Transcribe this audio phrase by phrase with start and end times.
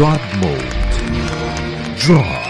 [0.00, 2.49] God Mode Drops.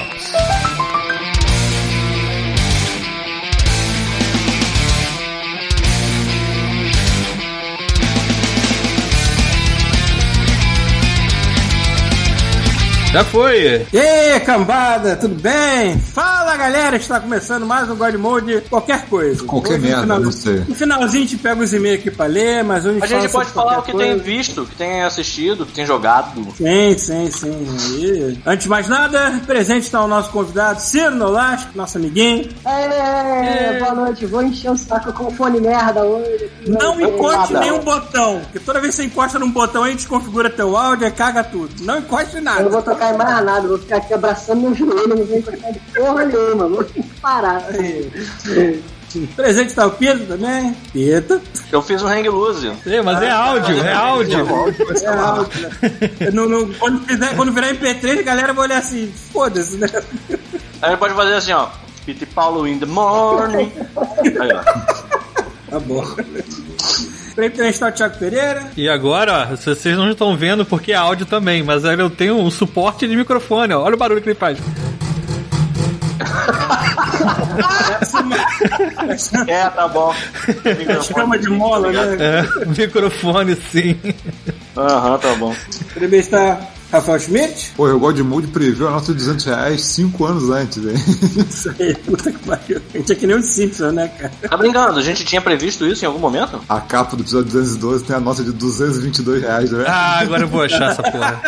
[13.13, 13.85] Já foi.
[13.93, 15.99] E aí, cambada, tudo bem?
[15.99, 19.43] Fala galera, está começando mais um God Mode, qualquer coisa.
[19.43, 20.63] Qualquer Hoje, merda, não sei.
[20.69, 23.45] No finalzinho a gente pega os e-mails aqui pra ler, mas hoje A gente fala
[23.45, 24.23] pode falar o que tem coisa.
[24.23, 26.41] visto, o que tem assistido, que tem jogado.
[26.57, 27.67] Sim, sim, sim.
[27.97, 32.49] Aí, Antes de mais nada, presente está o nosso convidado, Ciro Nolasco, nosso amiguinho.
[32.65, 34.25] É, boa noite.
[34.25, 36.45] Vou encher o saco com fone merda hoje.
[36.45, 36.71] aqui.
[36.71, 37.59] Não encoste nada.
[37.59, 41.11] nenhum botão, porque toda vez que você encosta num botão aí, desconfigura teu áudio e
[41.11, 41.75] caga tudo.
[41.81, 43.00] Não encoste Eu não vou nada.
[43.01, 46.25] Tocar em mais nada, vou ficar aqui abraçando meu joelho, não vou encostar de porra
[46.27, 46.87] nenhuma, vou
[47.23, 47.65] parar.
[49.35, 50.77] Presente está o Pedro também.
[50.93, 51.41] Pedro.
[51.73, 52.71] Eu fiz um hang loose.
[52.87, 54.47] É, mas é áudio, é áudio.
[55.03, 56.31] É áudio, né?
[56.33, 59.89] No- no- quando, fizer- quando virar MP3, a galera vai olhar assim, foda-se, né?
[60.81, 61.69] A gente pode fazer assim, ó.
[62.07, 63.73] Pete Paulo in the morning.
[64.41, 65.10] Aí, ó.
[65.71, 66.05] Tá bom.
[67.35, 68.71] Pra está o Thiago Pereira.
[68.77, 72.37] E agora, ó, vocês não estão vendo porque é áudio também, mas aí eu tenho
[72.37, 73.83] um suporte de microfone, ó.
[73.83, 74.59] Olha o barulho que ele faz.
[79.47, 80.15] É, tá bom.
[81.03, 82.17] Chama de mola, né?
[82.19, 83.97] É, microfone sim.
[84.77, 85.55] Aham, tá bom.
[86.13, 86.59] Está
[86.91, 87.73] Rafael Schmidt.
[87.77, 90.95] Pô, o God Mode previu a nota de 200 reais 5 anos antes, hein?
[91.49, 92.83] Isso aí, puta que pariu.
[92.93, 94.33] A gente é que nem o Simpson, né, cara?
[94.49, 94.99] Tá brincando?
[94.99, 96.61] A gente tinha previsto isso em algum momento?
[96.69, 99.85] A capa do episódio 212 tem a nota de 222 reais, né?
[99.87, 101.41] Ah, agora eu vou achar essa porra.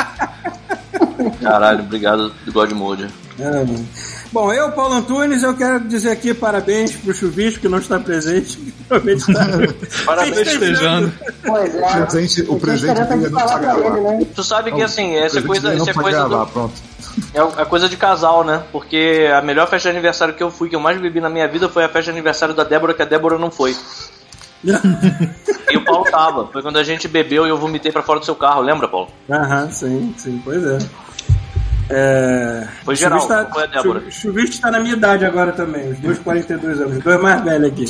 [1.41, 3.09] Caralho, obrigado do God Mode.
[3.41, 3.89] Ah, mano.
[4.33, 8.59] Bom, eu, Paulo Antunes, eu quero dizer aqui parabéns pro Chuvisco, que não está presente.
[8.91, 9.45] está
[10.07, 11.13] Parabéns, Festejando.
[11.45, 11.87] Pois é.
[11.87, 14.27] O presente, o presente é não falar pra ele, né?
[14.35, 16.73] Tu sabe que assim, essa é coisa, essa é coisa gravar, do, pronto.
[17.35, 18.63] é a coisa de casal, né?
[18.73, 21.47] Porque a melhor festa de aniversário que eu fui, que eu mais bebi na minha
[21.47, 23.77] vida, foi a festa de aniversário da Débora, que a Débora não foi.
[25.71, 26.47] E o Paulo tava.
[26.49, 29.09] Foi quando a gente bebeu e eu vomitei pra fora do seu carro, lembra, Paulo?
[29.31, 30.79] Aham, sim, sim, pois é.
[31.95, 32.67] É...
[32.85, 34.03] Foi geral, Chuvisco não foi a Débora.
[34.45, 37.85] Está na minha idade agora também, os dois 42 anos, os dois mais velhos aqui.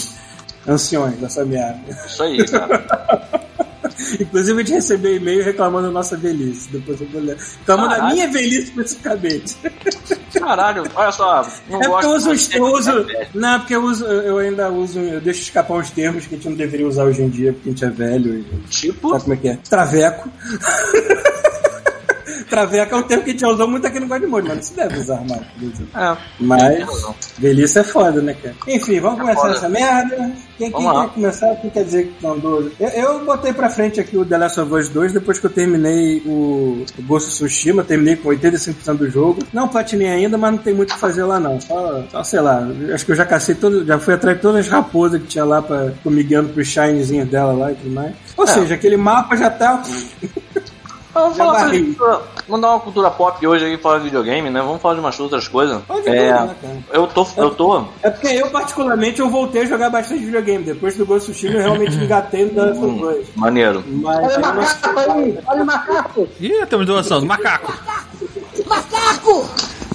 [0.67, 1.81] Anciões dessa merda.
[2.07, 2.85] Isso aí, cara.
[4.21, 6.69] Inclusive, a gente recebeu e-mail reclamando da nossa velhice.
[6.71, 7.37] Depois eu vou ler.
[7.61, 9.57] Reclamando da minha velhice especificamente.
[10.35, 11.47] Caralho, olha só.
[11.69, 13.07] Não É porque eu uso, eu uso.
[13.35, 14.99] Não, porque eu uso, eu ainda uso.
[14.99, 17.69] Eu deixo escapar uns termos que a gente não deveria usar hoje em dia, porque
[17.69, 18.45] a gente é velho e.
[18.69, 19.59] Tipo, Sabe como é que é?
[19.69, 20.29] Traveco.
[22.53, 24.63] Traveco é um termo que a gente já usou muito aqui no Godmode, mas não
[24.63, 25.41] se deve usar mais.
[25.95, 26.17] é.
[26.39, 26.87] Mas
[27.39, 28.55] velhice é foda, né, cara?
[28.69, 29.55] Enfim, vamos começar foda.
[29.55, 30.33] essa merda.
[30.59, 31.57] Quem, quem quer começar?
[31.57, 32.71] Quem quer dizer que andou?
[32.79, 35.51] Eu, eu botei pra frente aqui o The Last of Us 2 depois que eu
[35.51, 39.43] terminei o, o Ghost of Tsushima, terminei com 85% do jogo.
[39.53, 41.59] Não platinei ainda, mas não tem muito o que fazer lá não.
[41.61, 44.61] Só, só, sei lá, acho que eu já cacei todo, já fui atrás de todas
[44.67, 48.13] as raposas que tinha lá pra me guiando pros shinezinhos dela lá e tudo mais.
[48.37, 48.47] Ou É.
[48.47, 49.83] seja, aquele mapa já tá.
[51.15, 54.49] Vamos Já falar de cultura- Vamos dar uma cultura pop hoje aí, falar de videogame,
[54.51, 54.61] né?
[54.63, 55.81] Vamos falar de umas outras coisas.
[55.87, 56.79] Pode é, tudo, né, cara?
[56.93, 57.85] eu tô, eu tô.
[58.03, 60.65] É porque eu, particularmente, eu voltei a jogar bastante videogame.
[60.65, 63.27] Depois do Ghost of Tsushima, eu realmente me engatei no Last of Us.
[63.37, 63.85] Maneiro.
[63.87, 66.29] Mas Olha o eu não macaco aí, olha o macaco.
[66.41, 67.73] Ih, temos doação macaco.
[68.67, 69.49] Macaco!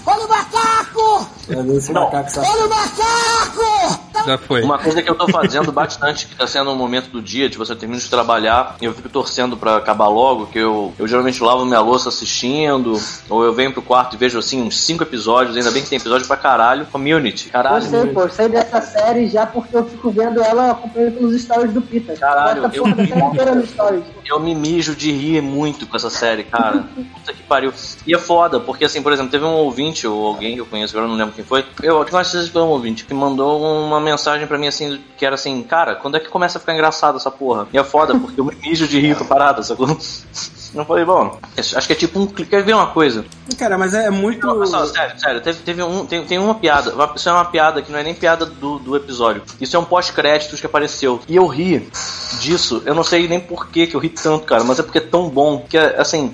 [0.05, 1.27] Olha o macaco!
[1.45, 2.03] sei ver esse Não.
[2.03, 2.39] macaco.
[2.39, 4.06] Olha o macaco!
[4.25, 4.61] Já foi.
[4.63, 7.57] Uma coisa que eu tô fazendo bastante, que tá sendo um momento do dia, de
[7.57, 11.41] você terminar de trabalhar, e eu fico torcendo pra acabar logo, que eu, eu geralmente
[11.43, 15.55] lavo minha louça assistindo, ou eu venho pro quarto e vejo assim uns cinco episódios,
[15.57, 16.85] ainda bem que tem episódio pra caralho.
[16.87, 17.81] Community, Eu caralho.
[17.85, 21.73] sei, pô, eu sei dessa série já porque eu fico vendo ela acompanhando pelos stories
[21.73, 22.13] do Pita.
[22.15, 24.03] Caralho, eu- porra stories.
[24.25, 26.83] Eu me mijo de rir muito com essa série, cara.
[27.13, 27.71] Puta que pariu.
[28.05, 30.93] E é foda, porque assim, por exemplo, teve um ouvinte, ou alguém que eu conheço,
[30.93, 31.63] agora eu não lembro quem foi.
[31.81, 34.16] Eu acho que vocês foi um ouvinte, que mandou uma mensagem
[34.47, 37.31] pra mim assim, que era assim, cara, quando é que começa a ficar engraçado essa
[37.31, 37.67] porra?
[37.71, 39.87] E é foda, porque eu me mijo de rir parada, sacou?
[40.75, 42.51] Eu falei, bom, acho que é tipo um clique.
[42.51, 43.25] Quer ver uma coisa?
[43.57, 44.45] Cara, mas é muito.
[44.45, 46.93] Não, mas sério, sério, teve, teve um, tem, tem uma piada.
[47.15, 49.41] Isso é uma piada que não é nem piada do, do episódio.
[49.59, 51.21] Isso é um pós-créditos que apareceu.
[51.27, 51.89] E eu ri
[52.39, 52.83] disso.
[52.85, 55.01] Eu não sei nem por que que eu ri tanto, cara, mas é porque é
[55.01, 55.65] tão bom.
[55.67, 56.33] Que é assim.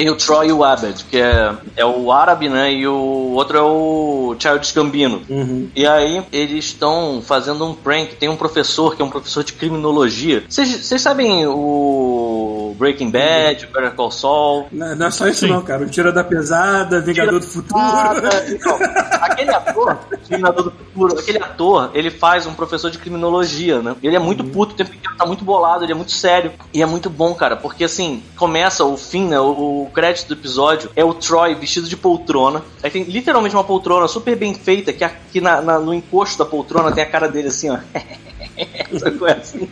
[0.00, 2.72] Tem o Troy e o Abed, que é, é o árabe, né?
[2.72, 5.20] E o outro é o Childish Gambino.
[5.28, 5.68] Uhum.
[5.76, 8.16] E aí eles estão fazendo um prank.
[8.16, 10.42] Tem um professor que é um professor de criminologia.
[10.48, 14.68] Vocês sabem o Breaking Bad, Better Call Saul.
[14.72, 15.52] Não, não é só isso Sim.
[15.52, 15.82] não, cara.
[15.82, 17.78] O Tira da Pesada, Vingador do Futuro.
[18.48, 18.78] Então,
[19.20, 23.94] aquele ator, Terminador do Futuro, aquele ator, ele faz um professor de criminologia, né?
[24.02, 26.52] Ele é muito puto, o tempo inteiro tá muito bolado, ele é muito sério.
[26.72, 29.38] E é muito bom, cara, porque assim, começa o fim, né?
[29.38, 32.62] O, o crédito do episódio é o Troy vestido de poltrona.
[32.82, 36.44] Aí tem literalmente uma poltrona super bem feita, que aqui na, na- no encosto da
[36.44, 37.78] poltrona tem a cara dele assim, ó.
[38.98, 39.68] sabe assim?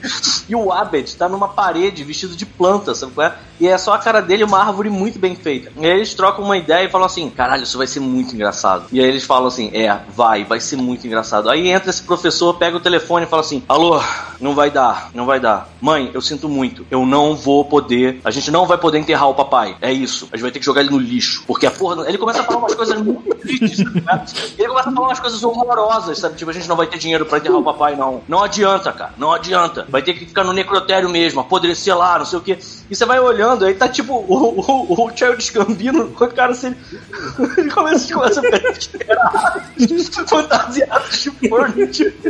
[0.49, 3.35] E o Abed tá numa parede vestido de planta, sabe qual é?
[3.61, 5.71] E é só a cara dele uma árvore muito bem feita.
[5.77, 8.87] E aí eles trocam uma ideia e falam assim: caralho, isso vai ser muito engraçado.
[8.93, 11.51] E aí eles falam assim: é, vai, vai ser muito engraçado.
[11.51, 14.01] Aí entra esse professor, pega o telefone e fala assim: alô,
[14.41, 15.69] não vai dar, não vai dar.
[15.81, 19.35] Mãe, eu sinto muito, eu não vou poder, a gente não vai poder enterrar o
[19.35, 19.77] papai.
[19.81, 21.43] É isso, a gente vai ter que jogar ele no lixo.
[21.47, 22.09] Porque a porra.
[22.09, 24.31] Ele começa a falar umas coisas muito tristes, sabe?
[24.57, 24.63] é?
[24.63, 26.37] Ele começa a falar umas coisas horrorosas, sabe?
[26.37, 28.23] Tipo, a gente não vai ter dinheiro pra enterrar o papai, não.
[28.29, 29.87] Não adianta, cara, não adianta.
[29.89, 32.59] Vai ter que ficar no necrotério mesmo, apodrecer lá, não sei o quê.
[32.91, 36.75] E você vai olhando, aí tá tipo o, o, o Childish Gambino, o cara assim,
[37.57, 39.63] ele começa, começa a ficar desesperado,
[40.29, 42.29] fantasiado de porno, tipo.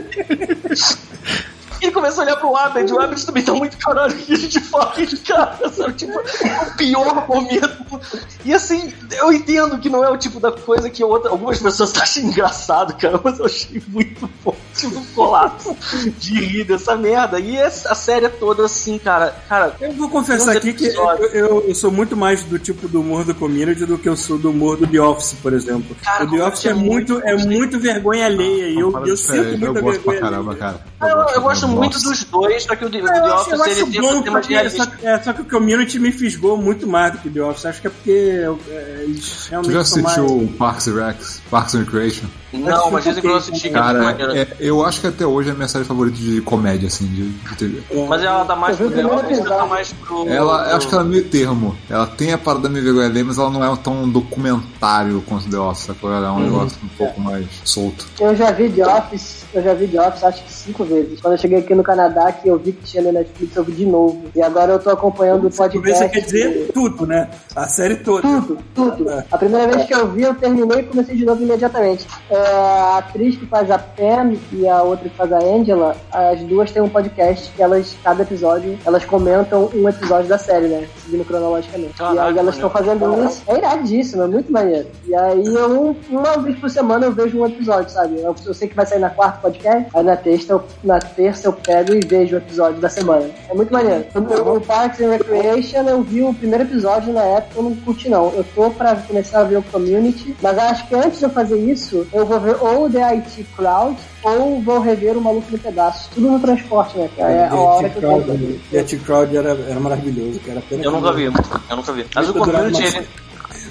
[1.86, 4.36] Ele começa a olhar pro Abed, o Abed também tá muito caralho, o que a
[4.36, 5.92] gente faz, cara, sabe?
[5.94, 8.00] Tipo, o pior momento.
[8.44, 11.96] E assim, eu entendo que não é o tipo da coisa que outra, algumas pessoas
[11.98, 15.76] acham engraçado, cara, mas eu achei muito bom, tipo, um colapso
[16.18, 17.38] de rir dessa merda.
[17.40, 21.04] E essa- a série é toda assim, cara, cara, Eu vou confessar aqui que eu,
[21.32, 24.38] eu- eu sou muito mais do tipo do humor do community do que eu sou
[24.38, 25.94] do humor do The Office, por exemplo.
[26.02, 29.34] Cara, o The Office é é muito, é muito vergonha alheia e eu, eu sinto
[29.36, 30.80] eu muita pra vergonha caramba, alheia.
[31.00, 31.10] cara.
[31.12, 32.08] eu, eu gosto muito Nossa.
[32.10, 34.12] dos dois, só que o The, o Eu The Office eu acho ele tem bom
[34.14, 34.98] esse tema de porque, só, realista.
[35.08, 37.66] é, só que o community me fisgou muito mais do que o The Office.
[37.66, 39.92] Acho que é porque é, eles Tu realmente já mais...
[39.92, 41.42] assistiu o Parks and Recs?
[41.50, 42.26] Parks and Recreation?
[42.50, 43.82] Não, mas dizem que eu não assisti, é muito
[44.16, 47.06] Cara, é- eu acho que até hoje é a minha série favorita de comédia, assim,
[47.06, 47.82] de, de TV.
[48.08, 49.68] Mas ela tá mais pro The Office ou tá episódio.
[49.68, 50.28] mais pro.
[50.28, 51.76] Ela, pro- acho que ela é meio termo.
[51.90, 55.58] Ela tem a parada meio vergonha alheia, mas ela não é tão documentário quanto The
[55.58, 56.10] Office, sacou?
[56.10, 58.06] Ela é um negócio um pouco mais solto.
[58.18, 61.20] Eu já vi The Office, eu já vi The Office acho que cinco vezes.
[61.20, 63.72] Quando eu cheguei aqui no Canadá, que eu vi que tinha no Netflix, eu vi
[63.72, 64.24] de novo.
[64.34, 66.04] E agora eu tô acompanhando o podcast.
[66.04, 67.28] isso quer dizer tudo, né?
[67.54, 68.22] A série toda.
[68.22, 69.24] Tudo, tudo.
[69.30, 72.06] A primeira vez que eu vi, eu terminei e comecei de novo imediatamente.
[72.30, 76.40] É, a atriz que faz a Pam e a outra que faz a Angela, as
[76.40, 80.86] duas têm um podcast que elas, cada episódio, elas comentam um episódio da série, né?
[81.04, 81.94] Seguindo cronologicamente.
[81.94, 83.42] e Caraca, aí elas estão fazendo isso.
[83.46, 84.88] É iradíssimo, é muito maneiro.
[85.06, 88.20] E aí eu, uma vez por semana eu vejo um episódio, sabe?
[88.20, 91.48] Eu, eu sei que vai sair na quarta podcast, aí na terça, eu, na terça
[91.48, 93.28] eu pego e vejo o episódio da semana.
[93.48, 94.04] É muito maneiro.
[94.14, 98.08] O, o Parks and Recreation eu vi o primeiro episódio na época, eu não curti
[98.08, 98.32] não.
[98.34, 101.58] Eu tô pra começar a ver o Community, mas acho que antes de eu fazer
[101.58, 105.58] isso, eu vou ver ou o The IT Crowd ou vou rever o Maluco no
[105.58, 106.10] Pedaço.
[106.14, 107.08] Tudo no transporte, né?
[107.14, 108.60] Que é a hora que eu tô fazendo.
[108.72, 110.62] E a T-Crowd era, era maravilhoso, cara.
[110.68, 112.06] Pena Eu nunca vi, eu nunca vi.
[112.14, 113.08] Mas o community, ele.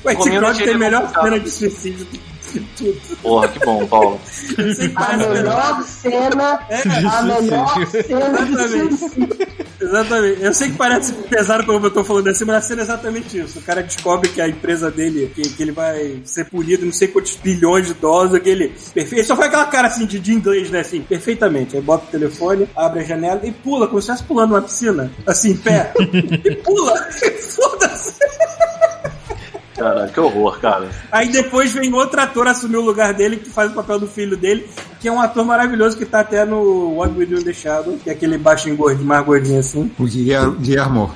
[0.03, 2.07] O community, T-Crowd tem é melhor cena de suicídio
[2.75, 3.17] tudo.
[3.21, 4.19] Porra, que bom, Paulo.
[4.95, 6.59] A melhor cena,
[7.09, 9.67] a melhor cena Exatamente.
[9.79, 10.43] Exatamente.
[10.43, 13.37] Eu sei que parece pesado como eu tô falando assim, mas a cena é exatamente
[13.37, 13.59] isso.
[13.59, 17.07] O cara descobre que a empresa dele, que, que ele vai ser punido não sei
[17.07, 18.73] quantos bilhões de dólares, que ele.
[19.23, 20.79] Só faz aquela cara assim de, de inglês, né?
[20.79, 21.75] Assim, perfeitamente.
[21.75, 25.11] Aí bota o telefone, abre a janela e pula, como se estivesse pulando uma piscina.
[25.25, 25.93] Assim, em pé.
[26.43, 26.95] e pula!
[27.55, 28.15] Foda-se!
[29.77, 30.89] Caralho, que horror, cara.
[31.11, 34.35] Aí depois vem outro ator assumir o lugar dele, que faz o papel do filho
[34.35, 34.67] dele,
[34.99, 37.97] que é um ator maravilhoso que tá até no What We Do in the Shadow,
[38.03, 39.91] que é aquele baixinho gordinho, mais gordinho assim.
[39.99, 40.03] O.
[40.05, 41.11] Guilhermo.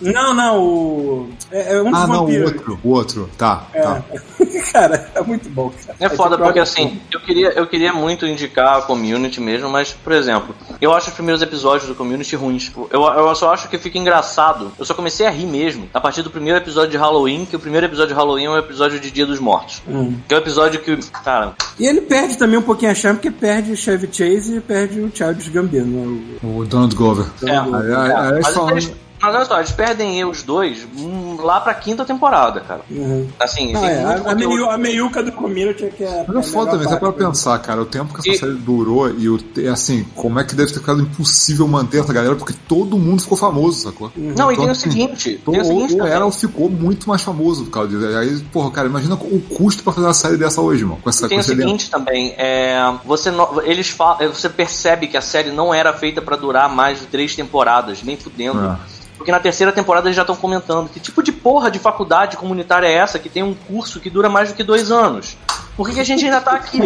[0.00, 1.28] Não, não, o.
[1.50, 2.78] É, é um dos Ah, não, o outro.
[2.84, 3.30] O outro.
[3.36, 3.82] Tá, É.
[3.82, 4.04] tá.
[4.72, 5.72] cara, é muito bom.
[5.84, 5.96] Cara.
[6.00, 9.92] É foda tipo, porque assim, eu queria, eu queria muito indicar a community mesmo, mas,
[9.92, 12.70] por exemplo, eu acho os primeiros episódios do community ruins.
[12.90, 14.72] Eu, eu só acho que fica engraçado.
[14.78, 17.60] Eu só comecei a rir mesmo a partir do primeiro episódio de Halloween, que o
[17.60, 19.82] primeiro episódio de Halloween é um episódio de Dia dos Mortos.
[19.88, 20.14] Hum.
[20.28, 23.30] Que é o episódio que, cara, E ele perde também um pouquinho a chave, porque
[23.30, 25.86] perde o Chevy Chase e perde o Childish Gambino.
[25.86, 26.22] Né?
[26.42, 27.26] O Donald Glover.
[27.44, 27.50] É.
[27.50, 28.42] Aí- aí- aí
[29.24, 32.80] mas, olha só, eles perdem os dois hum, lá pra quinta temporada, cara.
[32.90, 32.94] O...
[32.94, 33.28] Uhum.
[33.40, 36.24] Assim, Não, é, muito a, a, meiu- a meiuca do community é que é.
[36.26, 38.54] Mas é foda também, você para para pensar, cara, o tempo que essa E- série
[38.54, 42.34] durou e o, é assim, como é que deve ter ficado impossível manter essa galera,
[42.36, 44.10] porque todo mundo ficou famoso, sacou?
[44.16, 46.12] Não, e tem o assim, seguinte, Então, tem o seguinte o também.
[46.12, 48.18] Arrow ficou muito mais famoso por causa disso.
[48.18, 50.98] Aí, porra, cara, imagina o custo pra fazer uma série dessa hoje, mano.
[51.02, 51.66] Com essa E tem o com elenco.
[51.68, 56.20] seguinte também, é, você no- eles falam, você percebe que a série não era feita
[56.22, 58.60] pra durar mais de três temporadas, nem fudendo.
[58.64, 58.93] É.
[59.24, 62.86] Porque na terceira temporada eles já estão comentando que tipo de porra de faculdade comunitária
[62.86, 65.38] é essa que tem um curso que dura mais do que dois anos?
[65.74, 66.80] Por que, que a gente ainda tá aqui?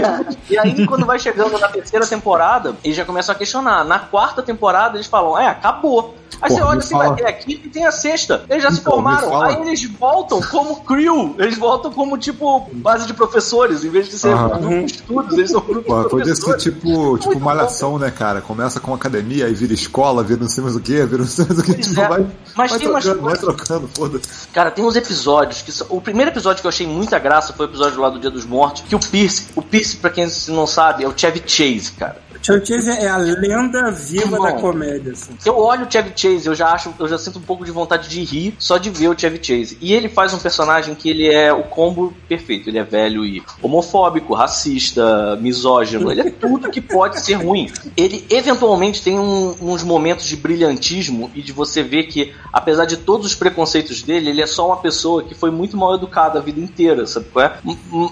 [0.49, 3.85] E aí, quando vai chegando na terceira temporada, eles já começam a questionar.
[3.85, 6.14] Na quarta temporada, eles falam, é, acabou.
[6.40, 7.08] Aí você Porra, olha me assim, fala.
[7.08, 8.44] vai ter a quinta e tem a sexta.
[8.49, 9.42] Eles já se Então, me formaram.
[9.42, 11.35] Aí eles voltam como crew.
[11.38, 13.85] Eles voltam como, tipo, base de professores.
[13.85, 14.49] Em vez de ser Aham.
[14.61, 16.62] grupo de estudos, eles são grupo Pô, de podia ser professores.
[16.62, 18.40] tipo, tipo malhação, né, cara?
[18.40, 21.44] Começa com academia, aí vira escola, vira não sei mais o que, vira não sei
[21.47, 22.08] mais o que, Pois tipo, é.
[22.08, 24.49] vai, Mas vai tem umas trocando, vai coisas- trocando, foda-se.
[24.52, 25.87] Cara, tem uns episódios que são...
[25.90, 28.44] O primeiro episódio que eu achei muita graça foi o episódio lá do Dia dos
[28.47, 32.27] Mortos, que o Pierce, o Pierce, pra quem não sabe, é o Chevy Chase, cara.
[32.48, 35.32] Chuck Chase é a lenda viva da comédia, assim.
[35.44, 38.08] Eu olho o Chevy Chase, eu já acho, eu já sinto um pouco de vontade
[38.08, 39.76] de rir só de ver o Chevy Chase.
[39.82, 42.70] E ele faz um personagem que ele é o combo perfeito.
[42.70, 46.10] Ele é velho e homofóbico, racista, misógino.
[46.10, 47.70] Ele é tudo que pode ser ruim.
[47.94, 52.96] Ele eventualmente tem um- uns momentos de brilhantismo e de você ver que, apesar de
[52.96, 56.42] todos os preconceitos dele, ele é só uma pessoa que foi muito mal educada a
[56.42, 57.58] vida inteira, sabe qual é?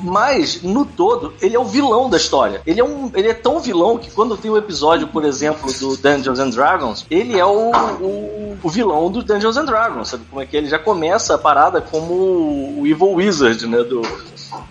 [0.02, 2.60] Mas, no todo, ele é o vilão da história.
[2.66, 5.95] Ele é, um, ele é tão vilão que quando tem um episódio, por exemplo, do
[5.99, 10.40] Dungeons and Dragons, ele é o, o, o vilão do Dungeons and Dragons, sabe como
[10.40, 12.14] é que ele já começa a parada como
[12.78, 14.00] o Evil Wizard, né, do,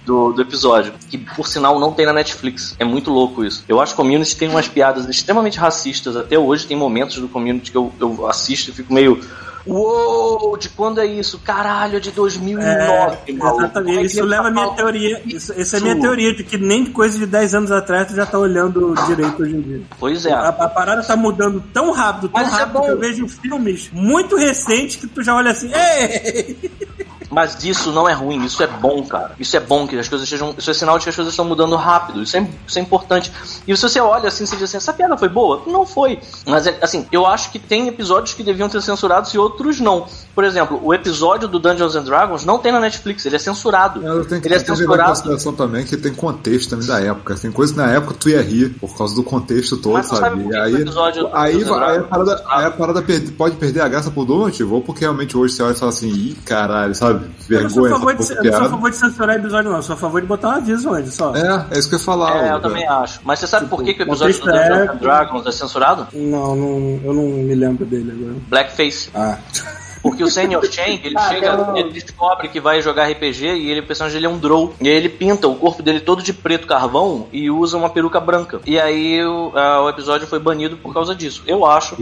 [0.06, 2.76] do, do episódio, que por sinal não tem na Netflix.
[2.80, 3.64] É muito louco isso.
[3.68, 6.16] Eu acho que Community tem umas piadas extremamente racistas.
[6.16, 9.20] Até hoje tem momentos do Community que eu, eu assisto e fico meio.
[9.68, 11.40] Uou, de quando é isso?
[11.40, 13.18] Caralho, é de 2009.
[13.28, 13.62] É, maluco.
[13.62, 14.00] É exatamente.
[14.00, 15.22] que Isso leva a minha teoria.
[15.26, 18.16] Isso, essa é a minha teoria de que nem coisa de 10 anos atrás tu
[18.16, 19.82] já tá olhando direito hoje em dia.
[20.00, 20.32] Pois é.
[20.32, 22.88] A, a parada tá mudando tão rápido, tão Mas é rápido que bom.
[22.88, 26.72] eu vejo filmes muito recentes que tu já olha assim, ei!
[27.30, 29.32] Mas isso não é ruim, isso é bom, cara.
[29.40, 30.54] Isso é bom que as coisas estejam.
[30.58, 32.22] Isso é sinal de que as coisas estão mudando rápido.
[32.22, 33.32] Isso é, isso é importante.
[33.68, 35.62] E se você olha assim, você diz assim, essa piada foi boa?
[35.68, 36.20] Não foi.
[36.46, 40.06] Mas é, assim, eu acho que tem episódios que deviam ser censurados e outros não.
[40.34, 44.02] Por exemplo, o episódio do Dungeons and Dragons não tem na Netflix, ele é censurado.
[44.06, 45.10] Eu tenho que, ele é levar em censurado.
[45.10, 47.36] consideração também que tem contexto também da época.
[47.36, 50.48] Tem coisa que na época tu ia rir por causa do contexto todo, sabe sabe?
[50.50, 50.86] E aí,
[51.34, 54.26] aí, vai- aí a parada, é aí a parada perde- pode perder a graça por
[54.26, 54.74] dois motivos.
[54.74, 57.15] Ou porque realmente hoje você olha e fala assim, ih, caralho, sabe?
[57.50, 59.36] Eu não sou a Vergonha, favor essa de, eu não sou a favor de censurar
[59.38, 59.78] episódio, não.
[59.78, 61.36] Eu sou a favor de botar um aviso antes só.
[61.36, 62.46] É, é isso que eu ia falar.
[62.48, 63.20] É, eu também acho.
[63.24, 65.52] Mas você sabe por que, que o Tipo, episódio do Dungeons é- and Dragons é
[65.52, 66.08] censurado?
[66.14, 68.36] Não, não, eu não me lembro dele agora.
[68.50, 69.10] Blackface.
[69.14, 69.38] Ah.
[70.06, 73.72] Porque o Senior Chang, ele Ah, chega, um- ele descobre que vai jogar RPG e
[73.72, 74.74] ele, o personagem dele é um Drow.
[74.80, 78.20] E aí ele pinta o corpo dele todo de preto carvão e usa uma peruca
[78.20, 78.60] branca.
[78.66, 81.42] E aí o, ah, o episódio foi banido por causa disso.
[81.48, 81.96] Eu acho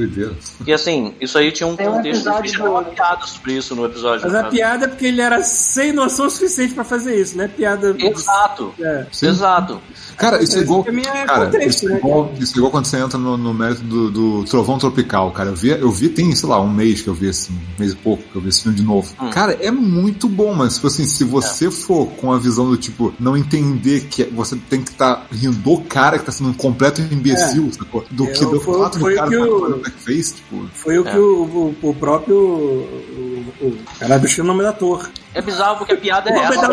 [0.66, 2.22] que assim, isso aí tinha um Tem um contexto.
[2.28, 4.26] episódio Eles do- uma piada sobre isso no episódio.
[4.26, 7.48] Mas a piada é porque ele era sem noção suficiente pra fazer isso, né?
[7.48, 7.96] Piada.
[7.98, 8.74] Exato.
[8.82, 9.06] É.
[9.22, 9.80] Exato.
[10.18, 10.86] Cara, isso é Esse igual.
[10.88, 13.82] é Cara, isso é né, igual, isso é igual quando você entra no, no mérito
[13.84, 15.50] do, do Trovão Tropical, cara.
[15.50, 17.94] Eu vi, eu vi, tem, sei lá, um mês que eu vi esse, um mês
[17.94, 19.14] e pouco que eu vi esse filme de novo.
[19.22, 19.30] Hum.
[19.30, 23.14] Cara, é muito bom, mas tipo assim, se você for com a visão do tipo,
[23.20, 27.02] não entender que você tem que estar rindo do cara que tá sendo um completo
[27.02, 28.06] imbecil, sacou?
[28.12, 30.66] Do que É, do foi- fato foi do cara que tá o- fazendo blackface, tipo.
[30.74, 31.18] Foi o que É.
[31.18, 32.36] o, o, o próprio.
[32.38, 35.10] O, o, caralho, deixa o nome da ator.
[35.34, 36.68] É bizarro porque a piada é essa.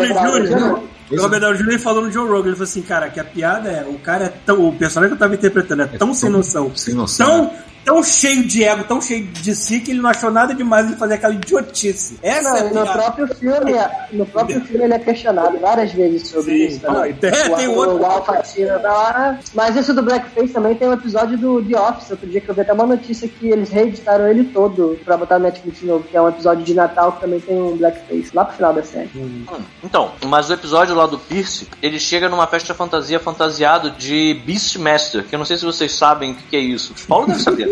[1.11, 1.79] O Robert Downey Jr.
[1.79, 4.29] falou no Joe Rogan, ele falou assim, cara, que a piada é, o cara é
[4.29, 7.27] tão, o personagem que eu tava interpretando é tão sem noção, Sem noção.
[7.47, 7.51] tão,
[7.83, 10.95] tão cheio de ego, tão cheio de si, que ele não achou nada demais de
[10.95, 12.17] fazer aquela idiotice.
[12.21, 12.91] Essa Não, é e no piada.
[12.93, 13.73] próprio filme,
[14.13, 16.65] no próprio filme ele é questionado várias vezes sobre Sim.
[16.67, 16.79] isso.
[16.81, 17.15] também.
[17.23, 19.39] Ah, é, tem o, outro- O Al Pacino tá lá.
[19.53, 22.55] Mas isso do Blackface também tem um episódio do The Office, outro dia que eu
[22.55, 26.03] vi até uma notícia que eles reeditaram ele todo pra botar no Netflix de novo,
[26.03, 28.83] que é um episódio de Natal que também tem um Blackface, lá pro final da
[28.83, 29.09] série.
[29.15, 29.43] Hum,
[29.83, 35.23] Então, mas o episódio lá do Pierce, ele chega numa festa fantasia fantasiado de Beastmaster,
[35.25, 36.93] que eu não sei se vocês sabem o que é isso.
[37.03, 37.70] O Paulo deve saber.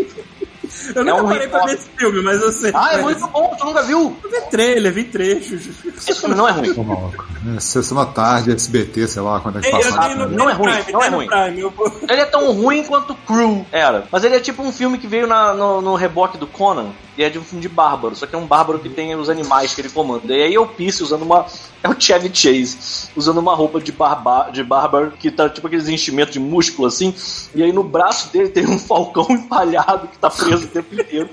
[0.95, 2.71] Eu nunca é um parei pra ver esse filme, mas eu sei.
[2.75, 4.15] Ah, é muito bom, tu nunca viu?
[4.23, 5.67] Eu vi trailer, vi trechos.
[5.97, 6.73] Esse filme não é ruim.
[6.83, 7.25] Maluco.
[7.55, 9.99] É, Sessão da tarde, SBT, sei lá, quando é que passa.
[9.99, 11.27] tenho no- Não é ruim, Prime, não é ruim.
[11.27, 14.05] Prime, eu vou- Ele é tão ruim quanto Crew era.
[14.11, 16.89] Mas ele é tipo um filme que veio na- no, no reboque do Conan.
[17.19, 18.15] E é de um filme de bárbaro.
[18.15, 20.33] Só que é um bárbaro que tem os animais que ele comanda.
[20.33, 21.45] E aí é o Pierce usando uma.
[21.81, 23.09] É o Chevy Chase.
[23.15, 27.15] Usando uma roupa de, barba, de bárbaro que tá tipo aqueles enchimentos de músculo assim.
[27.55, 31.29] E aí no braço dele tem um falcão empalhado que tá preso o tempo inteiro.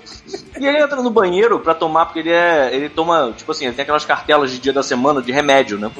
[0.56, 2.70] E ele entra no banheiro pra tomar, porque ele é.
[2.72, 5.90] Ele toma, tipo assim, ele tem aquelas cartelas de dia da semana de remédio, né?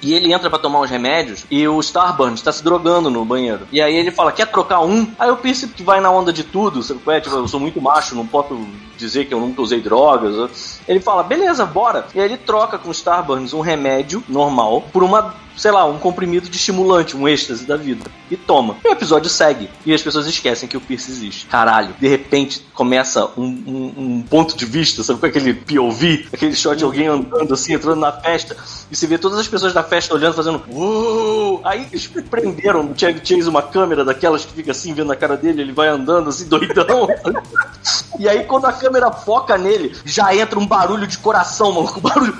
[0.00, 3.66] E ele entra pra tomar os remédios e o Starburns tá se drogando no banheiro.
[3.72, 5.10] E aí ele fala, quer trocar um?
[5.18, 7.20] Aí o Pierce que vai na onda de tudo, sabe é?
[7.20, 8.56] Tipo, eu sou muito macho, não posso
[8.96, 10.36] dizer que eu nunca usei drogas.
[10.36, 10.48] né?
[10.88, 12.06] Ele fala, beleza, bora.
[12.14, 15.98] E aí ele troca com o Starburns um remédio normal por uma sei lá, um
[15.98, 18.04] comprimido de estimulante, um êxtase da vida.
[18.30, 18.76] E toma.
[18.84, 19.70] E o episódio segue.
[19.84, 21.46] E as pessoas esquecem que o Pierce existe.
[21.46, 26.28] Caralho, de repente começa um, um- um ponto de vista, sabe com aquele POV?
[26.32, 28.56] Aquele shot de alguém andando assim, entrando na festa.
[28.90, 31.60] E você vê todas as pessoas da festa olhando, fazendo uou!
[31.64, 35.36] Aí eles prenderam no Chevy Chase uma câmera daquelas que fica assim, vendo a cara
[35.36, 37.08] dele, ele vai andando assim, doidão.
[38.18, 41.92] E aí, quando a câmera foca nele, já entra um barulho de coração, mano.
[41.96, 42.34] Um barulho.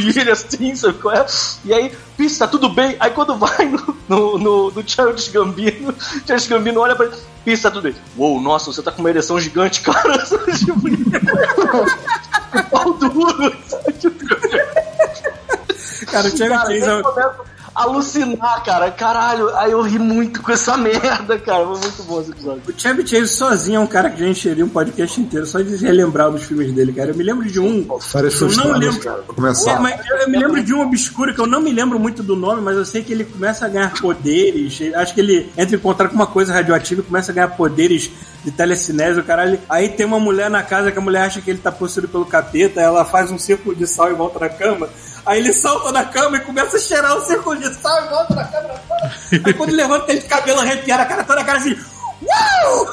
[0.00, 1.26] E ele assim, sabe qual é?
[1.64, 2.96] E aí, Pisse, tá tudo bem.
[3.00, 5.94] Aí quando vai no, no, no, no Charles Gambino,
[6.26, 7.94] Charles Gambino olha pra ele, Pisse, tá tudo bem.
[8.16, 10.24] Uou, nossa, você tá com uma ereção gigante, cara.
[12.70, 13.56] Pau duro.
[16.10, 17.02] Cara, o Chevy Chase
[17.74, 18.90] alucinar, cara.
[18.90, 21.64] Caralho, aí eu ri muito com essa merda, cara.
[21.66, 22.62] Foi muito bom esse episódio.
[22.68, 25.76] O Chevy Chase sozinho é um cara que já encheria um podcast inteiro só de
[25.76, 27.10] relembrar dos filmes dele, cara.
[27.10, 27.86] Eu me lembro de um.
[28.00, 29.00] Férias Eu não lembro.
[29.00, 29.22] cara.
[29.26, 29.72] Começar.
[29.72, 32.22] É, mas eu, eu me lembro de um obscuro que eu não me lembro muito
[32.22, 34.80] do nome, mas eu sei que ele começa a ganhar poderes.
[34.94, 38.10] Acho que ele entra em contato com uma coisa radioativa e começa a ganhar poderes
[38.44, 39.58] de telecinese, o caralho.
[39.68, 42.26] Aí tem uma mulher na casa que a mulher acha que ele tá possuído pelo
[42.26, 44.88] capeta, ela faz um círculo de sal e volta na cama.
[45.26, 48.34] Aí ele salta na cama e começa a cheirar o círculo de sal e volta
[48.34, 48.74] na cama.
[49.44, 51.76] Aí quando ele levanta, tem de cabelo arrepiado, a cara toda a cara assim.
[52.22, 52.86] Uau!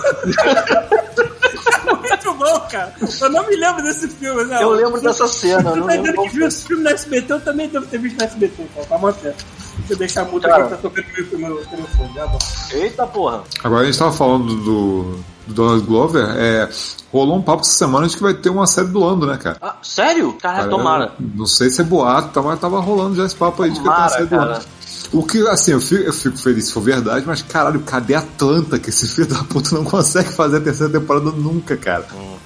[1.87, 2.93] É muito bom, cara.
[3.19, 4.43] Eu não me lembro desse filme.
[4.45, 4.61] né?
[4.61, 7.41] Eu lembro dessa cena, Tu não tá lembro que viu esse filme no SBT, eu
[7.41, 8.87] também devo ter visto no SBT, cara.
[8.87, 9.35] Tá mantendo.
[9.77, 10.63] Deixa eu deixar mudo Cara.
[10.65, 11.05] aqui, tá tocando
[11.37, 12.13] meu, meu telefone.
[12.13, 12.37] Já bom.
[12.71, 13.43] Eita porra.
[13.63, 16.69] Agora a gente tava falando do, do Donald Glover, é,
[17.11, 19.57] rolou um papo essa semana de que vai ter uma série do Lando, né, cara?
[19.61, 20.33] Ah, sério?
[20.33, 21.11] Caralho, Cara, tomara.
[21.19, 23.85] Não sei se é boato, tá, mas tava rolando já esse papo aí de que
[23.85, 24.51] vai ter uma série do cara.
[24.53, 24.65] Lando.
[25.13, 28.19] O que, assim, eu fico, eu fico feliz se for verdade, mas caralho, cadê a
[28.19, 32.05] Atlanta que esse filho da puta não consegue fazer a terceira temporada nunca, cara?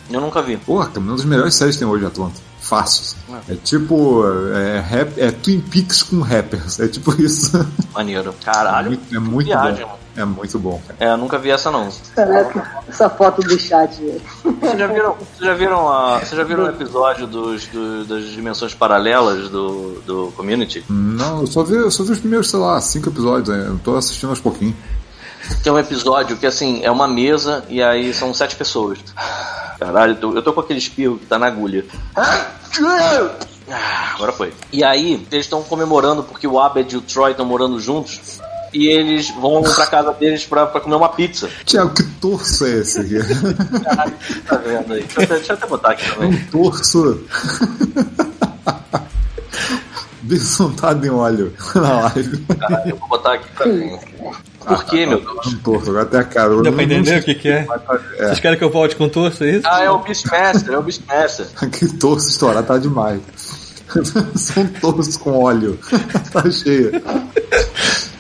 [0.10, 0.58] Eu nunca vi.
[0.58, 2.36] Porra, uma das melhores séries que tem hoje, Atlanta.
[2.68, 3.16] Fácil.
[3.48, 4.24] É tipo.
[4.56, 6.80] É, rap, é Twin Peaks com rappers.
[6.80, 7.52] É tipo isso.
[7.94, 8.34] Maneiro.
[8.44, 8.90] Caralho.
[8.90, 9.92] muito, é muito viagem, bom.
[9.92, 10.00] mano.
[10.18, 10.98] É muito bom, cara.
[11.00, 11.90] É, eu nunca vi essa não.
[12.16, 14.22] Caraca, essa foto do chat, velho.
[14.44, 18.24] Vocês já viram, vocês já viram, a, vocês já viram o episódio dos, do- das
[18.30, 20.86] dimensões paralelas do, do Community?
[20.90, 23.50] Não, eu só vi, eu só vi os primeiros, sei lá, cinco episódios.
[23.50, 23.66] né?
[23.68, 24.76] Eu tô assistindo aos pouquinhos.
[25.64, 29.00] Tem um episódio que, assim, é uma mesa e aí são sete pessoas.
[29.80, 31.86] Caralho, eu tô, com aquele espirro que tá na agulha.
[32.16, 34.54] Ah, agora foi.
[34.72, 38.40] E aí, eles estão comemorando porque o Abed e o Troy estão morando juntos.
[38.74, 41.50] E eles vão pra casa deles pra, pra comer uma pizza.
[41.66, 43.16] Tiago, que torso é esse aqui?
[43.84, 44.14] Caralho,
[44.48, 45.02] tá vendo aí?
[45.04, 46.30] Deixa eu, até- deixa eu até botar aqui também.
[46.34, 47.24] um torso.
[50.22, 52.38] Besuntado em óleo na live.
[52.60, 53.98] Caralho, eu vou botar aqui pra mim.
[54.66, 55.48] Por quê, meu Deus?
[55.48, 56.62] Um torso, agora até a cara.
[56.62, 57.68] Deu pra entender o que, que é?
[58.18, 59.68] É, Vocês querem que eu volte com torso, é isso?
[59.68, 61.46] Ah, é o Beastmaster, é o Beastmaster.
[61.72, 63.22] que torso estourar tá demais.
[64.36, 65.80] São torsos com óleo.
[66.34, 66.92] tá cheia.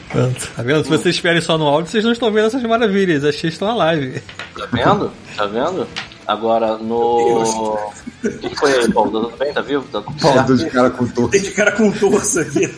[0.09, 0.49] Pronto.
[0.55, 0.83] Tá vendo?
[0.83, 3.23] Se vocês estiverem só no áudio, vocês não estão vendo essas maravilhas.
[3.23, 4.21] As que estão na live.
[4.57, 5.11] Tá vendo?
[5.35, 5.87] Tá vendo?
[6.27, 7.73] Agora, no.
[7.73, 9.11] O que que foi aí, Paulo?
[9.11, 9.53] Tá tudo bem?
[9.53, 9.83] Tá vivo?
[9.91, 10.57] Tá tudo certo?
[10.57, 11.29] de cara com torso.
[11.31, 12.73] Tem de cara com torso aqui.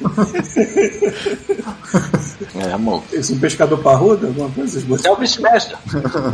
[2.56, 3.04] É, mano.
[3.12, 4.80] Esse um pescador parrudo, alguma coisa?
[4.82, 5.78] Vocês É o Beastmaster.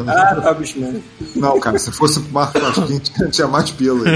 [0.07, 1.03] Ah, tá, bicho mesmo.
[1.35, 4.13] Não, cara, se fosse o Marco Pasquim, tinha- tinha mais pelo aí.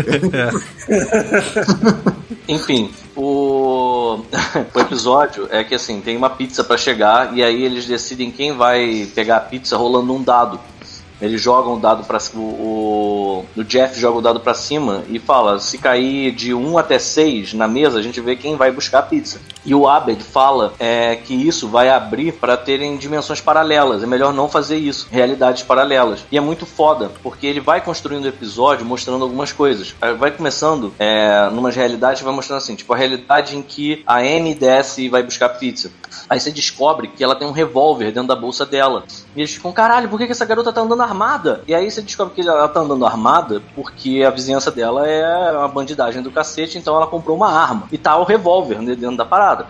[2.48, 4.20] Enfim, o...
[4.74, 8.56] o episódio é que assim, tem uma pizza pra chegar e aí eles decidem quem
[8.56, 10.60] vai pegar a pizza rolando um dado.
[11.22, 15.60] Eles jogam o dado para o, o, Jeff joga o dado pra cima e fala:
[15.60, 19.04] se cair de 1 até 6 na mesa, a gente vê quem vai buscar a
[19.04, 19.40] pizza.
[19.66, 24.04] E o Abed fala é, que isso vai abrir para terem dimensões paralelas.
[24.04, 26.26] É melhor não fazer isso, realidades paralelas.
[26.32, 29.94] E é muito foda, porque ele vai construindo o episódio mostrando algumas coisas.
[30.18, 34.56] Vai começando é, numas realidades, vai mostrando assim, tipo a realidade em que a Annie
[34.56, 35.92] desce e vai buscar pizza.
[36.30, 39.04] Aí você descobre que ela tem um revólver dentro da bolsa dela.
[39.36, 41.64] E eles ficam, caralho, por que, que essa garota tá andando armada?
[41.68, 45.68] E aí você descobre que ela tá andando armada porque a vizinhança dela é uma
[45.68, 47.88] bandidagem do cacete, então ela comprou uma arma.
[47.92, 49.68] E tá o revólver né, dentro da parada.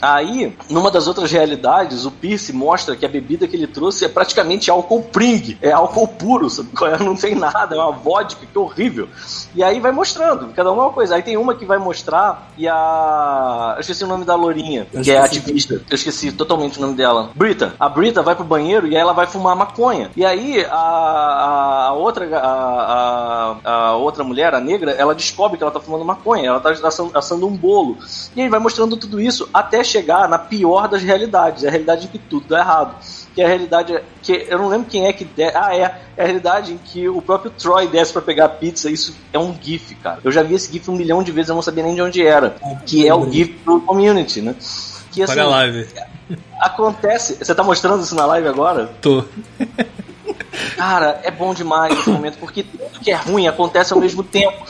[0.00, 4.08] Aí, numa das outras realidades, o Pierce mostra que a bebida que ele trouxe é
[4.08, 6.68] praticamente álcool pring, é álcool puro, sabe?
[6.82, 6.98] é?
[7.02, 9.08] Não tem nada, é uma vodka, que horrível.
[9.54, 11.14] E aí vai mostrando, cada uma é uma coisa.
[11.14, 13.74] Aí tem uma que vai mostrar e a.
[13.76, 15.74] Eu esqueci o nome da Lourinha, que é ativista.
[15.74, 17.30] Eu esqueci totalmente o nome dela.
[17.34, 17.74] Brita.
[17.78, 20.10] A Brita vai pro banheiro e aí ela vai fumar maconha.
[20.16, 25.62] E aí a, a, outra a, a, a outra mulher, a negra, ela descobre que
[25.62, 26.70] ela tá fumando maconha, ela tá
[27.14, 27.98] assando, um bolo.
[28.34, 32.08] E aí vai mostrando tudo isso até chegar na pior das realidades, a realidade em
[32.08, 32.94] que tudo dá errado.
[33.34, 35.44] Que é a realidade que eu não lembro quem é que de...
[35.44, 38.90] ah é, é a realidade em que o próprio Troy desce pra pegar a pizza,
[38.90, 40.20] isso é um gif, cara.
[40.24, 42.26] Eu já vi esse gif um milhão de vezes, eu não sabia nem de onde
[42.26, 44.54] era, que é o gif do Community, né?
[45.12, 45.86] Que assim, Olha a live.
[46.60, 48.90] acontece, você tá mostrando isso na live agora?
[49.00, 49.24] Tô.
[50.76, 54.64] Cara, é bom demais esse momento, porque tudo que é ruim acontece ao mesmo tempo.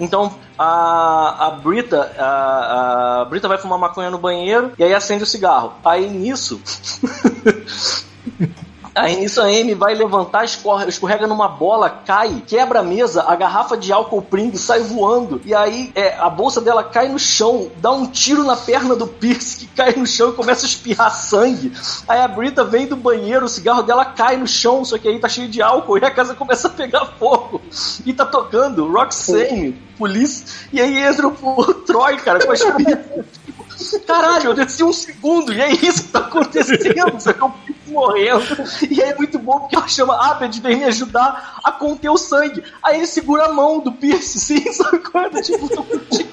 [0.00, 5.22] Então, a, a Brita, a, a Brita vai fumar maconha no banheiro e aí acende
[5.22, 5.74] o cigarro.
[5.84, 6.60] Aí nisso.
[8.94, 13.34] Aí nisso a Amy vai levantar, escorre, escorrega numa bola, cai, quebra a mesa, a
[13.34, 15.40] garrafa de álcool Pring sai voando.
[15.44, 19.06] E aí é, a bolsa dela cai no chão, dá um tiro na perna do
[19.06, 21.72] Pierce que cai no chão e começa a espirrar sangue.
[22.06, 25.18] Aí a Brita vem do banheiro, o cigarro dela cai no chão, só que aí
[25.18, 27.62] tá cheio de álcool e a casa começa a pegar fogo.
[28.04, 32.60] E tá tocando Roxane, polícia, e aí entra o, o Troy, cara, com as
[34.06, 36.78] Caralho, eu desci um segundo, e é isso que tá acontecendo,
[37.92, 38.42] só morrendo.
[38.90, 42.16] E aí é muito bom porque ela chama Abed, vem me ajudar a conter o
[42.16, 42.62] sangue.
[42.82, 45.42] Aí ele segura a mão do Pierce, sim, sabe qual é?
[45.42, 46.32] Tipo, tô contigo.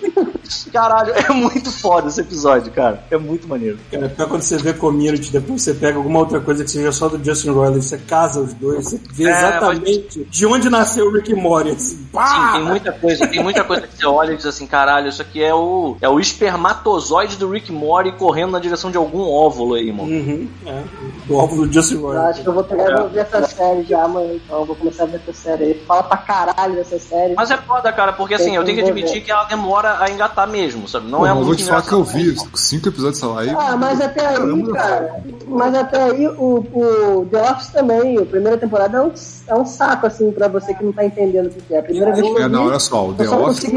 [0.72, 3.04] Caralho, é muito foda esse episódio, cara.
[3.12, 3.78] É muito maneiro.
[3.92, 6.92] Cara, é pior quando você vê Community, depois você pega alguma outra coisa que seja
[6.92, 11.08] só do Justin Roiland, você casa os dois, você vê É, exatamente de onde nasceu
[11.08, 14.38] o Rick Morty, assim, Sim, tem muita coisa, tem muita coisa que você olha e
[14.38, 18.60] diz assim, caralho, isso aqui é o, é o espermatozoide do Rick Mori correndo na
[18.60, 20.10] direção de algum óvulo aí, mano.
[20.10, 20.84] Uhum, é,
[21.30, 22.30] do óvulo do Justin Eu Roiland.
[22.30, 24.60] acho que eu vou pegar vou ver essa série já amanhã, então.
[24.60, 25.84] Eu vou começar a ver essa série aí.
[25.88, 27.34] Fala pra caralho dessa série.
[27.36, 29.22] Mas é foda, cara, porque assim, eu tenho que admitir ver.
[29.22, 31.10] que ela demora a engatar mesmo, sabe?
[31.10, 33.32] Não Pô, é mas eu vou muito te falar que eu vi cinco episódios dessa
[33.34, 33.56] live.
[33.58, 34.74] Ah, mas até aí, Caramba.
[34.74, 35.24] cara.
[35.48, 39.12] Mas até aí, o, o The Office também, a primeira temporada é um,
[39.48, 41.80] é um saco, assim, pra você que não tá entendendo o que é.
[41.80, 43.70] A primeira vez que eu É, vi, não, olha só, o The eu Office.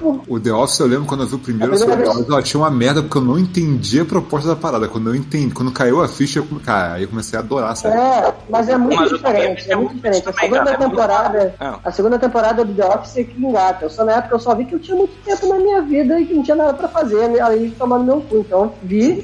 [0.00, 0.20] por...
[0.28, 3.02] O The Office eu lembro quando eu vi o primeiro vez- ela tinha uma merda
[3.02, 4.88] porque eu não entendi a proposta da parada.
[4.88, 7.74] Quando eu entendi, quando caiu a ficha, eu, cara, aí eu comecei a adorar a
[7.74, 7.96] série.
[7.96, 10.28] É, mas é muito Mas diferente, é muito diferente.
[10.28, 11.72] A segunda é temporada, É.
[11.84, 13.84] a segunda temporada do The Office é que engata.
[13.84, 16.18] Eu só na época eu só vi que eu tinha muito tempo na minha vida
[16.20, 17.40] e que não tinha nada pra fazer, né?
[17.40, 18.38] aí tomando meu cu.
[18.38, 19.22] Então vi.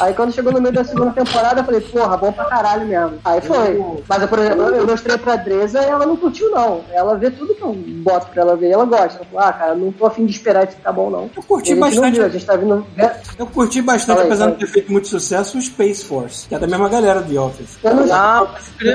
[0.00, 3.18] Aí quando chegou no meio da segunda temporada, eu falei, porra, bom pra caralho mesmo.
[3.24, 3.82] Aí foi.
[4.08, 6.80] Mas eu, por exemplo, eu mostrei pra Dresa e ela não curtiu, não.
[6.92, 9.18] Ela vê tudo que eu boto pra ela ver e ela gosta.
[9.18, 11.30] Ela falou, ah, cara, não tô afim de esperar isso ficar bom, não.
[11.36, 12.14] Eu curti bastante.
[12.14, 12.86] viu, a gente tá vindo.
[13.38, 16.48] Eu curti bastante, Fala aí, apesar fala de ter feito muito sucesso, o Space Force,
[16.48, 17.78] que é da mesma galera do The Office.
[17.82, 18.46] Eu não Ah,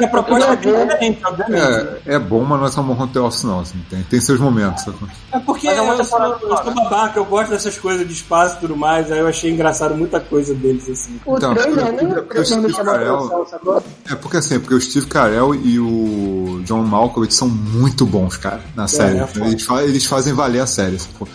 [0.03, 1.87] a proposta é Eu diferente, obviamente.
[2.07, 3.59] É, é bom, mas não é bom quanto The Office, não.
[3.59, 4.83] Assim, tem, tem seus momentos.
[5.31, 8.13] É porque Mas é uma eu, sou, eu sou babaca, eu gosto dessas coisas de
[8.13, 11.19] espaço e tudo mais, aí eu achei engraçado muita coisa deles, assim.
[11.25, 13.83] O Então, trailer, eu- eu- trailer me eu- Carel- atenção, sacou?
[14.11, 18.61] É porque assim, porque o Steve Carell e o John Malkovich são muito bons, cara,
[18.75, 19.19] na série.
[19.19, 19.45] é foda.
[19.47, 20.99] eles, fa- eles fazem valer a série.
[20.99, 21.27] sacou?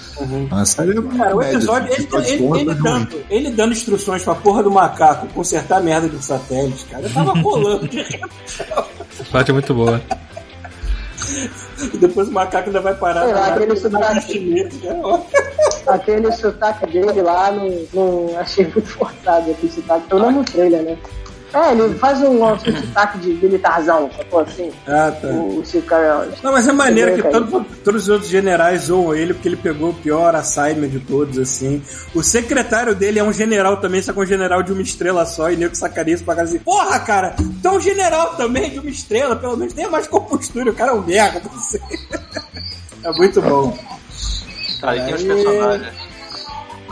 [0.50, 4.22] A série é Cara, o média, episódio, assim, ele, ele, ele dando, ele dando instruções
[4.22, 8.00] pra porra do macaco consertar a merda do satélite, cara, eu tava rolando de.
[9.10, 10.00] Essa parte é muito boa.
[11.92, 14.38] E depois o macaco ainda vai parar Sei lá, na aquele sotaque.
[14.38, 14.68] né?
[15.86, 20.06] Aquele sotaque dele lá, não, não achei muito forçado aquele sotaque.
[20.08, 20.98] Pelo menos no trailer, né?
[21.54, 24.70] É, ele faz um, um sotaque de militarzão, sacou assim?
[24.86, 25.28] Ah, tá.
[25.28, 26.30] O Steve Carell.
[26.42, 29.90] Não, mas é maneiro que todo- todos os outros generais zoam ele porque ele pegou
[29.90, 31.82] o pior assignment de todos, assim.
[32.14, 35.50] O secretário dele é um general também, só que um general de uma estrela só,
[35.50, 37.34] e nego sacaria isso pra cara assim, porra, cara,
[37.64, 40.94] é um general também de uma estrela, pelo menos tenha mais compostura, o cara é
[40.94, 41.80] um merda, não sei.
[43.04, 43.78] É muito bom.
[44.80, 45.88] Cara, e tem os personagens.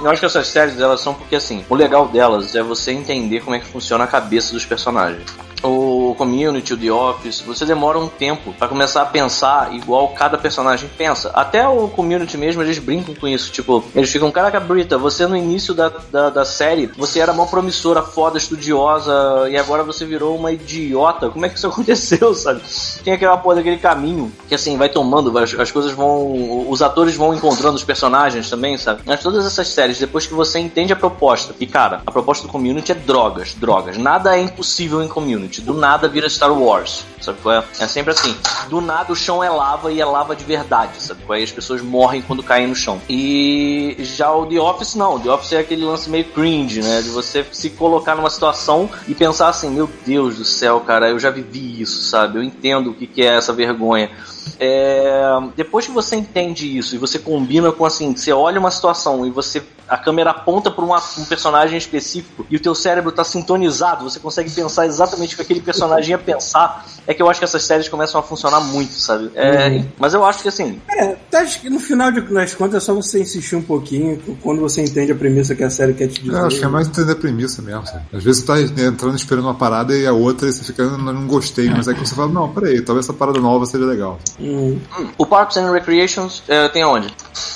[0.00, 3.40] Eu acho que essas séries elas são porque assim, o legal delas é você entender
[3.40, 5.45] como é que funciona a cabeça dos personagens.
[5.62, 10.38] O Community, o The Office, você demora um tempo pra começar a pensar igual cada
[10.38, 11.30] personagem pensa.
[11.34, 13.50] Até o Community mesmo, eles brincam com isso.
[13.50, 17.46] Tipo, eles ficam, caraca, Brita, você no início da, da, da série, você era mó
[17.46, 19.12] promissora, foda, estudiosa,
[19.50, 21.30] e agora você virou uma idiota.
[21.30, 22.60] Como é que isso aconteceu, sabe?
[23.04, 26.68] Tem aquela porra daquele caminho que assim, vai tomando, as, as coisas vão.
[26.68, 29.02] Os atores vão encontrando os personagens também, sabe?
[29.04, 32.52] Mas todas essas séries, depois que você entende a proposta, e cara, a proposta do
[32.52, 33.96] community é drogas, drogas.
[33.96, 35.45] Nada é impossível em community.
[35.60, 37.04] Do nada vira Star Wars.
[37.20, 37.64] Sabe qual é?
[37.80, 38.36] É sempre assim.
[38.68, 41.42] Do nada o chão é lava e é lava de verdade, sabe qual é?
[41.42, 43.00] As pessoas morrem quando caem no chão.
[43.08, 45.16] E já o The Office não.
[45.16, 47.02] O The Office é aquele lance meio cringe, né?
[47.02, 51.18] De você se colocar numa situação e pensar assim: meu Deus do céu, cara, eu
[51.18, 52.38] já vivi isso, sabe?
[52.38, 54.10] Eu entendo o que que é essa vergonha.
[54.58, 55.22] É,
[55.56, 59.30] depois que você entende isso e você combina com assim, você olha uma situação e
[59.30, 64.18] você a câmera aponta para um personagem específico e o teu cérebro está sintonizado, você
[64.18, 67.62] consegue pensar exatamente o que aquele personagem ia pensar, é que eu acho que essas
[67.62, 69.30] séries começam a funcionar muito, sabe?
[69.36, 72.82] É, Mas eu acho que assim, É, tá, acho que no final de- das contas
[72.82, 76.08] é só você insistir um pouquinho quando você entende a premissa que a série quer
[76.08, 76.36] te dizer.
[76.36, 77.86] Eu acho que é mais entender a premissa mesmo.
[77.86, 78.02] sabe?
[78.12, 80.98] Às vezes você tá entrando esperando uma parada e a outra e você fica, não,
[81.12, 84.18] não gostei, mas aí que você fala, não, peraí, talvez essa parada nova seja legal.
[84.46, 84.78] Hum.
[85.18, 87.08] o Parks and Recreations é, tem aonde?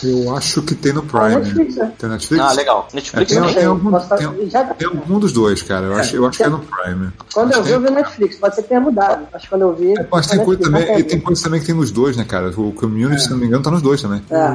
[0.02, 1.36] Eu acho que tem no Ah, Prime.
[1.36, 1.92] Netflix, né?
[1.98, 2.44] Tem Netflix?
[2.44, 2.88] Ah, legal.
[2.92, 5.86] Netflix É, tem- tem algum- tem- já- Tem algum dos dois, cara.
[5.86, 7.10] Eu acho, eu acho que é no Prime.
[7.32, 8.36] Quando eu Acho vi, eu vi Netflix.
[8.36, 9.26] Pode ser que tenha mudado.
[9.32, 9.92] Acho que quando eu vi.
[9.98, 12.48] É, mas tem coisa também, e tem coisa também que tem nos dois, né, cara?
[12.50, 14.22] O Community, se não me engano, tá nos dois também.
[14.30, 14.50] É.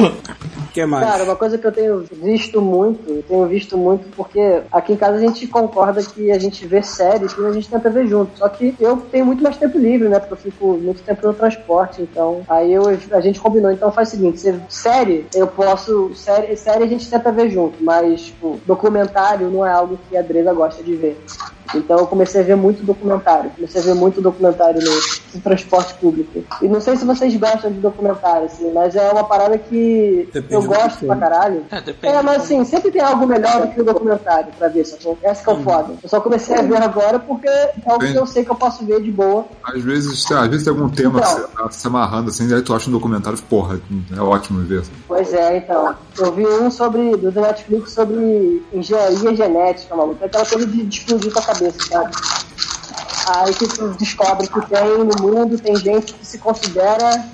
[0.00, 1.06] O que mais?
[1.08, 4.96] Cara, uma coisa que eu tenho visto muito, eu tenho visto muito porque aqui em
[4.96, 8.38] casa a gente concorda que a gente vê série e a gente tenta ver junto.
[8.38, 10.18] Só que eu tenho muito mais tempo livre, né?
[10.18, 13.70] Porque eu fico muito tempo no transporte, então aí eu, a gente combinou.
[13.70, 16.14] Então faz o seguinte, se série, eu posso.
[16.14, 20.22] Série, série a gente tenta ver junto, mas tipo, documentário não é algo que a
[20.22, 21.20] Dresa gosta de ver.
[21.74, 23.50] Então eu comecei a ver muito documentário.
[23.50, 24.90] Comecei a ver muito documentário no,
[25.34, 26.44] no transporte público.
[26.60, 30.54] E não sei se vocês gostam de documentário, assim, mas é uma parada que Depende
[30.54, 31.64] eu gosto que pra caralho.
[31.70, 32.14] É, depende.
[32.14, 35.18] É, mas assim, sempre tem algo melhor do que o documentário pra ver, sacou?
[35.22, 35.94] Essa que é o foda.
[36.02, 38.16] Eu só comecei a ver agora porque é o que Sim.
[38.16, 39.46] eu sei que eu posso ver de boa.
[39.62, 42.62] Às vezes, lá, às vezes tem algum tema que você tá se amarrando assim, daí
[42.62, 43.80] tu acha um documentário, porra,
[44.16, 44.82] é ótimo ver.
[45.08, 45.94] Pois é, então.
[46.18, 50.18] Eu vi um sobre, do Netflix sobre engenharia genética, maluco.
[50.22, 52.10] É Aquela coisa de, explodir tua cabeça, sabe?
[53.36, 57.24] Aí que tu descobre que tem no mundo, tem gente que se considera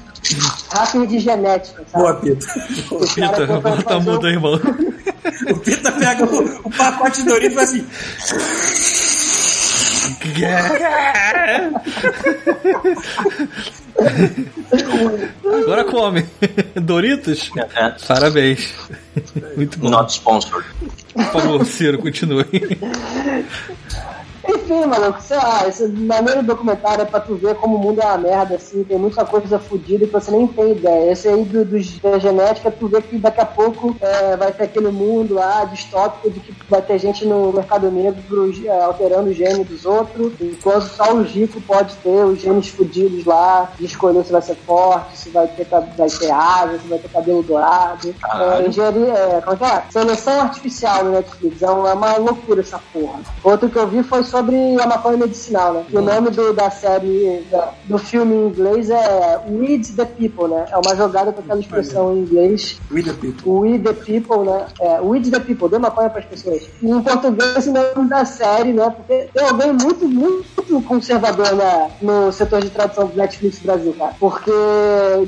[0.72, 2.02] hacker de genética, sabe?
[2.04, 2.46] Boa, Pita.
[2.94, 4.60] Os Pita, caras tentam bota a fazer um- muda, irmão.
[5.50, 7.86] O Pita pega o, o pacote de Doritos e faz assim.
[15.44, 16.26] Agora come.
[16.74, 17.50] Doritos?
[17.74, 18.74] É, Parabéns.
[19.56, 19.90] Muito bom.
[19.90, 20.66] not sponsored.
[21.14, 22.44] Por favor, Ciro, continue.
[24.48, 28.04] Enfim, maluco, sei lá, esse maneiro documentário é pra tu ver como o mundo é
[28.06, 31.10] uma merda, assim, tem muita coisa fodida que você nem tem ideia.
[31.12, 34.64] Esse aí do, dos- da genética, tu vê que daqui a pouco é, vai ter
[34.64, 38.16] aquele mundo lá distópico de que vai ter gente no mercado negro
[38.66, 43.24] é, alterando o gene dos outros, enquanto só o rico pode ter os genes fodidos
[43.24, 46.98] lá, de escolher se vai ser forte, se vai ter, vai ter asa, se vai
[46.98, 48.14] ter cabelo dourado.
[48.34, 49.82] É, engenharia, é, como é que é?
[49.90, 53.18] Seleção artificial no Netflix, é uma, é uma loucura essa porra.
[53.42, 55.84] Outro que eu vi foi sobre a maconha medicinal, né?
[55.88, 60.48] E o nome do, da série, da- do filme em inglês é Weed the People,
[60.48, 60.66] né?
[60.70, 63.50] É uma jogada com aquela expressão em inglês We the people.
[63.52, 64.66] We the People, né?
[64.80, 66.62] É, We the People, dê maconha para as pessoas.
[66.82, 68.90] E em português, o nome da série, né?
[68.90, 74.14] Porque tem alguém muito, muito conservador na, no setor de tradução do Netflix Brasil, cara.
[74.18, 74.50] Porque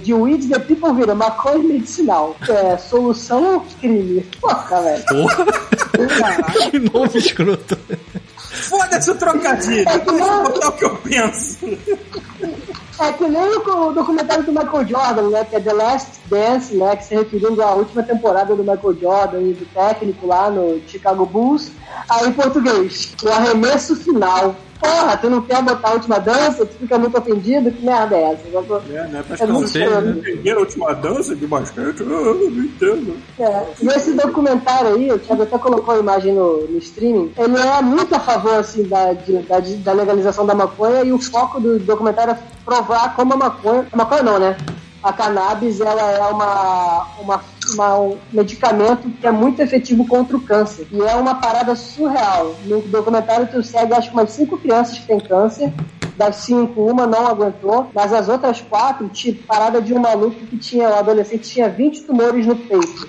[0.02, 2.36] de We the People vira maconha medicinal.
[2.48, 4.26] É, solução ao crime.
[4.40, 5.04] Porra, velho.
[5.06, 5.46] Porra.
[6.70, 7.78] que nome escroto.
[8.62, 9.84] Foda-se o trocadilho.
[9.84, 11.58] Deixa eu botar o que eu penso.
[13.00, 15.44] É que nem o documentário do Michael Jordan, né?
[15.44, 16.96] Que é The Last Dance, né?
[16.96, 21.24] Que se referindo à última temporada do Michael Jordan e do técnico lá no Chicago
[21.24, 21.70] Bulls.
[22.08, 24.56] Aí em português, o arremesso final.
[24.80, 26.64] Porra, tu não quer botar a última dança?
[26.64, 27.70] Tu fica muito ofendido?
[27.70, 28.42] Que merda é essa?
[28.46, 29.24] É, né?
[29.40, 30.18] É muito pessoas sei, estranho.
[30.18, 33.16] entenderam a última dança de basquete, eu não entendo.
[33.40, 37.58] É, e esse documentário aí, o Thiago até colocou a imagem no, no streaming, ele
[37.58, 41.60] é muito a favor assim, da, de- da, da legalização da maconha e o foco
[41.60, 43.86] do documentário é provar como a maconha.
[43.92, 44.56] A maconha não, né?
[45.02, 50.40] A cannabis ela é uma, uma, uma- um medicamento que é muito efetivo contra o
[50.40, 50.86] câncer.
[50.90, 52.54] E é uma parada surreal.
[52.64, 55.72] No documentário tu segue acho que umas cinco crianças que têm câncer.
[56.18, 60.56] Das cinco, uma não aguentou, mas as outras quatro, tipo, parada de um maluco que
[60.58, 63.08] tinha, o adolescente tinha 20 tumores no peito.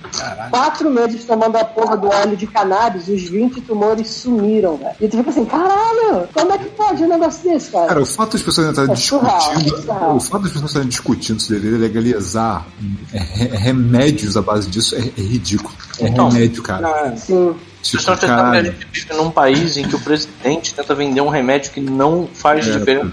[0.51, 4.95] Quatro meses tomando a porra do óleo de cannabis, os 20 tumores sumiram, velho.
[5.01, 7.87] E tu fica assim, caralho, como é que pode um negócio desse, cara?
[7.87, 9.75] Cara, o fato das pessoas estarem É discutindo.
[9.75, 10.15] é surreal.
[10.15, 12.65] O fato das pessoas estarem discutindo se deveria legalizar
[13.11, 15.73] é, re- remédios à base disso é, é ridículo.
[15.99, 16.87] É Então, remédio, cara.
[16.87, 17.55] Ah, Sim.
[17.81, 21.21] Vocês estão tentando que a gente vive num país em que o presidente tenta vender
[21.21, 23.07] um remédio que não faz É, diferença.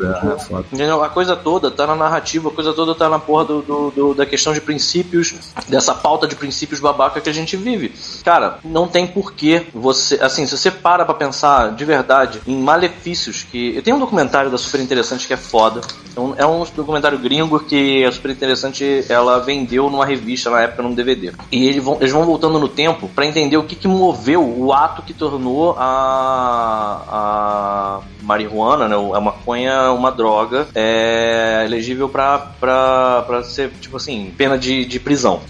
[0.77, 0.91] é, é?
[1.05, 4.15] A coisa toda tá na narrativa, a coisa toda tá na porra do, do- do-
[4.15, 5.35] da questão de princípios,
[5.69, 7.93] dessa pauta de princípios babaca que a gente vive.
[8.25, 10.19] Cara, não tem porquê você.
[10.21, 13.77] Assim, se você para pra pensar de verdade em malefícios que.
[13.77, 15.81] Eu tenho um documentário da Super Interessante que é foda.
[16.17, 20.63] É um, é um documentário gringo que a Super Interessante ela vendeu numa revista na
[20.63, 21.33] época num DVD.
[21.53, 24.73] E eles vão, eles vão voltando no tempo pra entender o que, que moveu o
[24.73, 33.71] ato que tornou a, a marihuana, né, a maconha, uma droga é, elegível pra ser,
[33.81, 35.41] tipo assim, pena de, de prisão.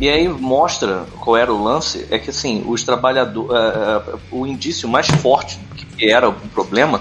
[0.00, 3.52] E aí mostra qual era o lance, é que assim, os trabalhadores.
[4.32, 5.60] o indício mais forte
[5.96, 7.00] que era o problema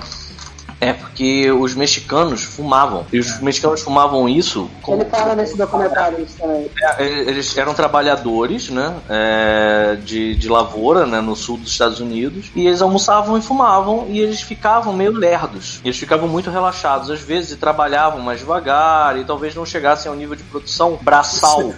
[0.81, 3.05] É porque os mexicanos fumavam.
[3.13, 6.69] E os mexicanos fumavam isso como Ele fala nesse documentário isso também.
[6.97, 12.51] É, eles eram trabalhadores, né, é, de, de lavoura, né, no sul dos Estados Unidos,
[12.55, 15.79] e eles almoçavam e fumavam, e eles ficavam meio lerdos.
[15.85, 20.17] Eles ficavam muito relaxados, às vezes, e trabalhavam mais devagar, e talvez não chegassem ao
[20.17, 21.73] nível de produção braçal.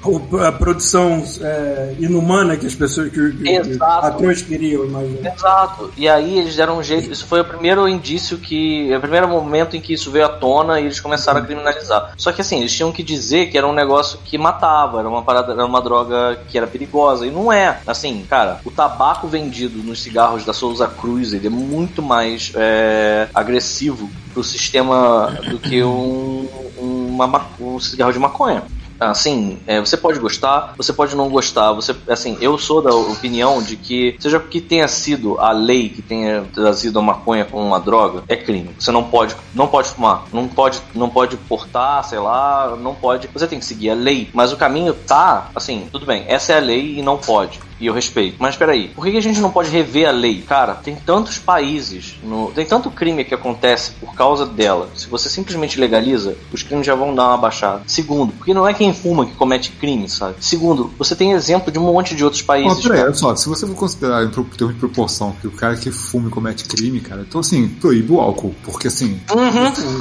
[0.47, 4.01] A produção é, inumana que as pessoas, que, que, que Exato.
[4.01, 5.33] patrões queriam, imagina.
[5.33, 5.91] Exato.
[5.97, 7.11] E aí eles deram um jeito.
[7.11, 8.92] Isso foi o primeiro indício que.
[8.93, 12.13] É o primeiro momento em que isso veio à tona e eles começaram a criminalizar.
[12.17, 15.21] Só que assim, eles tinham que dizer que era um negócio que matava, era uma
[15.21, 17.25] parada, era uma droga que era perigosa.
[17.25, 17.79] E não é.
[17.88, 23.27] Assim, cara, o tabaco vendido nos cigarros da Souza Cruz, ele é muito mais é,
[23.34, 28.63] agressivo pro sistema do que um, uma, ma- um cigarro de maconha.
[28.99, 31.73] Assim, é, você pode gostar, você pode não gostar.
[31.73, 36.01] Você, assim, eu sou da opinião de que, seja que tenha sido a lei que
[36.01, 38.75] tenha trazido a maconha como uma droga, é crime.
[38.79, 43.29] Você não pode, não pode fumar, não pode, não pode portar, sei lá, não pode.
[43.34, 46.23] Você tem que seguir a lei, mas o caminho tá, assim, tudo bem.
[46.27, 47.60] Essa é a lei e não pode.
[47.83, 48.37] E eu respeito.
[48.39, 50.41] Mas peraí, por que a gente não pode rever a lei?
[50.47, 54.89] Cara, tem tantos países, no- tem tanto crime que acontece por causa dela.
[54.95, 57.81] Se você simplesmente legaliza, os crimes já vão dar uma baixada.
[57.85, 60.35] Segundo, porque não é quem fuma que comete crime, sabe?
[60.39, 62.81] Segundo, você tem exemplo de um monte de outros países.
[62.81, 63.09] peraí, cara.
[63.09, 66.29] olha só, se você for considerar em termos de proporção que o cara que fuma
[66.29, 69.19] e comete crime, cara, então assim, proíbe o álcool, porque assim,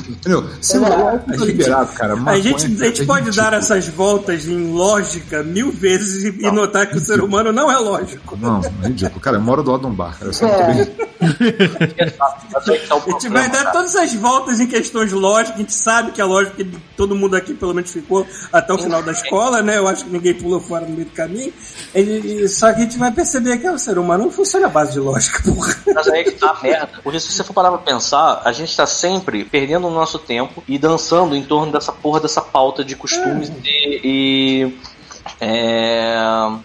[0.09, 0.45] entendeu?
[0.61, 3.51] Se o álcool tá liberado, cara, A gente, a gente pode ridículo.
[3.51, 7.71] dar essas voltas em lógica mil vezes e, e notar que o ser humano não
[7.73, 8.37] é lógico.
[8.37, 9.21] Não, é ridículo.
[9.21, 10.27] Cara, eu moro do lado de um bar, cara.
[10.31, 10.75] Eu sei É.
[10.75, 11.13] muito bem.
[12.55, 16.25] A gente vai dar todas essas voltas em questões lógicas, a gente sabe que é
[16.25, 16.65] lógico que
[16.97, 19.79] todo mundo aqui pelo menos ficou até o final da escola, né?
[19.79, 21.53] Eu acho que ninguém pulou fora no meio do caminho.
[21.95, 24.69] E- e- só que a gente vai perceber que o ser humano não funciona à
[24.69, 25.77] base de lógica, porra.
[25.95, 27.01] Mas aí que tá a merda.
[27.03, 30.63] Porque se você for parar pra pensar, a gente tá sempre perdendo o nosso tempo
[30.69, 34.01] e dançando em torno dessa porra dessa pauta de costumes e.
[34.05, 34.92] e
[35.45, 36.15] é...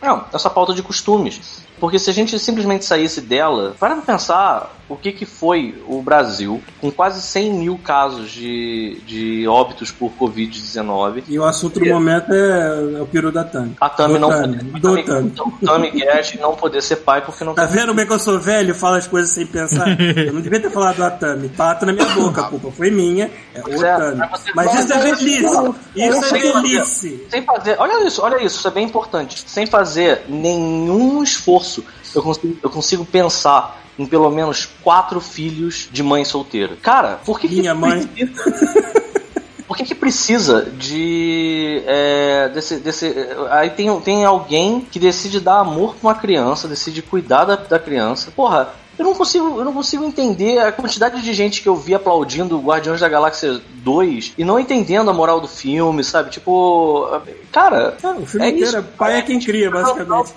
[0.03, 1.63] Não, essa pauta de costumes.
[1.79, 6.61] Porque se a gente simplesmente saísse dela, para pensar o que, que foi o Brasil
[6.79, 11.23] com quase 100 mil casos de, de óbitos por Covid-19.
[11.27, 13.75] E o assunto do momento é, é o peru da Tami.
[13.81, 15.33] A Tami não Tami, poder, Tami.
[15.65, 18.39] Tami Guest não poder ser pai porque não Tá vendo como é que eu sou
[18.39, 19.87] velho e falo as coisas sem pensar?
[19.99, 21.49] Eu não devia ter falado do Atami.
[21.49, 23.29] Pato na minha boca, a culpa foi minha.
[23.53, 24.21] É o é, Atami.
[24.55, 25.75] mas isso é velhice.
[25.95, 27.27] Isso é velhice.
[27.29, 29.43] Sem fazer, olha isso, olha isso, isso é bem importante.
[29.47, 31.83] Sem fazer nenhum esforço,
[32.15, 36.75] eu consigo, eu consigo pensar em pelo menos quatro filhos de mãe solteira.
[36.81, 38.09] Cara, por que Minha que mãe.
[39.67, 41.83] Por que, que precisa de.
[41.85, 43.13] é, desse, desse.
[43.49, 47.77] Aí tem, tem alguém que decide dar amor pra uma criança, decide cuidar da, da
[47.77, 48.31] criança.
[48.33, 51.93] Porra, eu não consigo, eu não consigo entender a quantidade de gente que eu vi
[51.93, 56.29] aplaudindo Guardiões da Galáxia 2 e não entendendo a moral do filme, sabe?
[56.29, 57.05] Tipo.
[57.51, 57.91] Cara.
[58.01, 58.77] Cara, o filme é inteiro isso.
[58.77, 60.33] é pai é quem cria, basicamente.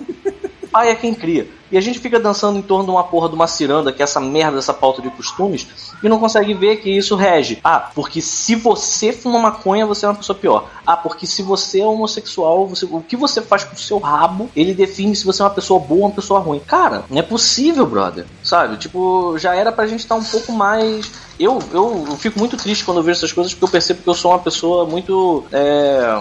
[0.69, 1.47] Pai é quem cria.
[1.71, 4.03] E a gente fica dançando em torno de uma porra de uma ciranda, que é
[4.03, 5.67] essa merda, essa pauta de costumes,
[6.03, 7.59] e não consegue ver que isso rege.
[7.63, 10.69] Ah, porque se você fuma maconha, você é uma pessoa pior.
[10.85, 14.49] Ah, porque se você é homossexual, você- o que você faz com o seu rabo,
[14.55, 16.59] ele define se você é uma pessoa boa ou uma pessoa ruim.
[16.59, 18.25] Cara, não é possível, brother.
[18.43, 18.77] Sabe?
[18.77, 21.11] Tipo, já era pra gente estar um pouco mais.
[21.39, 24.09] Eu, eu, eu fico muito triste quando eu vejo essas coisas, porque eu percebo que
[24.09, 25.45] eu sou uma pessoa muito.
[25.51, 26.19] É...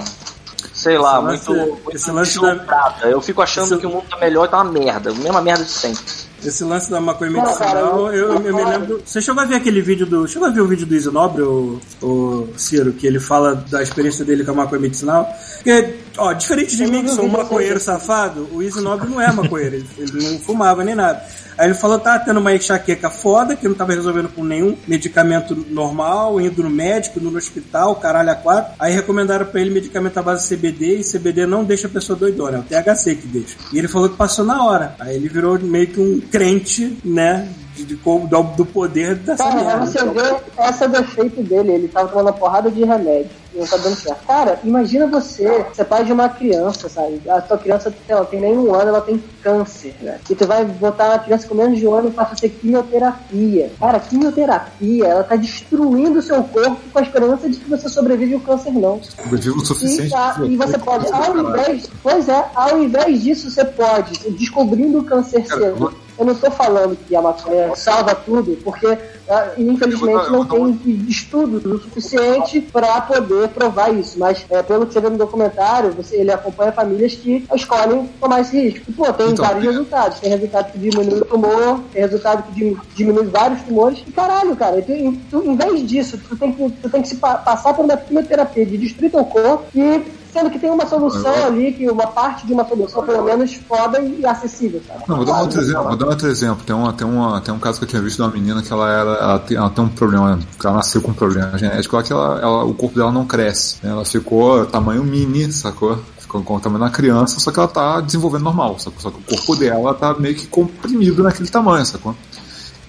[0.81, 2.95] Sei lá, Esse lance- muito, muito esse lance da-.
[3.03, 5.11] Eu fico achando Esse- que o mundo tá melhor e tá uma merda.
[5.11, 6.03] A mesma merda de sempre.
[6.43, 9.03] Esse lance da maconha Não, cara, medicinal, eu- eu, eu me lembro.
[9.05, 10.27] Você chegou a ver aquele vídeo do.
[10.27, 14.25] Chegou a ver o vídeo do Isinobre, o, o Ciro, que ele fala da experiência
[14.25, 15.29] dele com a maconha medicinal?
[15.57, 19.77] Porque, ó, diferente de mim, que sou um maconheiro safado, o Isinobre não é maconheiro,
[19.77, 21.23] ele, ele não fumava nem nada.
[21.59, 25.55] Aí ele falou, tá tendo uma enxaqueca foda, que não tava resolvendo com nenhum medicamento
[25.69, 28.73] normal, indo no médico, indo no hospital, caralho a quatro.
[28.79, 32.19] Aí recomendaram pra ele medicamento à base de CBD, e CBD não deixa a pessoa
[32.19, 33.57] doidona, é o THC que deixa.
[33.73, 34.95] E ele falou que passou na hora.
[34.99, 37.49] Aí ele virou meio que um crente, né,
[37.81, 39.87] de, de como- do, do poder dessa Cara, merda.
[39.87, 41.73] você vê, esse é o defeito dele.
[41.73, 44.25] Ele tava tomando uma porrada de remédio e não tá dando certo.
[44.27, 47.21] Cara, imagina você, você é pai de uma criança, sabe?
[47.29, 50.19] A tua criança lá, tem nem um ano, ela tem câncer, né?
[50.29, 53.71] E tu vai botar a criança com menos de um ano pra fazer quimioterapia.
[53.79, 58.35] Cara, quimioterapia, ela tá destruindo o seu corpo com a esperança de que você sobrevive
[58.35, 59.01] ao câncer, não.
[59.03, 60.07] Sobrevivo o suficiente.
[60.07, 64.99] E, pra- e você pode, ao invés, pois é, ao invés disso, você pode, descobrindo
[65.01, 68.87] o câncer cedo, eu não tô falando que a maconha salva tudo, porque
[69.29, 70.79] ah, infelizmente não tem
[71.09, 74.19] estudos o suficiente para poder provar isso.
[74.19, 78.41] Mas é, pelo que você vê no documentário, você, ele acompanha famílias que escolhem tomar
[78.41, 78.85] esse risco.
[78.89, 79.69] E, pô, tem Então, vários é.
[79.69, 80.21] resultados.
[80.21, 84.05] Tem resultado que diminui o tumor, tem resultado que di- diminui vários tumores.
[84.07, 87.09] E caralho, cara, tu, em- tu, em vez disso, tu tem que, tu tem que
[87.09, 90.20] se pa- passar por uma quimioterapia de destruir teu corpo e.
[90.33, 94.01] Sendo que tem uma solução ali, que uma parte de uma solução, pelo menos, foda
[94.01, 95.05] e acessível, sabe?
[95.09, 95.83] Não, vou dar um outro exemplo.
[95.85, 96.65] Vou dar um outro exemplo.
[96.65, 98.73] Tem, uma, tem, uma, tem um caso que eu tinha visto de uma menina que
[98.73, 99.11] ela era.
[99.11, 102.13] Ela tem, ela tem um problema, que ela nasceu com um problema genético, lá que
[102.13, 103.77] ela, ela- o corpo dela não cresce.
[103.83, 103.91] né?
[103.91, 105.99] Ela ficou tamanho mini, sacou?
[106.19, 109.01] Ficou com o tamanho da criança, só que ela tá desenvolvendo normal, sacou?
[109.01, 112.15] Só que o corpo dela tá meio que comprimido naquele tamanho, sacou?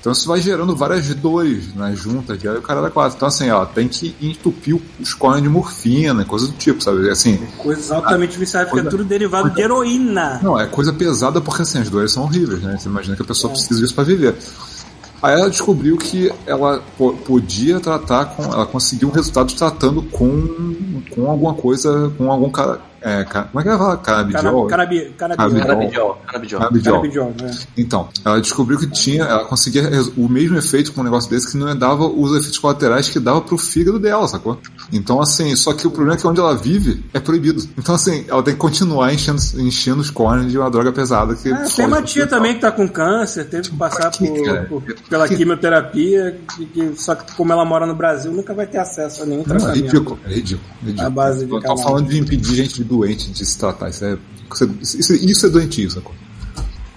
[0.01, 3.15] Então isso vai gerando várias dores nas juntas dela e o cara era quase.
[3.15, 7.07] Então assim, ela tem que entupir os cornos de morfina, coisa do tipo, sabe?
[7.09, 10.39] Assim, Coisas altamente viciadas, porque é Coisa- tudo derivado de heroína.
[10.41, 12.77] não, é coisa pesada porque assim, as dores são horríveis, né?
[12.79, 14.35] Você imagina que a pessoa precisa disso pra viver.
[15.21, 18.41] Aí ela descobriu que ela po- podia tratar com.
[18.43, 22.81] Ela conseguiu um resultado tratando com, com alguma coisa, com algum cara.
[23.01, 23.97] É, ca- como é que ela fala?
[23.97, 24.67] Canabidiol.
[26.21, 27.51] Canabidiol, né?
[27.77, 31.57] Então, ela descobriu que tinha, ela conseguia o mesmo efeito com um negócio desse que
[31.57, 34.59] não dava os efeitos colaterais que dava pro fígado dela, sacou?
[34.91, 37.63] Então, assim, só que o problema é que onde ela vive é proibido.
[37.77, 41.51] Então, assim, ela tem que continuar enchendo, enchendo os cornos de uma droga pesada que.
[41.51, 44.27] Ah, tem uma tia também que tá com câncer, teve que passar por,
[44.81, 48.77] por- pela quimioterapia, que, que- só que como ela mora no Brasil, nunca vai ter
[48.77, 49.83] acesso a nenhum Não, é tratamento.
[49.85, 50.67] ridículo, é ridículo.
[50.81, 51.07] é ridículo.
[51.07, 53.89] A base de Eu tô falando de impedir gente de doente de se tratar.
[53.89, 54.17] Isso é,
[54.81, 56.13] isso, isso é doentio, sacou?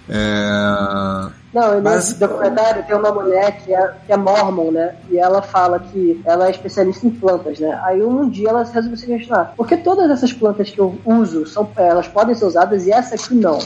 [0.09, 1.31] É...
[1.55, 4.97] Não, e Mas- nesse documentário tem uma mulher que é, que é mormon, né?
[5.09, 7.81] E ela fala que ela é especialista em plantas, né?
[7.85, 9.55] Aí um dia ela resolveu se questionar.
[9.57, 13.15] Por que todas essas plantas que eu uso, são, elas podem ser usadas e essa
[13.15, 13.59] aqui não?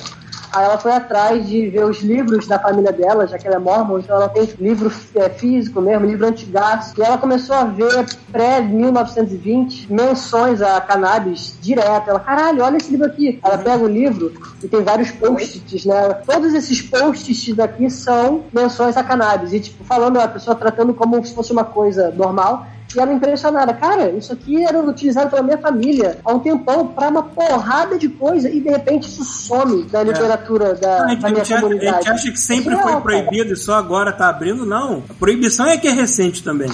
[0.53, 3.59] Aí ela foi atrás de ver os livros da família dela, já que ela é
[3.59, 6.94] mormon, então ela tem livro é, físico mesmo, livro antigaço.
[6.99, 12.09] E ela começou a ver pré-1920 menções a cannabis direto.
[12.09, 13.38] Ela, caralho, olha esse livro aqui.
[13.42, 14.32] Ela pega o livro
[14.62, 16.14] e tem vários post-its, né?
[16.26, 19.53] Todos esses post-its daqui são menções a cannabis.
[19.53, 22.66] E, tipo, falando a pessoa tratando como se fosse uma coisa normal.
[22.97, 27.09] E ela impressionada, cara, isso aqui era utilizado pela minha família há um tempão pra
[27.09, 31.28] uma porrada de coisa e de repente isso some da literatura da, A gente, da
[31.28, 31.97] minha gente- a comunidade.
[31.99, 33.22] gente acha que sempre é foi real, cara.
[33.24, 35.03] proibido e só agora tá abrindo, não.
[35.09, 36.70] A proibição é que é recente também.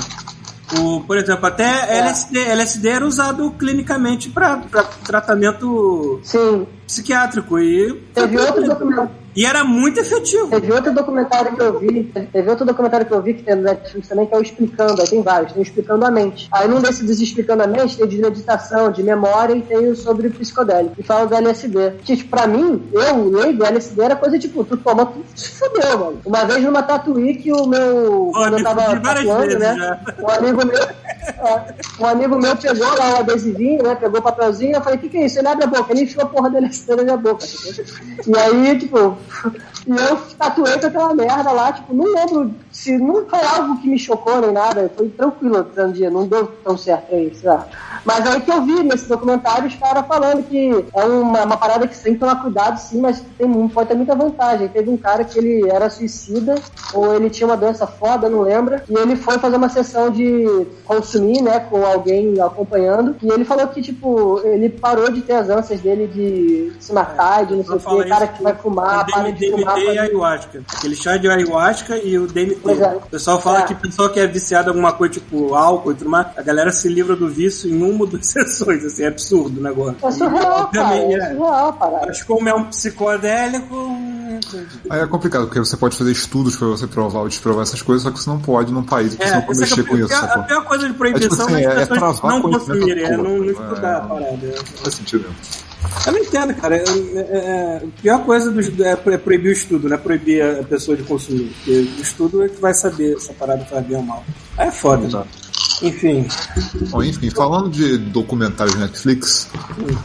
[0.79, 1.99] O, por exemplo, até É.
[1.99, 4.63] LSD, LSD era usado clinicamente para
[5.05, 9.11] tratamento Sim, psiquiátrico e, teve outro documentário.
[9.37, 10.49] E era muito efetivo.
[10.49, 13.63] Teve outro documentário que eu vi, teve outro documentário que eu vi que tem no
[13.63, 16.49] Netflix também, que é o Explicando, aí tem vários, tem o Explicando a Mente.
[16.53, 19.97] Aí num desses dos Explicando a Mente tem de meditação, de memória e tem o
[19.97, 20.95] sobre psicodélico.
[20.99, 21.93] E fala do LSD.
[22.05, 25.99] Que, tipo, pra mim, eu, leigo, LSD era coisa tipo, tu toma, tu se fudeu,
[25.99, 26.21] mano.
[26.25, 28.31] Uma vez numa tatuí que o meu.
[28.35, 29.77] Eu tava tatuando, né?
[29.77, 30.01] já.
[30.23, 30.83] Um amigo meu.
[30.83, 33.95] é, Um amigo meu pegou lá o adesivinho, né?
[33.95, 35.39] Pegou o papelzinho, eu falei, o que, que é isso?
[35.39, 37.45] Ele abre a boca, ele enfiou a porra dele na minha boca.
[38.27, 39.19] E aí, tipo,
[39.87, 43.89] e eu tatuei com aquela merda lá, tipo, não lembro se não foi algo que
[43.89, 47.67] me chocou nem nada, foi tranquilo no dia, não deu tão certo aí, sei lá.
[48.05, 51.87] Mas aí que eu vi nesse documentário os caras falando que é uma, uma parada
[51.87, 54.67] que que tomar cuidado sim, mas tem, pode ter muita vantagem.
[54.69, 56.57] Teve um cara que ele era suicida,
[56.93, 60.67] ou ele tinha uma doença foda, não lembra, e ele foi fazer uma sessão de
[60.85, 65.49] consumir, né, com alguém acompanhando, e ele falou que, tipo, ele parou de ter as
[65.49, 69.07] ânsias dele de se matar, de não sei Ela o que, cara que vai fumar,
[69.07, 69.79] para de DMT fumar.
[69.79, 70.63] e para de- ayahuasca.
[70.77, 72.64] Aquele chá de ayahuasca e o DMT.
[72.65, 72.97] Pois é.
[72.97, 73.63] O pessoal fala É.
[73.63, 76.73] que pessoal que é viciado em alguma coisa, tipo álcool e tudo mais, a galera
[76.73, 79.97] se livra do vício em uma ou duas sessões, assim, é absurdo o negócio.
[80.03, 81.35] É surreal, cara, Também é é.
[81.35, 82.07] surreal, parada.
[82.07, 83.97] Mas como é um psicodélico.
[84.91, 88.03] Aí é complicado, porque você pode fazer estudos pra você provar ou desprovar essas coisas,
[88.03, 89.85] só que você não pode num país que É, você não pode que mexer é
[89.85, 90.43] com a isso, a sacou?
[90.45, 93.05] pior coisa de É tipo proibição assim, é é, as é pessoas travar não consumirem,
[93.05, 94.37] é não, não estudar a É, parada.
[94.47, 95.37] não faz sentido mesmo.
[96.07, 96.77] Eu não entendo, cara.
[96.77, 100.43] É, é- é- a pior coisa do, é é proibir o estudo, não é proibir
[100.43, 101.53] a pessoa de consumir.
[101.57, 104.25] Porque o estudo é que vai saber se a parada faz bem ou mal.
[104.57, 105.07] Aí é foda.
[105.07, 105.29] Exato.
[105.83, 106.27] Enfim.
[106.91, 109.49] Bom, enfim, falando de documentários Netflix,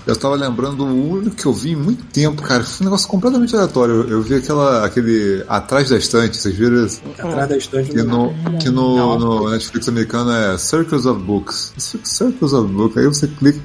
[0.07, 2.63] eu tava lembrando o único que eu vi em muito tempo, cara.
[2.63, 4.07] Foi um negócio completamente aleatório.
[4.09, 7.01] Eu vi aquela, aquele Atrás da Estante, vocês viram isso?
[7.17, 7.91] Atrás da estante.
[7.91, 11.73] Que no, que no, no Netflix americano é Circles of Books.
[11.77, 13.59] Circles of Books, aí você clica.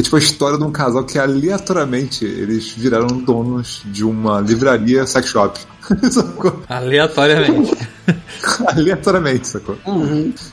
[0.00, 5.06] É tipo a história de um casal que aleatoriamente eles viraram donos de uma livraria
[5.06, 5.60] sex shop.
[6.10, 6.62] sacou?
[6.68, 7.76] Aleatoriamente.
[8.66, 9.76] Aleatoriamente, sacou?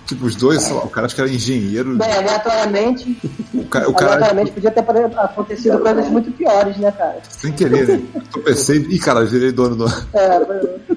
[0.06, 1.96] Tipo, os dois, sei lá, o cara acho que era engenheiro.
[1.96, 3.18] Bem, aleatoriamente,
[3.54, 4.80] O cara, o cara aleatoriamente podia ter
[5.18, 7.20] acontecido coisas muito piores, né, cara?
[7.30, 8.02] sem querer, né?
[8.36, 9.86] Eu pensei, ih, cara, virei dono do.
[10.14, 10.40] É,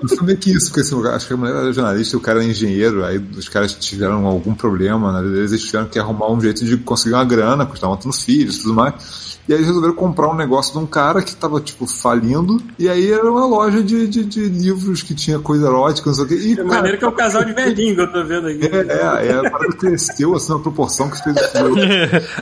[0.17, 2.41] Foi meio que isso, porque assim, acho que a mulher era jornalista e o cara
[2.41, 6.31] era engenheiro, aí os caras tiveram algum problema na vida deles, eles tiveram que arrumar
[6.31, 9.30] um jeito de conseguir uma grana, porque estavam tendo filhos e tudo mais.
[9.51, 12.89] E aí eles resolveram comprar um negócio de um cara que tava, tipo, falindo, e
[12.89, 16.29] aí era uma loja de, de, de livros que tinha coisa erótica, não sei o
[16.29, 16.35] quê.
[16.37, 18.65] E, De maneira que é o casal de velhinho que eu tô vendo aqui.
[18.65, 21.83] É, é, a parada cresceu assim na proporção que fez o filme.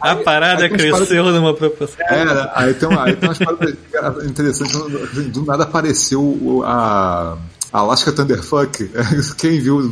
[0.02, 1.96] A parada aí tem uns cresceu numa proporção.
[2.10, 4.78] É, aí tem, uma, aí tem umas paradas cara, interessantes.
[5.28, 7.38] Do nada apareceu a
[7.72, 8.90] Alaska Thunderfuck.
[9.38, 9.88] Quem viu o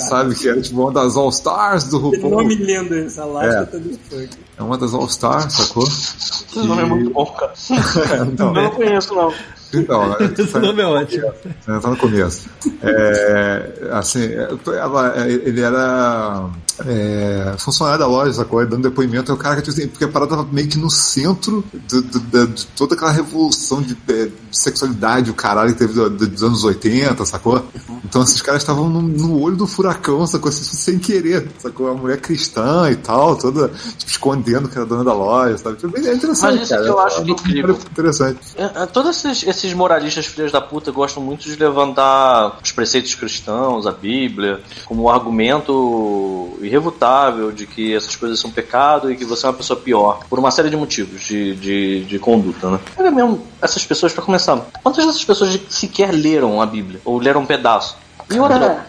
[0.00, 2.30] RuPaul sabe que era tipo uma das All Stars do Que RuPaul.
[2.42, 3.64] nome lindo esse, Alaska É.
[3.64, 4.28] também foi.
[4.58, 5.84] É uma das All Stars, sacou?
[5.84, 7.52] Esse nome é muito bom, cara.
[8.26, 9.32] Então, Eu não conheço, não.
[9.72, 11.32] então, Esse nome é ótimo.
[11.68, 12.48] É, tá no começo.
[12.82, 16.48] É, assim, é, ela- é, ele era
[16.86, 18.64] é, funcionário da loja, sacou?
[18.66, 20.90] Dando depoimento, é o cara que tipo assim, porque a parada tava meio que no
[20.90, 25.78] centro do- do- da- de toda aquela revolução de, é, de sexualidade, o caralho que
[25.78, 27.64] teve do- do- dos anos 80, sacou?
[28.04, 30.48] Então esses caras estavam no, no olho do furacão, sacou?
[30.48, 31.88] Assim, sem querer, sacou?
[31.90, 33.68] A mulher cristã e tal, toda
[33.98, 35.76] tipo, escondendo que era dona da loja, sabe?
[35.76, 36.52] Tipo, É interessante.
[36.52, 36.82] Mas isso cara.
[36.84, 37.78] que eu acho É incrível.
[37.90, 38.38] Interessante.
[38.56, 43.14] É, é, Todos esses, esses moralistas filhos da puta gostam muito de levantar os preceitos
[43.14, 49.24] cristãos, a Bíblia, como um argumento irrefutável de que essas coisas são pecado e que
[49.24, 52.80] você é uma pessoa pior, por uma série de motivos de, de, de conduta, né?
[52.96, 57.00] Olha mesmo, essas pessoas, pra começar, quantas dessas pessoas sequer leram a Bíblia?
[57.04, 57.96] Ou leram um pedaço?
[58.30, 58.86] E outra,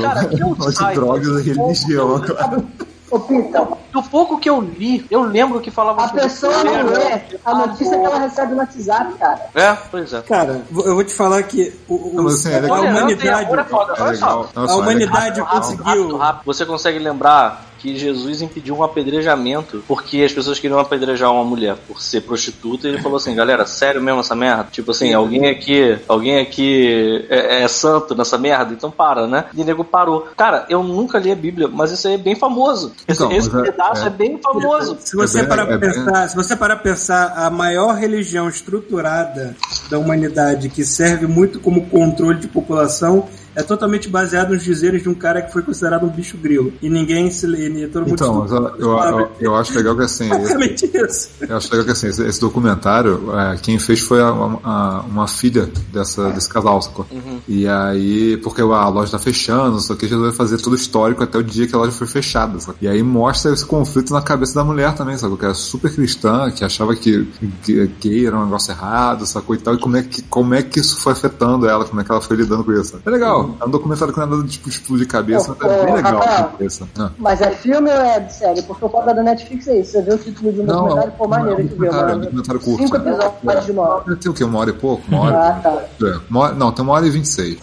[0.00, 0.56] Cara, que eu
[0.94, 2.64] drogas e religião, cara.
[3.10, 7.20] Ô, Pita, do pouco que eu li, eu lembro que falava a pessoa não lê
[7.44, 9.40] a notícia que ela recebe no WhatsApp, cara.
[9.54, 10.20] É, pois é.
[10.22, 13.28] Cara, eu vou te falar que o, o- Não, assim, é a humanidade.
[13.28, 13.94] Olha, amor é foda.
[13.96, 14.26] É Olha só.
[14.26, 14.50] legal.
[14.54, 15.84] Nossa, A é humanidade Rápido, conseguiu.
[15.84, 16.42] rápido, rápido.
[16.46, 21.76] Você consegue lembrar que Jesus impediu um apedrejamento porque as pessoas queriam apedrejar uma mulher
[21.86, 24.66] por ser prostituta e ele falou assim, galera, sério mesmo essa merda?
[24.72, 29.44] Tipo assim, alguém aqui, alguém aqui é, é santo nessa merda, então para, né?
[29.54, 30.26] E o nego parou.
[30.36, 32.92] Cara, eu nunca li a Bíblia, mas isso aí é bem famoso.
[33.06, 34.10] Esse, Então, esse é- pedaço é, é.
[34.10, 34.98] bem famoso.
[35.04, 39.56] Se você É parar é bem- pensar, se você parar pensar, a maior religião estruturada
[39.90, 45.08] da humanidade que serve muito como controle de população é totalmente baseado nos dizeres de
[45.08, 46.72] um cara que foi considerado um bicho grilo.
[46.82, 50.02] E ninguém se e todo mundo Então, mas eu, eu, eu, eu acho legal que
[50.02, 51.30] assim, esse, Basicamente isso.
[51.40, 55.26] eu acho legal que assim, esse, esse documentário, é, quem fez foi a- a- uma
[55.26, 57.06] filha dessa, desse casal, sacou?
[57.48, 61.38] E aí, porque a loja tá fechando, só que resolveu fazer todo o histórico até
[61.38, 62.76] o dia que a loja foi fechada, sacou?
[62.82, 65.36] E aí mostra esse conflito na cabeça da mulher também, sacou?
[65.36, 67.26] Que era super cristã, que achava que,
[67.64, 69.54] que gay era um negócio errado, sacou?
[69.54, 72.04] E tal, e como é, que, como é que isso foi afetando ela, como é
[72.04, 72.90] que ela foi lidando com isso.
[72.92, 73.02] sabe?
[73.06, 75.70] É legal, é um documentário que não é nada de tipo, explodir cabeça, Ô, mas
[75.72, 76.12] é bem ô, legal.
[76.18, 76.38] Rafael.
[76.38, 76.88] a cabeça.
[76.98, 77.10] Ah.
[77.18, 78.62] Mas é filme ou é de série?
[78.62, 79.92] Porque o foda da Netflix é isso.
[79.92, 81.92] Você vê o título de um Não, documentário, pô, não, maneiro é um que viu,
[81.92, 83.10] é um documentário curto, Cinco né?
[83.12, 84.16] episódios de uma hora.
[84.16, 84.44] Tem o quê?
[84.44, 85.02] Uma hora e pouco?
[85.08, 85.36] Uma hora?
[85.36, 86.06] Ah, tá.
[86.06, 87.58] É, uma hora- não, tem uma hora e vinte e seis.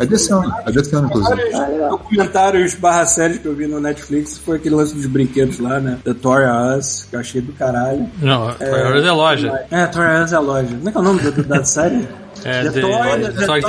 [0.00, 1.42] É desse ano, é desse ano, inclusive.
[1.54, 5.78] Ah, documentários barra séries que eu vi no Netflix foi aquele lance dos brinquedos lá,
[5.80, 5.98] né?
[6.04, 6.42] The Toy
[6.78, 8.08] Us, que eu achei do caralho.
[8.20, 9.64] Não, Toys é loja.
[9.70, 10.68] É, Toy Us é a loja.
[10.68, 12.08] Como é que é o nome do- da série?
[12.44, 13.64] É, The The Toy- The Toys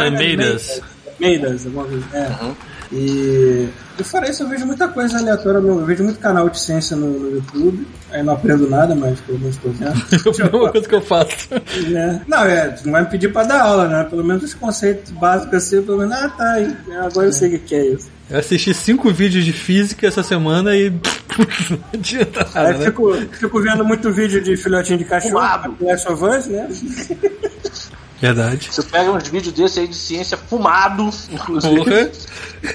[1.22, 2.05] Us, alguma coisa.
[2.13, 2.70] É.
[2.91, 5.59] E, e fora isso, eu vejo muita coisa aleatória.
[5.59, 7.86] Eu vejo muito canal de ciência no, no YouTube.
[8.11, 9.89] Aí não aprendo nada, mas pelo menos tô vendo.
[10.39, 11.49] É a mesma coisa que eu faço.
[11.89, 12.22] né?
[12.28, 14.03] Não, é, tu não vai me pedir pra dar aula, né?
[14.05, 17.59] Pelo menos os conceitos básicos assim, pelo menos, ah, tá, aí, agora eu sei o
[17.59, 18.09] que é isso.
[18.30, 20.89] Eu assisti cinco vídeos de física essa semana e.
[21.70, 22.86] não adianta nada, né?
[22.86, 25.76] fico, fico vendo muito vídeo de filhotinho de cachorro.
[25.82, 26.67] Last of Us, né?
[28.22, 28.70] Verdade.
[28.72, 32.11] Você pega uns vídeos desse aí de ciência fumado, inclusive, Porra.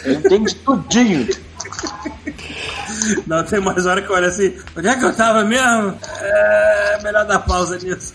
[0.07, 1.28] entende tudinho.
[3.26, 5.95] Não, tem mais hora que eu olho assim, onde é que eu tava mesmo?
[6.20, 8.14] É melhor dar pausa nisso.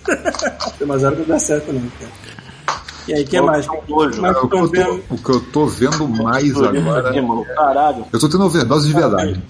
[0.77, 2.11] tem mais hora que não dá certo não, cara.
[3.07, 3.65] E aí, o que mais?
[3.88, 4.21] Nojo.
[4.21, 5.03] Mas É, o, que estão eu vendo.
[5.07, 7.55] tô, o que eu tô vendo mais agora.
[7.55, 8.05] caralho.
[8.11, 9.41] Eu tô tendo overdose de verdade.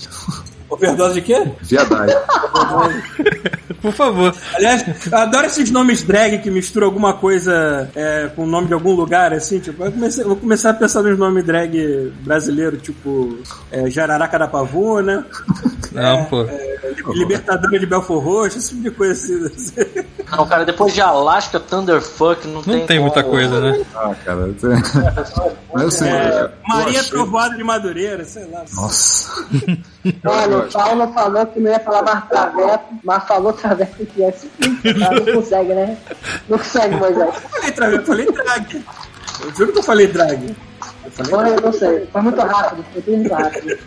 [0.70, 1.48] Overdose de quê?
[1.64, 2.14] Verdade.
[3.82, 4.36] Por favor.
[4.56, 8.74] Aliás, eu adoro esses nomes drag que misturam alguma coisa é, com o nome de
[8.74, 13.38] algum lugar, assim, tipo, eu comecei- vou começar a pensar nos nomes drag brasileiro, tipo
[13.72, 15.26] é, Jararaca da Pavuna,
[15.94, 16.46] Não, pô.
[17.14, 20.08] Libertadora de Belfor Roxo, esse tipo de coisa assim.
[20.32, 23.36] Não, cara, depois de Alaska, Thunderfuck, não, Não tem muita como.
[23.36, 23.86] coisa, né?
[23.96, 24.50] Ah, cara.
[25.74, 28.64] Mas assim, eu Maria achei- Trovoada de Madureira, sei lá.
[28.74, 29.46] Nossa.
[30.26, 34.34] Olha, o Paulo falou que não ia falar mais traveco, mas falou traveco que é?
[35.26, 35.98] Não consegue, né?
[36.48, 37.28] Não consegue, Moisés.
[37.28, 38.86] Eu falei drag, eu falei drag.
[39.44, 40.56] Eu juro que eu falei drag.
[41.06, 42.08] Eu falei eu não sei.
[42.12, 43.78] Foi muito rápido, foi muito rápido.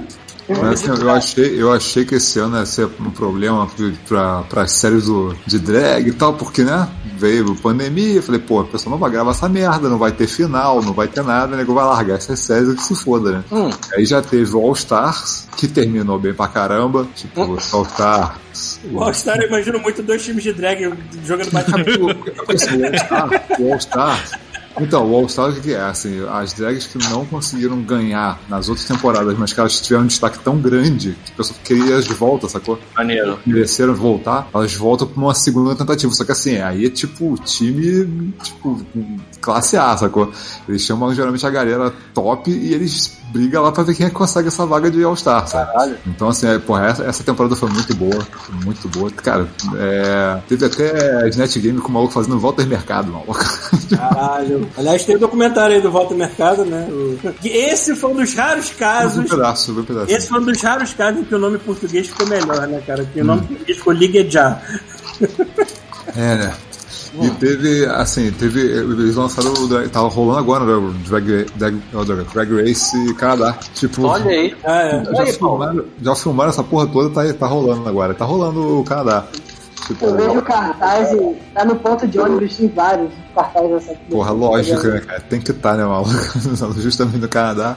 [0.58, 3.68] Mas assim, eu achei, eu achei que esse ano ia ser um problema
[4.08, 6.88] para as séries do, de drag e tal, porque, né?
[7.16, 10.26] Veio pandemia, eu falei, pô, a pessoa não vai gravar essa merda, não vai ter
[10.26, 13.44] final, não vai ter nada, o nego vai largar essas séries que se foda, né?
[13.52, 13.70] Hum.
[13.94, 18.40] Aí já teve o All Stars, que terminou bem pra caramba, tipo, o All Stars.
[18.92, 20.92] O All-Star, eu imagino muito dois times de drag
[21.24, 21.90] jogando bate-papo.
[22.00, 23.28] o All-Star,
[23.58, 24.40] o All-Star.
[24.78, 25.80] Então, o All-Star o que é?
[25.80, 30.06] Assim, as drags que não conseguiram ganhar nas outras temporadas, mas que elas tiveram um
[30.06, 32.78] destaque tão grande que a pessoa queria as de volta, sacou?
[32.96, 33.38] Maneiro.
[33.46, 36.12] mereceram voltar, elas voltam pra uma segunda tentativa.
[36.12, 38.80] Só que assim, aí é tipo time, tipo,
[39.40, 40.32] classe A, sacou?
[40.68, 44.14] Eles chamam geralmente a galera top e eles brigam lá pra ver quem é que
[44.14, 45.72] consegue essa vaga de All-Star, sabe?
[45.72, 45.96] Caralho.
[46.06, 48.26] Então, assim, é, porra, essa, essa temporada foi muito boa,
[48.64, 49.10] muito boa.
[49.10, 53.38] Cara, é, teve até Snatch Game com o maluco fazendo volta de mercado, maluco.
[53.96, 54.68] Caralho.
[54.76, 56.88] Aliás, tem o documentário aí do Volta ao Mercado, né?
[57.44, 59.30] Esse foi um dos raros um casos.
[59.30, 60.12] pedaço, um pedaço.
[60.12, 63.04] Esse foi um dos raros casos em que o nome português ficou melhor, né, cara?
[63.04, 64.60] Que o nome português ficou Liguejá.
[66.16, 66.54] É, né?
[67.20, 68.60] E teve, assim, teve.
[68.60, 69.66] Eles lançaram o.
[69.66, 70.72] drag- Tava rolando agora, né?
[70.74, 73.58] O Drag, drag, drag, drag Race Canadá.
[73.74, 74.04] Tipo.
[74.06, 74.54] Olha aí.
[74.64, 75.04] Ah, é.
[75.16, 78.14] Já filmaram, já filmaram essa porra toda, tá, tá rolando agora.
[78.14, 79.24] Tá rolando o Canadá.
[79.86, 83.94] Tipo, Eu vejo o cartaz e tá no ponto de ônibus, tem vários cartazes dessa
[84.08, 85.20] porra, lógico, né, cara?
[85.20, 86.10] Tem que estar, né, maluco?
[86.80, 87.74] Justamente no Canadá.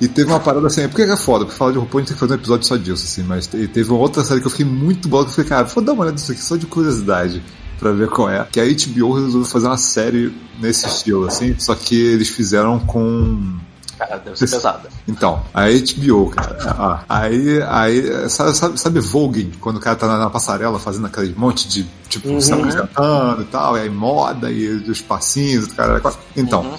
[0.00, 1.44] E teve uma parada assim, por que é foda?
[1.46, 3.46] Porque falar de RuPaul a gente tem que fazer um episódio só disso, assim, mas
[3.48, 5.82] te- teve uma outra série que eu fiquei muito bola, que eu fiquei, cara, vou
[5.82, 7.42] dar uma olhada nisso aqui, só de curiosidade.
[7.78, 8.44] Pra ver qual é.
[8.50, 13.58] Que a HBO resolveu fazer uma série nesse estilo, assim, só que eles fizeram com
[13.98, 14.88] Cara, deve ser pesada.
[15.08, 16.56] Então, a HBO, cara.
[16.78, 21.06] ah, aí, aí sabe, sabe, sabe Vogue, quando o cara tá na, na passarela fazendo
[21.06, 25.74] aquele monte de, tipo, se apresentando e tal, e aí moda e os passinhos, o
[25.74, 26.00] cara.
[26.36, 26.78] Então,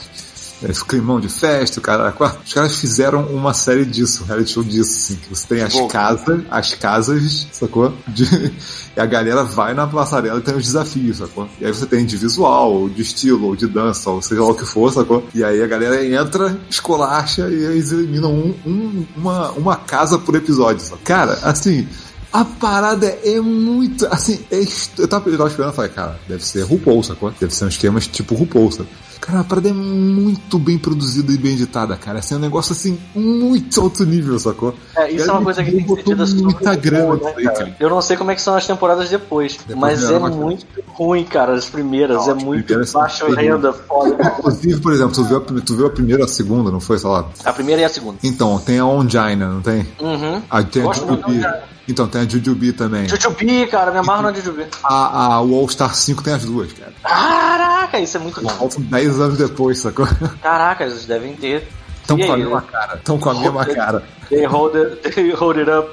[0.63, 2.13] esse climão de festa, o cara.
[2.45, 5.73] Os caras fizeram uma série disso, um reality show disso, assim, que você tem as
[5.91, 7.93] casas, as casas, sacou?
[8.07, 8.25] De-
[8.95, 11.47] e a galera vai na passarela e tem os desafios, sacou?
[11.61, 14.49] E aí você tem de visual, ou de estilo, ou de dança, ou seja lá
[14.49, 15.27] o que for, sacou?
[15.33, 20.35] E aí a galera entra, escolacha e eles eliminam um- um- uma, uma casa por
[20.35, 20.99] episódio, sacou?
[21.03, 21.87] Cara, assim.
[22.31, 24.05] A parada é muito.
[24.05, 24.59] Assim, é
[24.99, 27.33] eu, tava, eu tava esperando e falei, cara, deve ser RuPaul, sacou?
[27.39, 28.87] Deve ser um esquema tipo RuPaul, sabe?
[29.19, 32.19] Cara, a parada é muito bem produzida e bem editada, cara.
[32.19, 34.73] Assim, é um negócio assim, muito alto nível, sacou?
[34.95, 37.57] É, isso é uma coisa que tem que ser dita muita nisso né, aí, cara?
[37.57, 37.75] cara.
[37.79, 41.23] Eu não sei como é que são as temporadas depois, mas vieram é muito ruim,
[41.25, 42.25] cara, as primeiras.
[42.25, 43.47] Não, é muito baixa terríveis.
[43.47, 44.35] renda, foda.
[44.39, 46.97] Inclusive, por exemplo, tu viu, a, tu viu a primeira e a segunda, não foi,
[46.97, 47.29] sei lá?
[47.43, 48.17] A primeira e a segunda.
[48.23, 49.85] Então, tem a Ongina, não tem?
[49.99, 50.41] Uhum.
[50.49, 51.45] A, tem Gosto muito Jujubi.
[51.89, 53.09] Então, tem a Jujubi também.
[53.09, 54.67] Jujubi, cara, me amarro na Jujubi.
[54.83, 56.93] A, a, o All Star 5 tem as duas, cara.
[57.01, 58.49] Caraca, isso é muito bom.
[58.49, 60.07] Faltam 10 anos depois, sacou?
[60.41, 61.67] Caraca, eles devem ter.
[62.01, 62.95] Estão com a mesma cara.
[62.95, 64.03] Estão com a mesma cara.
[64.29, 65.89] They hold it, they hold it up.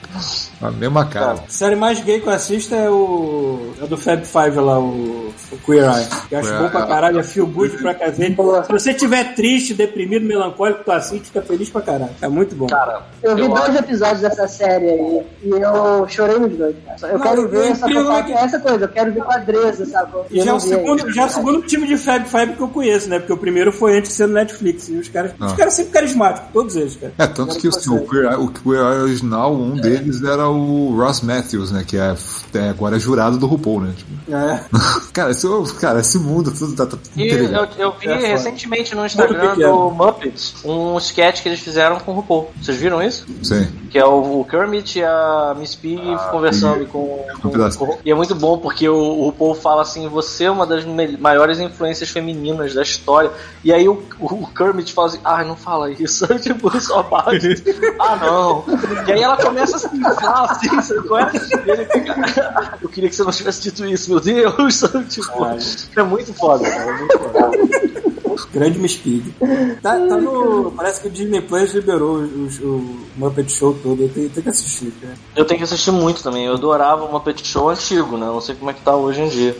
[0.60, 1.32] A mesma cara.
[1.46, 3.72] A série mais gay que eu assisto é o.
[3.82, 6.06] É do Fab Five lá, o, o Queer Eye.
[6.30, 8.36] Eu acho bom pra caralho, é feel good pra cacete.
[8.66, 12.10] Se você tiver triste, deprimido, melancólico, tu assiste, fica feliz pra caralho.
[12.22, 12.66] É muito bom.
[12.66, 16.74] Cara, Eu vi eu dois acho- episódios dessa série aí e eu chorei nos dois.
[16.84, 17.12] cara.
[17.12, 19.86] Eu Não, quero eu ver essa, que- essa coisa, eu quero ver com a Dresa,
[19.86, 20.12] sabe?
[20.30, 22.68] E já é, o segundo, já é o segundo time de Fab Five que eu
[22.68, 23.18] conheço, né?
[23.18, 24.88] Porque o primeiro foi antes de ser no Netflix.
[24.88, 25.56] E os caras, os Ah.
[25.56, 27.12] caras sempre carismáticos, todos eles, cara.
[27.18, 31.20] É, tanto que assim, o Queer o Queer Eye original, um deles era o Ross
[31.20, 31.84] Matthews, né?
[31.86, 32.14] Que é,
[32.54, 33.94] é agora é jurado do RuPaul, né?
[33.96, 34.64] Tipo, É.
[35.12, 35.46] cara, esse,
[35.80, 39.90] cara, esse mundo tudo tá, tá E eu, eu vi É recentemente no Instagram do
[39.90, 42.50] Muppets um sketch que eles fizeram com o RuPaul.
[42.60, 43.26] Vocês viram isso?
[43.42, 43.66] Sim.
[43.90, 48.10] Que é o, o Kermit e a Miss Piggy conversando com, com, um com- E
[48.10, 50.84] é muito bom porque o, o RuPaul fala assim: você é uma das
[51.18, 53.30] maiores influências femininas da história.
[53.62, 56.26] E aí o, o Kermit fala assim: ai, não fala isso.
[56.38, 57.62] tipo, só bate.
[57.98, 58.64] ah, não.
[59.06, 61.66] E aí ela começa a se inflar assim, é?
[61.66, 64.82] E ele fica, eu queria que você não tivesse dito isso, meu Deus.
[65.08, 65.44] Tipo,
[65.96, 66.90] é muito foda, cara.
[66.90, 67.50] É muito foda.
[68.52, 69.34] Grande Miss Pig.
[69.82, 70.70] Tá, tá no.
[70.72, 74.02] Parece que o Disney Plus liberou os- o Muppet Show todo.
[74.02, 75.14] Eu tenho, tenho que assistir, cara.
[75.34, 76.44] Eu tenho que assistir muito também.
[76.46, 78.26] Eu adorava o Muppet Show antigo, né?
[78.26, 79.56] Não sei como é que tá hoje em dia.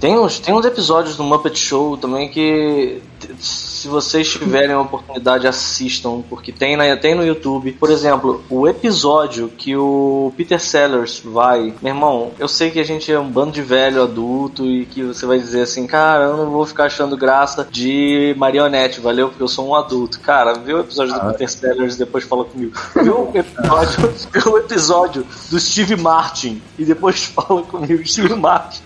[0.00, 3.02] Tem uns, tem uns episódios do Muppet Show também que,
[3.38, 7.72] se vocês tiverem a oportunidade, assistam, porque tem, na, tem no YouTube.
[7.72, 11.74] Por exemplo, o episódio que o Peter Sellers vai.
[11.82, 15.02] Meu irmão, eu sei que a gente é um bando de velho adulto e que
[15.02, 19.28] você vai dizer assim, cara, eu não vou ficar achando graça de marionete, valeu?
[19.28, 20.20] Porque eu sou um adulto.
[20.20, 22.72] Cara, vê o episódio do Peter Sellers e depois fala comigo.
[22.94, 28.82] Vê o episódio, vê o episódio do Steve Martin e depois fala comigo, Steve Martin.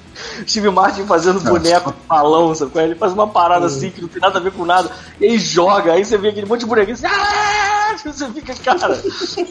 [0.47, 2.79] Steve Martin fazendo boneco de balão, sabe?
[2.79, 2.85] é?
[2.85, 4.91] Ele faz uma parada assim que não tem nada a ver com nada,
[5.21, 9.01] e aí joga, aí você vê aquele monte de bonequinho assim, "Ah!" você fica, cara,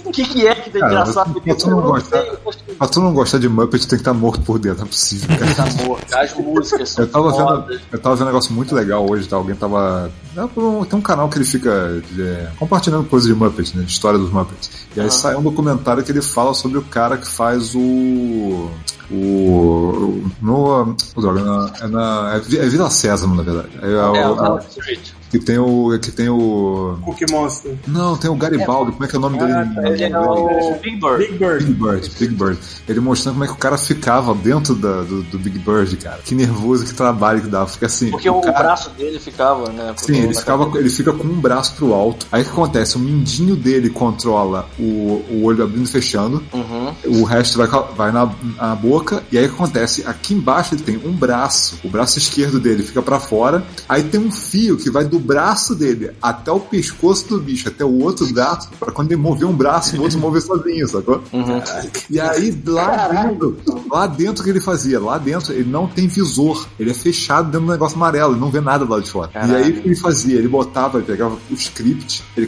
[0.05, 1.41] o que, que é que tem Cara, engraçado?
[1.41, 2.23] pra tu não gostar-
[2.77, 5.37] Pra tu não gostar de Muppet, tem que estar morto por dentro, não é possível,
[5.37, 5.53] cara.
[5.55, 6.13] Tá morto.
[6.15, 7.31] As músicas são Eu tava,
[7.61, 9.35] vendo, eu tava vendo um negócio muito legal hoje, tá?
[9.35, 10.11] Alguém tava.
[10.35, 10.41] é,
[10.85, 13.83] Tem um canal que ele fica é, compartilhando coisas de Muppets, né?
[13.83, 14.69] De história dos Muppets.
[14.95, 18.69] E aí saiu um documentário que ele fala sobre o cara que faz o.
[19.09, 20.21] O.
[20.41, 20.95] No.
[21.15, 23.69] o droga, na- é, na, é Vi- é Vila Sésamo, na verdade.
[23.81, 25.11] É, É, o- o Wall Street.
[25.29, 25.97] Que tem o.
[25.99, 26.97] Que tem o.
[27.03, 27.75] Cookie Monster.
[27.87, 29.53] Não, tem o Garibaldi, como é que é o nome dele?
[29.87, 31.17] Ele é o Big Bird.
[31.27, 31.65] Big Bird.
[31.65, 32.59] Big Bird, Big Bird.
[32.87, 36.19] Ele mostrando como é que o cara ficava dentro da- do, do Big Bird, cara.
[36.23, 37.67] Que nervoso, que trabalho que dava.
[37.67, 38.09] Fica assim.
[38.11, 39.93] Porque o, cara- braço dele ficava, né?
[39.97, 42.25] Sim, ele, ficava, ele fica com um braço pro alto.
[42.31, 42.95] Aí o que acontece?
[42.95, 46.43] O mindinho dele controla o, o olho abrindo e fechando.
[46.53, 46.93] Uhum.
[47.21, 49.23] O resto vai, vai na, na boca.
[49.31, 50.03] E aí o que acontece?
[50.05, 51.79] Aqui embaixo ele tem um braço.
[51.83, 53.63] O braço esquerdo dele fica pra fora.
[53.87, 57.83] Aí tem um fio que vai do braço dele até o pescoço do bicho, até
[57.83, 58.69] o outro braço.
[58.79, 61.23] Pra quando ele mover um braço, o outro mover sozinho, sacou?
[61.31, 61.61] Uhum.
[62.09, 63.57] E aí, lá dentro,
[63.89, 66.67] lá dentro que ele fazia, lá dentro, ele não tem visor.
[66.79, 69.29] Ele é fechado dentro do negócio amarelo, ele não vê nada lá de fora.
[69.29, 69.53] Caralho.
[69.53, 70.37] E aí o que ele fazia?
[70.37, 72.47] Ele botava, ele pegava o script, ele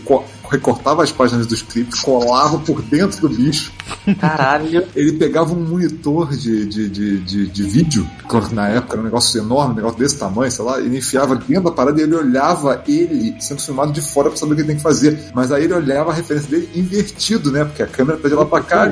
[0.49, 3.71] recortava as páginas do script, colava por dentro do bicho.
[4.19, 4.85] Caralho.
[4.95, 9.05] Ele pegava um monitor de, de, de, de, de vídeo, que na época era um
[9.05, 12.15] negócio enorme, um negócio desse tamanho, sei lá, ele enfiava dentro da parada e ele
[12.15, 15.31] olhava ele sendo filmado de fora pra saber o que ele tem que fazer.
[15.33, 17.65] Mas aí ele olhava a referência dele invertido, né?
[17.65, 18.87] Porque a câmera tá de lá pra cá.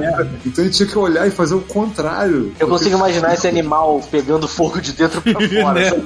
[0.45, 2.53] Então ele tinha que olhar e fazer o contrário.
[2.59, 5.79] Eu consigo imaginar esse animal pegando fogo de dentro pra fora.
[5.79, 5.87] Né?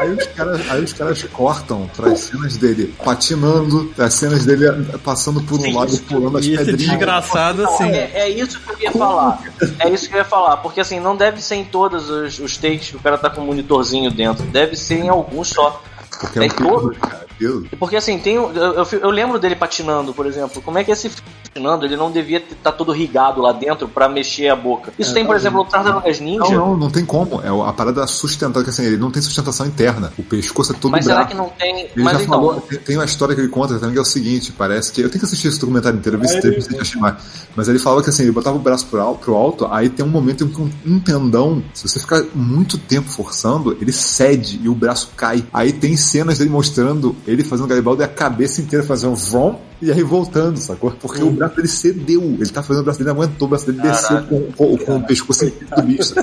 [0.00, 4.66] Aí os caras, os caras cortam para as cenas dele patinando, as cenas dele
[5.04, 6.78] passando por um Sim, lado e pulando as pedrinhas.
[6.78, 7.90] desgraçado assim.
[7.90, 9.42] É, é isso que eu ia falar.
[9.78, 10.56] É isso que eu ia falar.
[10.58, 13.40] Porque assim, não deve ser em todos os, os takes que o cara tá com
[13.42, 14.44] um monitorzinho dentro.
[14.46, 15.82] Deve ser em alguns só.
[16.20, 16.98] Porque É é um todos?
[16.98, 17.19] cara.
[17.40, 17.66] Deus.
[17.78, 20.60] Porque assim, tem, um- eu, eu, eu lembro dele patinando, por exemplo.
[20.60, 21.10] Como é que esse
[21.44, 24.92] patinando, ele não devia estar todo rigado lá dentro pra mexer a boca.
[24.98, 26.38] Isso tem, por exemplo, o Tartarugas Ninja.
[26.38, 27.40] Não, não, não tem como.
[27.42, 30.12] É a parada sustentada, que assim, ele não tem sustentação interna.
[30.18, 31.80] O pescoço é todo mas será que não tem.
[31.80, 34.02] Ele mas já então, falou, tem, tem uma história que ele conta também que é
[34.02, 35.00] o seguinte, parece que.
[35.00, 37.16] Eu tenho que assistir esse documentário inteiro, eu vi se teve, se achei mais.
[37.56, 40.04] Mas ele falava que assim, ele botava o braço pro alto, pro alto, aí tem
[40.04, 44.60] um momento em que um, um tendão, se você ficar muito tempo forçando, ele cede
[44.62, 45.44] e o braço cai.
[45.52, 49.60] Aí tem cenas dele mostrando ele fazendo Garibaldi e a cabeça inteira fazendo um vom
[49.82, 50.90] e aí voltando, sacou?
[50.92, 52.22] Porque o braço dele cedeu.
[52.22, 54.96] Ele tá fazendo o braço dele, não aguentou, o braço dele desceu com, com, com
[54.96, 56.14] o pescoço do bicho.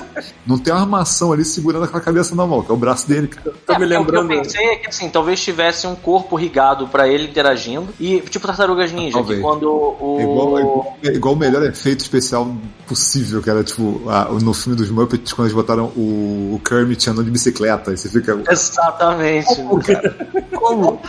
[0.46, 3.28] Não tem uma armação ali segurando aquela cabeça na mão, que é o braço dele,
[3.28, 3.52] cara.
[3.66, 4.32] Tô me É, O que lembrando.
[4.32, 7.88] eu pensei é que assim, talvez tivesse um corpo rigado pra ele interagindo.
[8.00, 9.38] E tipo Tartarugas Ninja, Talvez.
[9.38, 10.16] que quando o.
[10.18, 12.54] É igual, é igual- é igual o melhor efeito especial
[12.86, 17.08] possível, que era tipo a- no filme dos Muppets, quando eles botaram o, o Kermit
[17.10, 17.90] andando de bicicleta.
[17.90, 18.40] Aí você fica.
[18.50, 19.46] Exatamente,
[19.86, 20.28] cara.
[20.54, 21.00] Como?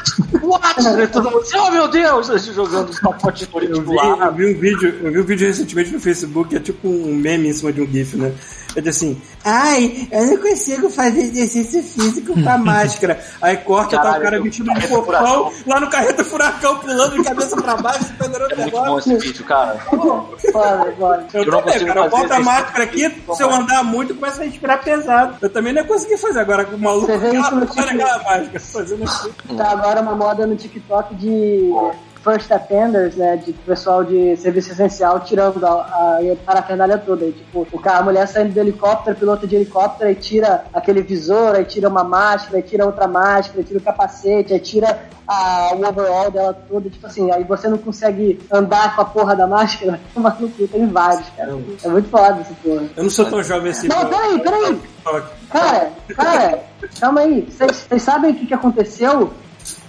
[0.43, 1.07] What?
[1.11, 2.29] Todo mundo assim, oh meu Deus!
[2.45, 4.25] Eles Jogando os pacotes de Eu vi, lá.
[4.27, 7.49] eu vi um vídeo, eu vi um vídeo recentemente no Facebook, é tipo um meme
[7.49, 8.33] em cima de um GIF, né?
[8.75, 13.19] É de assim, ai, eu não consigo fazer exercício físico com a máscara.
[13.41, 17.17] Aí corta, tá o Caralho, cara vestido de carreta fofão, lá no carreta furacão, pulando
[17.17, 19.17] de cabeça pra baixo, pendurando É o muito bom negócio.
[19.17, 19.79] esse vídeo, cara.
[20.51, 21.27] Foda, foda.
[21.33, 24.83] Eu, Eu também, cara, boto a máscara aqui, se eu andar muito, começa a respirar
[24.83, 25.35] pesado.
[25.41, 27.07] Eu também não ia conseguir fazer agora com o maluco.
[27.07, 27.89] Você vê isso no TikTok?
[27.89, 29.31] aquela máscara, fazendo assim.
[29.57, 31.71] Tá agora uma moda no TikTok de
[32.23, 33.37] first attenders, né?
[33.37, 37.25] De pessoal de serviço essencial tirando a, a, a parafernália toda.
[37.25, 41.01] Aí, tipo, o cara, a mulher saindo do helicóptero, piloto de helicóptero, aí tira aquele
[41.01, 45.09] visor, aí tira uma máscara, aí tira outra máscara, aí tira o capacete, aí tira
[45.27, 49.35] a, o overall dela toda, tipo assim, aí você não consegue andar com a porra
[49.35, 51.57] da máscara, cu, tem vários, cara.
[51.83, 52.83] É muito foda essa porra.
[52.95, 53.87] Eu não sou tão jovem assim.
[53.87, 54.81] Não, peraí, peraí.
[55.49, 56.59] Cara, cara,
[56.99, 57.47] calma aí.
[57.49, 59.31] Vocês vocês sabem o que, que aconteceu?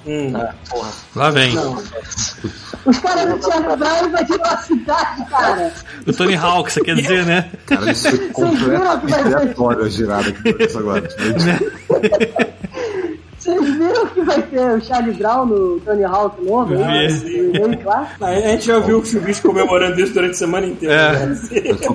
[0.06, 0.32] Hum.
[0.34, 0.90] Ah, porra.
[1.14, 1.54] Lá vem.
[2.86, 5.72] Os caras não tinham praia invadiram a cidade, cara.
[6.06, 7.50] O Tony Hawk, você quer dizer, né?
[7.66, 11.08] Cara, isso foi completamente aleatório a girada que foi isso agora.
[11.10, 12.50] Vocês
[13.40, 16.74] Vocês viram que vai ter o Charlie Brown no Tony Hawk novo?
[16.74, 17.08] né?
[18.20, 20.94] A gente já viu o Chubisco comemorando isso durante a semana inteira.
[20.94, 21.26] É.
[21.26, 21.36] né?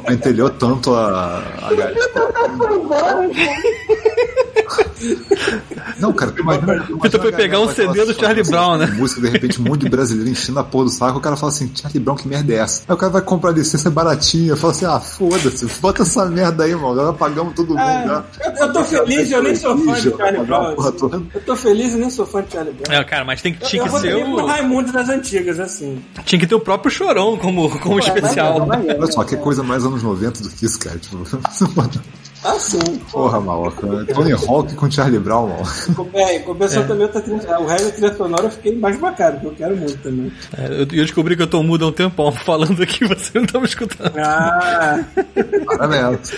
[0.08, 1.70] Pentelhou tanto a, a.
[2.58, 3.30] Foi embora,
[6.00, 6.86] Não, cara, tu imagina.
[6.86, 8.88] tu foi pegar um CD do Charlie situação, Brown, né?
[8.98, 11.18] Música, de repente, um monte de brasileiro enchendo a porra do saco.
[11.18, 12.84] O cara fala assim: Charlie Brown, que merda é essa?
[12.88, 14.56] Aí o cara vai comprar licença baratinha.
[14.56, 16.96] Fala assim: ah, foda-se, bota essa merda aí, mano.
[16.96, 17.78] Já pagamos todo mundo.
[17.78, 18.24] Já.
[18.44, 20.76] eu, eu tô feliz, eu nem sou fã de Charlie Brown.
[20.80, 21.30] assim.
[21.34, 22.96] Eu tô feliz e nem sou fã de Charlie Brown.
[22.96, 24.48] É, cara, mas tem que, tinha eu que ser votaria pro o.
[24.48, 26.04] Raimundo das antigas, assim.
[26.26, 28.68] Tinha que ter o próprio chorão como, como especial.
[28.68, 30.98] Olha só, que coisa mais anos 90 do que isso, cara.
[30.98, 31.18] Tipo,
[32.48, 33.00] Ah, sim.
[33.12, 33.88] porra, maluco.
[34.14, 35.64] Tony Hawk com Charlie Brown, mano.
[36.14, 39.46] É, em compensação também trilha, o resto da trilha sonora eu fiquei mais bacana, que
[39.48, 40.32] eu quero muito também.
[40.58, 43.46] É, Eu, eu descobri que eu tô mudo há um tempão falando aqui você não
[43.48, 44.14] tá me escutando.
[44.18, 45.00] Ah,
[45.66, 46.36] Parabéns.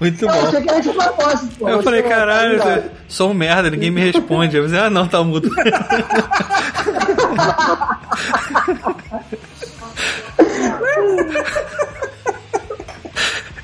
[0.00, 0.46] Muito Eu bom.
[0.48, 1.68] achei que era de propósito, pô.
[1.68, 2.90] Eu falei, caralho, verdade.
[3.08, 4.56] sou um merda, ninguém me responde.
[4.56, 5.50] Eu falei, ah, não, tá mudo.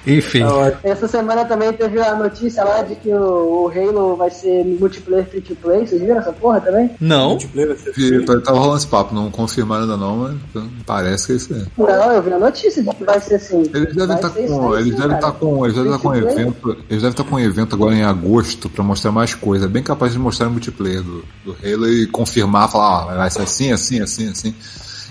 [0.08, 0.42] Enfim.
[0.82, 5.28] Essa semana também teve a notícia lá de que o, o Halo vai ser multiplayer
[5.28, 5.86] free to play.
[5.86, 6.90] Vocês viram essa porra também?
[7.00, 7.30] Não.
[7.30, 11.26] multiplayer vai ser E tá- Tava rolando esse papo, não confirmaram ainda não, mas parece
[11.26, 11.66] que é isso aí.
[11.76, 13.62] Não, eu vi a notícia de que vai ser assim.
[13.74, 16.14] Eles devem Vai estar isso com, eles devem estar com, eles devem estar com um
[16.16, 19.66] evento, eles devem estar com um evento agora em agosto pra mostrar mais coisa.
[19.66, 23.30] É bem capaz de mostrar o multiplayer do, do Halo e confirmar, falar, ó, vai
[23.30, 24.54] ser assim, assim, assim, assim.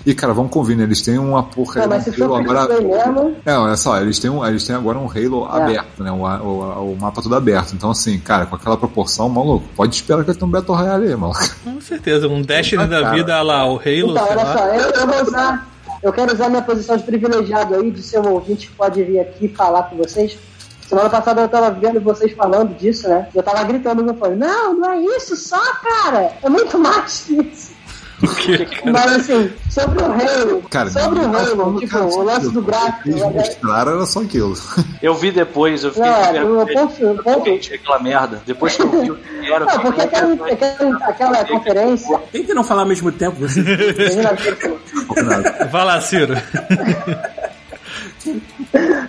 [0.06, 0.84] E cara, vamos convir, né?
[0.84, 2.68] Eles têm uma porra Não, mas se um for agora.
[2.80, 5.62] mesmo, É, olha só, eles têm, um, eles têm agora um Halo É.
[5.62, 6.10] aberto, né?
[6.12, 7.74] O, o, o mapa todo aberto.
[7.74, 11.08] Então, assim, cara, com aquela proporção, maluco, pode esperar que eles tenham um Battle Royale
[11.08, 11.40] aí, maluco.
[11.64, 13.14] Com certeza, um Destiny da Cara.
[13.14, 15.68] vida lá, o Halo, Então, olha só, eu, eu vou usar.
[16.00, 19.18] Eu quero usar minha posição de privilegiado aí, de ser um ouvinte que pode vir
[19.18, 20.38] aqui falar com vocês.
[20.88, 23.28] Semana passada eu tava vendo vocês falando disso, né?
[23.34, 26.32] Eu tava gritando no fone, não, não é isso só, cara!
[26.42, 27.72] É muito mais que isso.
[28.92, 33.08] Mas assim, sobre o Halo, Cara, sobre o Halo, tipo, cara, o lance do gráfico.
[33.08, 34.54] Eles mostraram, era só aquilo.
[35.00, 36.66] Eu vi depois, eu fiquei Não, é,
[37.46, 38.42] eu tinha aquela merda?
[38.44, 40.52] Depois que eu vi o que era, Não, porque aquela, vergonha.
[40.52, 42.18] aquela, aquela conferência.
[42.32, 43.36] Tente não falar ao mesmo tempo,
[45.70, 46.34] Vai lá, Ciro.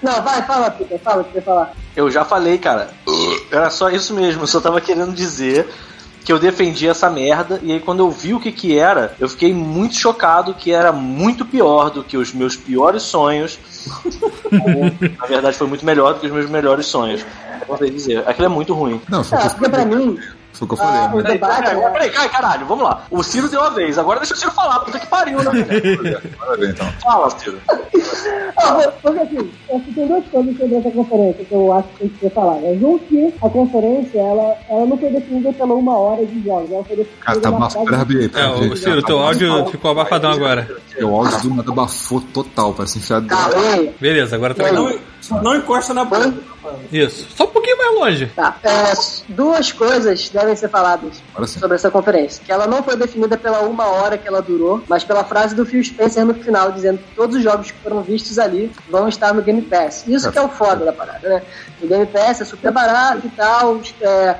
[0.03, 1.74] Não, vai, fala, Peter, fala o que você falar.
[1.95, 2.91] Eu já falei, cara.
[3.51, 4.43] Era só isso mesmo.
[4.43, 5.68] Eu só tava querendo dizer
[6.24, 7.59] que eu defendi essa merda.
[7.63, 10.91] E aí, quando eu vi o que que era, eu fiquei muito chocado que era
[10.91, 13.59] muito pior do que os meus piores sonhos.
[15.20, 17.26] Na verdade, foi muito melhor do que os meus melhores sonhos.
[17.61, 18.28] Eu posso dizer.
[18.28, 19.01] Aquilo é muito ruim.
[19.09, 20.17] Não, É, porque eu pra mim,
[20.60, 21.01] Foi o que eu ah, falei.
[21.01, 21.24] o né?
[21.24, 21.62] Peraí, debate.
[21.62, 21.89] peraí, né?
[21.89, 23.03] peraí, peraí, caralho, vamos lá.
[23.10, 25.51] O Ciro deu uma vez, agora deixa o Ciro falar, puta que pariu, né?
[26.60, 26.91] ver então.
[27.01, 27.62] Fala, Ciro.
[28.57, 29.51] Ah, porque assim,
[29.95, 32.84] tem duas coisas sobre essa conferência que eu acho que tem que ser faladas.
[32.84, 36.84] Um que a conferência, ela, ela não foi definida pela uma hora de jogos, ela
[36.84, 38.78] foi definida Cara, tá frase- Pera, É, pera, o rapidinho.
[38.78, 40.70] Ciro, teu áudio ficou abafadão agora.
[41.01, 43.28] O áudio do nada abafou total, parece enfiado.
[43.28, 43.49] Tá,
[43.99, 44.99] Beleza, agora tá Não, legal.
[45.30, 46.34] Não, não encosta na boca.
[46.91, 47.27] Isso.
[47.36, 48.25] Só um pouquinho mais longe.
[48.36, 48.57] Tá.
[48.63, 48.93] É,
[49.30, 52.41] duas coisas devem ser faladas sobre essa conferência.
[52.43, 55.65] Que ela não foi definida pela uma hora que ela durou, mas pela frase do
[55.65, 59.34] Phil Spencer no final, dizendo que todos os jogos que foram vistos ali vão estar
[59.34, 60.05] no Game Pass.
[60.07, 61.41] Isso que é o foda da parada, né?
[61.82, 63.80] O Game Pass é super barato e tal.
[64.01, 64.36] é,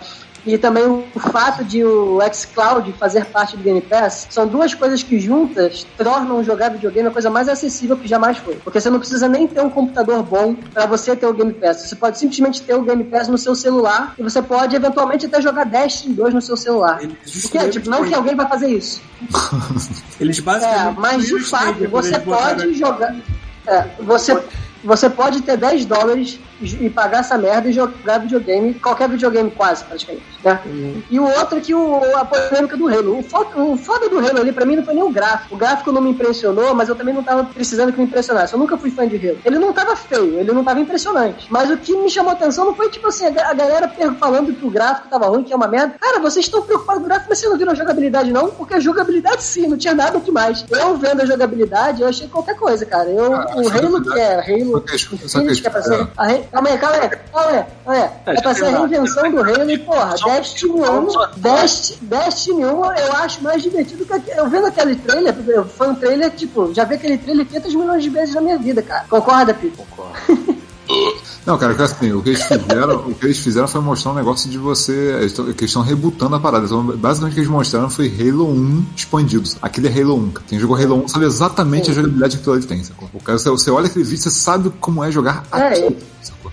[0.46, 5.04] e também o fato de o xCloud fazer parte do Game Pass são duas coisas
[5.04, 8.56] que juntas tornam jogar videogame a coisa mais acessível que jamais foi.
[8.56, 11.82] Porque você não precisa nem ter um computador bom para você ter o Game Pass.
[11.82, 15.42] Você pode simplesmente ter o Game Pass no seu celular e você pode eventualmente até
[15.42, 17.00] jogar Destiny 2 no seu celular.
[17.00, 19.02] Porque, tipo, não que alguém vai fazer isso.
[20.20, 21.00] Eles É, basicamente.
[21.00, 23.16] mas de fato, têm, você pode jogar.
[23.68, 24.42] É, você,
[24.84, 29.84] você pode ter 10 dólares e pagar essa merda e jogar videogame, qualquer videogame quase,
[29.86, 30.24] praticamente.
[30.44, 30.60] Né?
[31.10, 33.20] E o outro é que o, a polêmica do Halo.
[33.20, 35.56] O foda, o foda do Halo ali, pra mim, não foi nem o gráfico.
[35.56, 38.54] O gráfico não me impressionou, mas eu também não tava precisando que me impressionasse.
[38.54, 39.38] Eu nunca fui fã de Halo.
[39.46, 41.48] Ele não tava feio, ele não tava impressionante.
[41.50, 44.54] Mas o que me chamou atenção não foi, tipo assim, a, ga- a galera falando
[44.54, 45.96] que o gráfico tava ruim, que é uma merda.
[46.00, 48.50] Cara, vocês estão preocupados com o gráfico, mas vocês não viram a jogabilidade, não?
[48.50, 50.66] Porque a jogabilidade, sim, não tinha nada demais.
[50.70, 53.10] Eu vendo a jogabilidade, eu achei qualquer coisa, cara.
[53.10, 56.08] Eu, Ah, o Halo que é Halo Só que- só Infinite, que é pra ser...
[56.18, 58.36] a re- Calma aí, calma aí, calma aí, calma aí.
[58.38, 62.00] É pra ser a reinvenção do Halo e, porra, Só- Destiny só- 1, só- Destiny,
[62.10, 64.14] Destiny 1 eu acho mais divertido que...
[64.14, 67.76] aquele- Eu vendo aquele trailer, eu- foi um trailer, tipo, já vi aquele trailer 500
[67.76, 69.06] milhões de vezes na minha vida, cara.
[69.10, 69.80] Concorda, Pito?
[71.46, 74.50] Não, cara, assim, o que eles fizeram, o que eles fizeram foi mostrar um negócio
[74.50, 75.16] de você.
[75.36, 76.66] Que eles estão rebutando a parada.
[76.66, 79.50] Então, basicamente o que eles mostraram foi Halo 1 expandido.
[79.62, 80.30] Aquele é Halo 1.
[80.32, 80.46] cara.
[80.48, 82.84] Quem jogou Halo 1 sabe exatamente a jogabilidade que aquilo ali tem.
[82.84, 83.10] Sacou?
[83.14, 85.98] O cara, você, você olha aquele vídeo, você sabe como é jogar É, aquilo.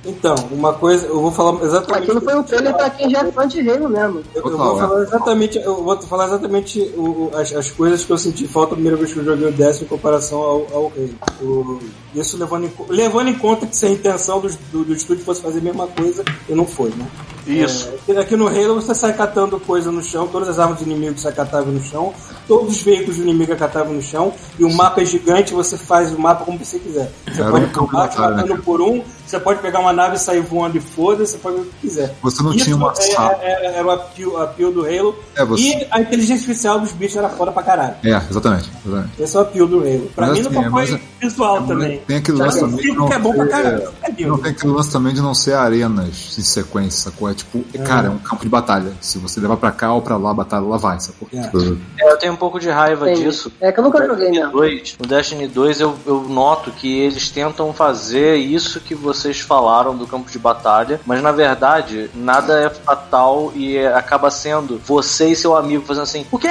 [0.06, 2.04] Então, uma coisa, eu vou falar exatamente.
[2.04, 4.22] Aquilo foi um trailer pra quem já é fã de Halo mesmo.
[4.34, 8.12] Eu, eu vou falar exatamente, eu vou falar exatamente o- o- as, as coisas que
[8.12, 10.92] eu senti falta a primeira vez que eu joguei o décimo em comparação ao, ao
[11.40, 11.80] Halo.
[12.14, 15.42] Isso levando em, levando em conta que se a intenção dos- do, do estúdio fosse
[15.42, 17.06] fazer a mesma coisa, e não foi, né?
[17.46, 17.90] Isso.
[18.08, 21.18] É, aqui- no Halo você sai catando coisa no chão, todas as armas do inimigo
[21.18, 22.14] você catava no chão,
[22.46, 25.76] todos os veículos do inimigo é catável no chão, e o mapa é gigante, você
[25.76, 27.10] faz o mapa como você quiser.
[27.26, 28.60] Você Era pode um pular, matando né?
[28.64, 31.64] por um, você pode pegar uma nave e sair voando e foda, você pode o
[31.64, 32.14] que quiser.
[32.22, 33.32] Você não Isso tinha uma é- sala.
[33.42, 35.16] Era, era o appeal, appeal do Halo.
[35.34, 37.94] É, você- E a inteligência artificial dos bichos era foda pra caralho.
[38.04, 38.70] É, exatamente.
[38.86, 39.22] exatamente.
[39.22, 40.10] Esse é o appeal do Halo.
[40.14, 41.98] Pra Mas mim assim, não é, foi visual também.
[42.06, 43.88] Tem aquele lance o também não que é bom pra caralho.
[44.02, 47.28] É Não tem aquele lance também de não ser arenas em sequência, sacou?
[47.30, 48.92] É tipo, cara, é um campo de batalha.
[49.00, 51.28] Se você levar pra cá ou pra lá, a batalha lá vai, sacou?
[51.32, 51.42] É.
[51.42, 53.24] Tipo, É, eu tenho um pouco de raiva Entendi.
[53.24, 53.50] disso.
[53.60, 54.52] É que eu nunca joguei Destiny.
[54.52, 59.96] 2, no Destiny 2 eu, eu noto que eles tentam fazer isso que vocês falaram
[59.96, 65.30] do campo de batalha, mas na verdade nada é fatal e é- acaba sendo você
[65.30, 66.48] e seu amigo fazendo assim: O quê?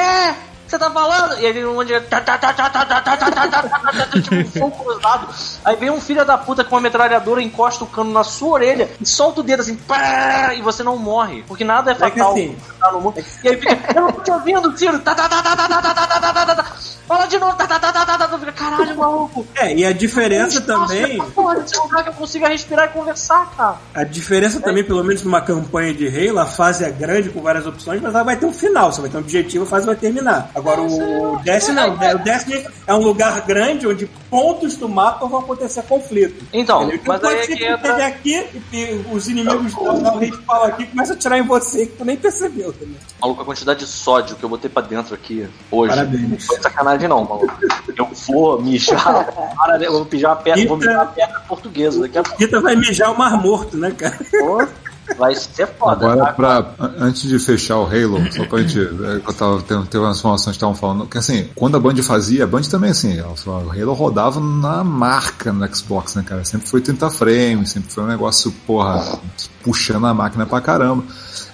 [0.68, 1.40] você tá falando?
[1.40, 2.00] E aí vem um monte de.
[4.22, 5.28] tipo, fogo cruzado.
[5.64, 8.90] Aí vem um filho da puta com uma metralhadora, encosta o cano na sua orelha
[9.00, 11.44] e solta o dedo assim, pá, e você não morre.
[11.48, 12.38] Porque nada é fatal.
[12.38, 13.24] É tá no mundo.
[13.44, 15.02] E aí fica, eu não tô te ouvindo, tiro.
[17.08, 17.56] Fala de novo,
[18.56, 19.46] caralho, maluco.
[19.56, 21.22] É, e a diferença também.
[21.32, 21.64] Porra,
[22.04, 23.78] que eu consiga respirar e conversar, cara.
[23.94, 27.68] A diferença também, pelo menos numa campanha de Halo, a fase é grande com várias
[27.68, 28.92] opções, mas ela vai ter um final.
[28.92, 30.50] Você vai ter um objetivo, a fase vai terminar.
[30.66, 31.94] Agora o Destiny não.
[31.94, 36.44] O Destiny é um lugar grande onde pontos do mapa vão acontecer conflito.
[36.52, 37.02] Então, Entendeu?
[37.08, 40.84] mas pode aí ser que entra- teve aqui e, os inimigos da rede fala aqui
[40.84, 42.96] e começa a atirar em você que tu nem percebeu também.
[43.22, 45.94] Maluco, a quantidade de sódio que eu botei pra dentro aqui hoje.
[45.96, 46.30] Parabéns.
[46.30, 47.54] Não foi sacanagem, não, maluco.
[47.96, 49.26] Eu vou mijar.
[49.56, 52.02] Para, eu vou mijar a perna, vou mijar a perna portuguesa.
[52.02, 54.18] Daqui a Rita vai mijar o mar morto, né, cara?
[54.32, 54.68] pouco
[55.18, 56.06] vai ser foda.
[56.06, 56.34] Agora, tá?
[56.34, 58.80] pra, an- antes de fechar o Halo, só pra gente.
[58.80, 61.06] é, Eu tava, teve, teve umas informações que estavam falando.
[61.08, 64.40] Que assim, quando a Band fazia, a Band também, assim, ela falou, o Halo rodava
[64.40, 66.44] na marca no Xbox, né, cara?
[66.44, 69.20] Sempre foi 30 frames, sempre foi um negócio, porra,
[69.64, 71.04] puxando a máquina pra caramba.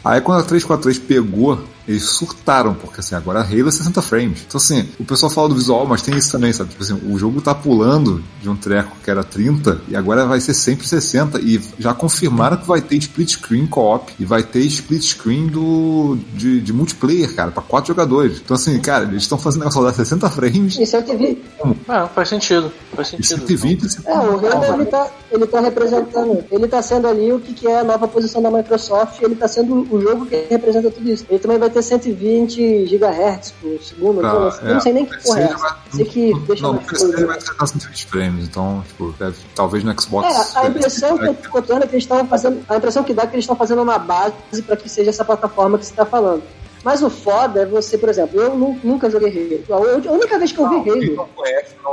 [0.04, 1.60] Aí quando a 343 pegou,
[1.92, 4.44] eles surtaram, porque assim, agora a Halo é 60 frames.
[4.48, 6.72] Então assim, o pessoal fala do visual, mas tem isso também, sabe?
[6.72, 10.40] Tipo assim, o jogo tá pulando de um treco que era 30 e agora vai
[10.40, 14.62] ser sempre 60 e já confirmaram que vai ter split screen co-op e vai ter
[14.62, 18.42] split screen do, de, de multiplayer, cara, pra quatro jogadores.
[18.44, 21.44] Então assim, cara, eles estão fazendo negócio rodar 60 frames Isso eu te vi.
[21.90, 22.72] É, faz sentido.
[22.96, 23.48] Faz e sentido.
[23.48, 27.40] 120 e É, o Halo ele tá, ele tá representando, ele tá sendo ali o
[27.40, 30.90] que, que é a nova posição da Microsoft, ele tá sendo o jogo que representa
[30.92, 31.26] tudo isso.
[31.30, 35.22] Ele também vai ter 120 GHz por segundo, eu, não, eu não sei nem que
[35.24, 35.78] porra é essa.
[35.92, 37.28] Sei que deixa Não, mais PC coisa.
[37.28, 40.56] vai ser 120 frames, então, tipo, deve, talvez no Xbox.
[40.56, 42.64] É, a impressão que eu tô é que eles estão fazendo.
[42.68, 45.26] A impressão que dá é que eles estão fazendo uma base para que seja essa
[45.26, 46.44] plataforma que você tá falando.
[46.84, 49.84] Mas o foda é você, por exemplo, eu nu- nunca joguei Halo.
[49.86, 51.30] A a única vez que eu vi Halo,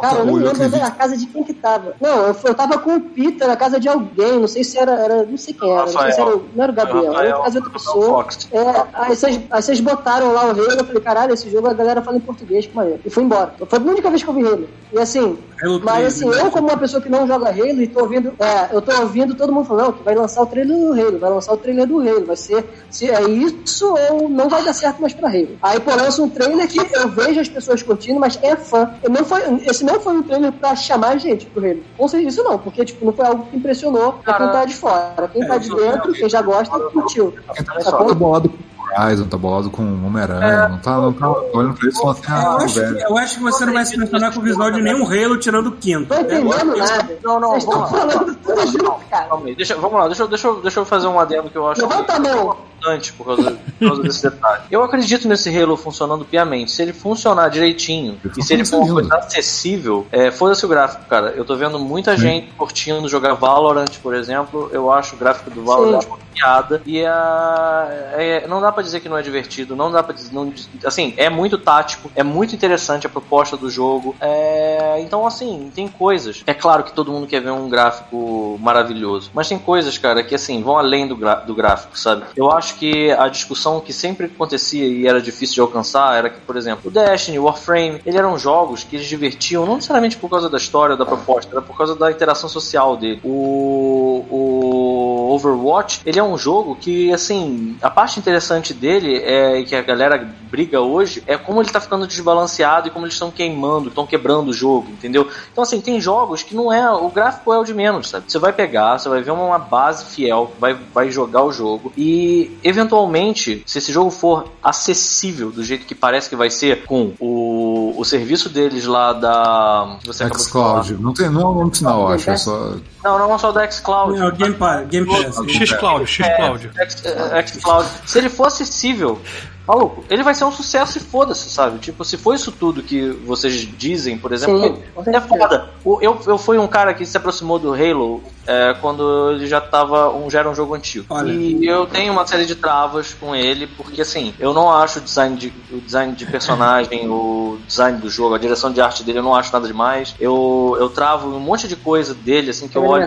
[0.00, 0.80] cara, eu nem eu lembro acredito.
[0.80, 1.94] da casa de quem que tava.
[2.00, 4.92] Não, eu, eu tava com o Peter na casa de alguém, não sei se era,
[4.92, 7.30] era não sei quem era, não sei se era, o- não era o Gabriel, era
[7.30, 8.26] na casa de outra pessoa.
[8.52, 11.74] É, aí vocês, aí vocês botaram lá o Halo, eu falei, caralho, esse jogo a
[11.74, 13.00] galera fala em português, que maneiro.
[13.04, 13.52] E fui embora.
[13.68, 14.68] Foi a única vez que eu vi Halo.
[14.92, 17.86] E assim, Halo mas 3, assim, eu como uma pessoa que não joga Halo e
[17.86, 20.92] tô ouvindo, é, eu tô ouvindo todo mundo falando que vai lançar o trailer do
[20.92, 24.64] Halo, vai lançar o trailer do Halo, vai ser, se é isso ou não vai
[24.64, 25.58] dar certo mais pra Halo.
[25.62, 28.94] Aí, pô, lança um trailer que eu vejo as pessoas curtindo, mas é fã.
[29.02, 31.82] Eu não foi, esse não foi um trailer pra chamar gente pro Halo.
[31.96, 34.74] Com certeza isso não, porque, tipo, não foi algo que impressionou pra quem tá de
[34.74, 35.28] fora.
[35.32, 37.34] Quem tá de dentro, quem já gosta, curtiu.
[37.54, 41.74] Quem tá, tá bolado com Horizon, tá bolado com Homem-Aranha, não tá, não tá olhando
[41.74, 42.98] pra isso e falando assim, Eu ah, acho, que, velho.
[43.08, 45.66] eu acho que você não vai se impressionar com o visual de nenhum Halo tirando
[45.68, 46.00] o quinto.
[46.00, 47.18] Não tô entendendo nada.
[47.22, 47.86] Não, não, vamos lá.
[47.86, 49.26] falando tudo junto, cara.
[49.26, 51.56] Calma aí, deixa, vamos lá, deixa, eu- deixa, eu- deixa eu fazer um adendo que
[51.56, 52.56] eu acho Levanta a mão.
[52.78, 54.62] Importante por causa, por causa desse detalhe.
[54.70, 56.70] Eu acredito nesse Halo funcionando piamente.
[56.70, 61.04] Se ele funcionar direitinho e se ele for uma coisa acessível, é, foda-se o gráfico,
[61.06, 61.34] cara.
[61.36, 64.70] Eu tô vendo muita gente curtindo jogar Valorant, por exemplo.
[64.72, 66.08] Eu acho o gráfico do Valorant Sim.
[66.08, 66.82] uma piada.
[66.86, 70.32] E a, é, não dá pra dizer que não é divertido, não dá pra dizer.
[70.32, 70.52] Não,
[70.84, 74.14] assim, é muito tático, é muito interessante a proposta do jogo.
[74.20, 76.42] É, então, assim, tem coisas.
[76.46, 80.34] É claro que todo mundo quer ver um gráfico maravilhoso, mas tem coisas, cara, que
[80.34, 81.16] assim, vão além do,
[81.46, 82.24] do gráfico, sabe?
[82.36, 86.40] Eu acho que a discussão que sempre acontecia e era difícil de alcançar era que,
[86.40, 90.48] por exemplo, o Destiny, Warframe, eles eram jogos que eles divertiam não necessariamente por causa
[90.48, 93.20] da história, da proposta, era por causa da interação social dele.
[93.24, 99.74] O, o Overwatch, ele é um jogo que, assim, a parte interessante dele é que
[99.74, 100.18] a galera
[100.50, 104.48] briga hoje é como ele tá ficando desbalanceado e como eles estão queimando, estão quebrando
[104.48, 105.28] o jogo, entendeu?
[105.52, 106.90] Então, assim, tem jogos que não é.
[106.90, 108.24] O gráfico é o de menos, sabe?
[108.30, 112.57] Você vai pegar, você vai ver uma base fiel, vai, vai jogar o jogo e,
[112.62, 117.94] eventualmente, se esse jogo for acessível do jeito que parece que vai ser com o,
[117.96, 119.98] o serviço deles lá da.
[120.04, 120.26] Você.
[120.28, 120.94] Xcloud.
[121.00, 122.30] Não, tem, não é um nome final, acho.
[122.30, 122.74] É só.
[123.04, 124.18] Não, não é só da xCloud.
[124.18, 125.38] Não, Game, Pa- Game Pass.
[125.48, 126.70] X-Cloud, X-Cloud.
[126.76, 127.88] X- é, xCloud.
[128.06, 129.20] Se ele for acessível,
[129.68, 131.78] maluco, ele vai ser um sucesso e foda-se, sabe?
[131.78, 135.68] Tipo, se for isso tudo que vocês dizem, por exemplo, Sim, é foda.
[136.00, 140.08] Eu, eu fui um cara que se aproximou do Halo é, quando ele já tava
[140.08, 141.04] um, já era um jogo antigo.
[141.10, 141.30] Olha.
[141.30, 145.02] E eu tenho uma série de travas com ele, porque assim, eu não acho o
[145.02, 149.18] design de, o design de personagem, o design do jogo, a direção de arte dele,
[149.18, 150.14] eu não acho nada demais.
[150.18, 153.06] Eu, eu travo um monte de coisa dele, assim, que eu olho.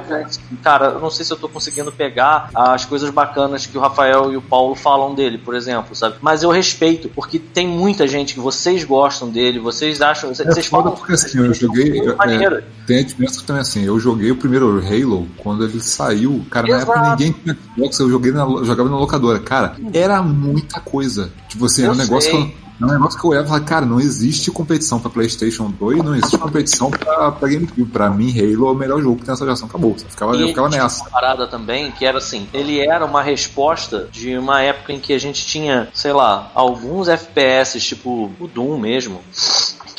[0.62, 4.32] Cara, eu não sei se eu tô conseguindo pegar as coisas bacanas que o Rafael
[4.32, 6.18] e o Paulo falam dele, por exemplo, sabe?
[6.22, 10.30] Mas eu respeito, porque tem muita gente que vocês gostam dele, vocês acham.
[10.32, 11.99] É Vocês foda falam porque assim, eu joguei.
[11.99, 15.80] eu- é, tem a diferença que também assim, eu joguei o primeiro Halo quando ele
[15.82, 16.45] saiu.
[16.49, 16.91] Cara, na Exato.
[16.91, 19.39] época ninguém tinha Xbox, eu joguei na, eu jogava na locadora.
[19.39, 21.32] Cara, era muita coisa.
[21.49, 22.39] Tipo assim, era Eu um negócio sei.
[22.41, 22.70] que eu.
[22.82, 26.03] É um negócio que eu olhava e falava, cara, não existe competição pra PlayStation 2,
[26.03, 27.86] não existe competição pra, pra GameCube.
[27.86, 29.67] Pra mim, Halo é o melhor jogo que tem essa geração.
[29.67, 29.91] Acabou.
[29.91, 31.01] Eu ficava, eu E ficava tinha nessa.
[31.03, 35.13] uma parada também que era assim, ele era uma resposta de uma época em que
[35.13, 39.21] a gente tinha, sei lá, alguns FPS, tipo o Doom mesmo,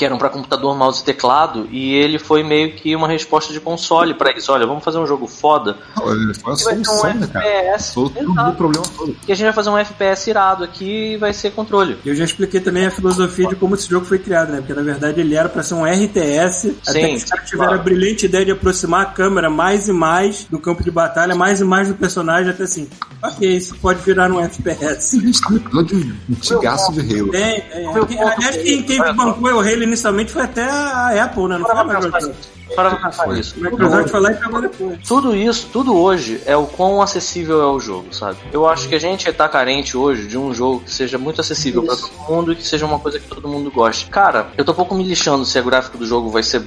[0.02, 3.60] que eram pra computador, mouse e teclado, e ele foi meio que uma resposta de
[3.60, 4.50] console pra isso.
[4.50, 7.46] Olha, vamos fazer um jogo foda, Olha, Foi a ser um solução, né, cara?
[7.46, 9.14] FPS, Todo o problema todo.
[9.24, 11.96] que a gente vai fazer um FPS irado aqui e vai ser controle.
[12.04, 14.58] Eu já expliquei também a filosofia de como esse jogo foi criado, né?
[14.58, 17.68] Porque na verdade ele era pra ser um RTS, até Sim, que os caras tiveram
[17.68, 17.80] claro.
[17.80, 21.60] a brilhante ideia de aproximar a câmera mais e mais do campo de batalha, mais
[21.60, 22.88] e mais do personagem, até assim,
[23.22, 25.16] ok, isso pode virar um FPS.
[25.16, 27.30] A gente tá no episódio antigaço de Halo.
[27.30, 28.20] Tem, tem.
[28.20, 29.12] Aliás, quem, quem só.
[29.12, 31.58] bancou o Halo inicialmente foi até a Apple, né?
[31.58, 32.61] Não foi a Microsoft.
[32.74, 33.34] Para pra pensar Foi.
[33.36, 33.54] nisso.
[33.58, 34.98] A Microsoft foi lá e pegou depois.
[35.06, 38.38] Tudo isso, tudo hoje é o quão acessível é o jogo, sabe?
[38.52, 41.82] Eu acho que a gente tá carente hoje de um jogo que seja muito acessível
[41.82, 44.06] pra todo mundo e que seja uma coisa que todo mundo goste.
[44.06, 46.62] Cara, eu tô um pouco me lixando se o gráfico do jogo vai ser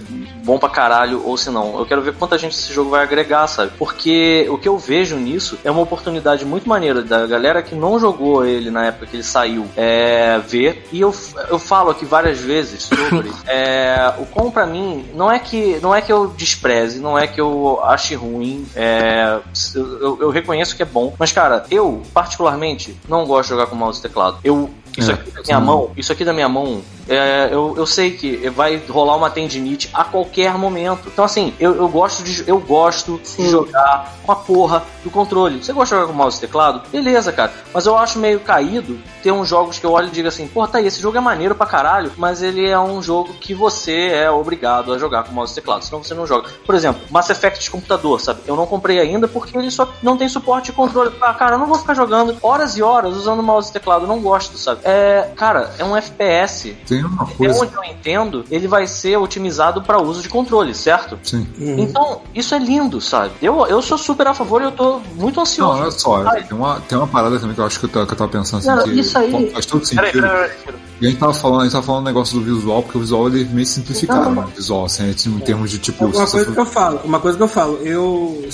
[0.46, 1.78] bom pra caralho ou se não.
[1.80, 3.72] Eu quero ver quanta gente esse jogo vai agregar, sabe?
[3.78, 8.00] Porque o que eu vejo nisso é uma oportunidade muito maneira da galera que não
[8.00, 10.88] jogou ele na época que ele saiu é, ver.
[10.92, 11.14] E eu,
[11.50, 15.94] eu falo aqui várias vezes sobre é, o quão pra mim não é que não
[15.94, 18.66] é que eu despreze, não é que eu ache ruim.
[18.76, 19.40] é,
[19.76, 23.68] eu, eu- eu reconheço que é bom, mas cara, eu particularmente não gosto de jogar
[23.68, 24.38] com mouse e teclado.
[24.44, 27.86] Eu isso É, aqui da minha mão, isso aqui da minha mão, é, eu, eu
[27.86, 31.10] sei que vai rolar uma tendinite a qualquer momento.
[31.12, 35.64] Então assim, eu, eu gosto de eu gosto de jogar com a porra do controle.
[35.64, 36.82] Você gosta de jogar com mouse e teclado?
[36.90, 37.54] Beleza, cara.
[37.74, 40.68] Mas eu acho meio caído ter uns jogos que eu olho e digo assim, pô,
[40.68, 44.10] tá aí, esse jogo é maneiro pra caralho, mas ele é um jogo que você
[44.10, 46.50] é obrigado a jogar com mouse e teclado, senão você não joga.
[46.66, 48.42] Por exemplo, Mass Effect de computador, sabe?
[48.48, 51.12] Eu não comprei ainda porque ele só não tem suporte de controle.
[51.22, 54.08] Ah, cara, eu não vou ficar jogando horas e horas usando mouse e teclado, eu
[54.08, 54.82] não gosto, sabe?
[54.88, 56.78] É, cara, é um FPS.
[56.88, 57.60] Tem uma Até coisa.
[57.64, 61.18] onde eu entendo, ele vai ser otimizado para uso de controle, certo?
[61.24, 61.48] Sim.
[61.60, 63.32] Então, isso é lindo, sabe?
[63.42, 65.82] Eu, eu sou super a favor e eu tô muito Não, ansioso.
[65.82, 66.44] olha só, Ai.
[66.44, 68.30] tem uma, tem uma parada também que eu acho que eu, tava- que eu tava
[68.32, 70.22] pensando assim, Não, que isso aí- pô, faz todo Peraí, sentido.
[70.22, 70.80] peraí, peraí.
[71.02, 73.02] E a gente tava falando, a gente tava falando um negócio do visual, porque o
[73.02, 74.48] visual ele é meio simplificado, Não, né?
[74.50, 76.06] O visual, assim, em termos de tipo.
[76.06, 78.46] Uma coisa que eu falo, uma coisa que eu falo, eu-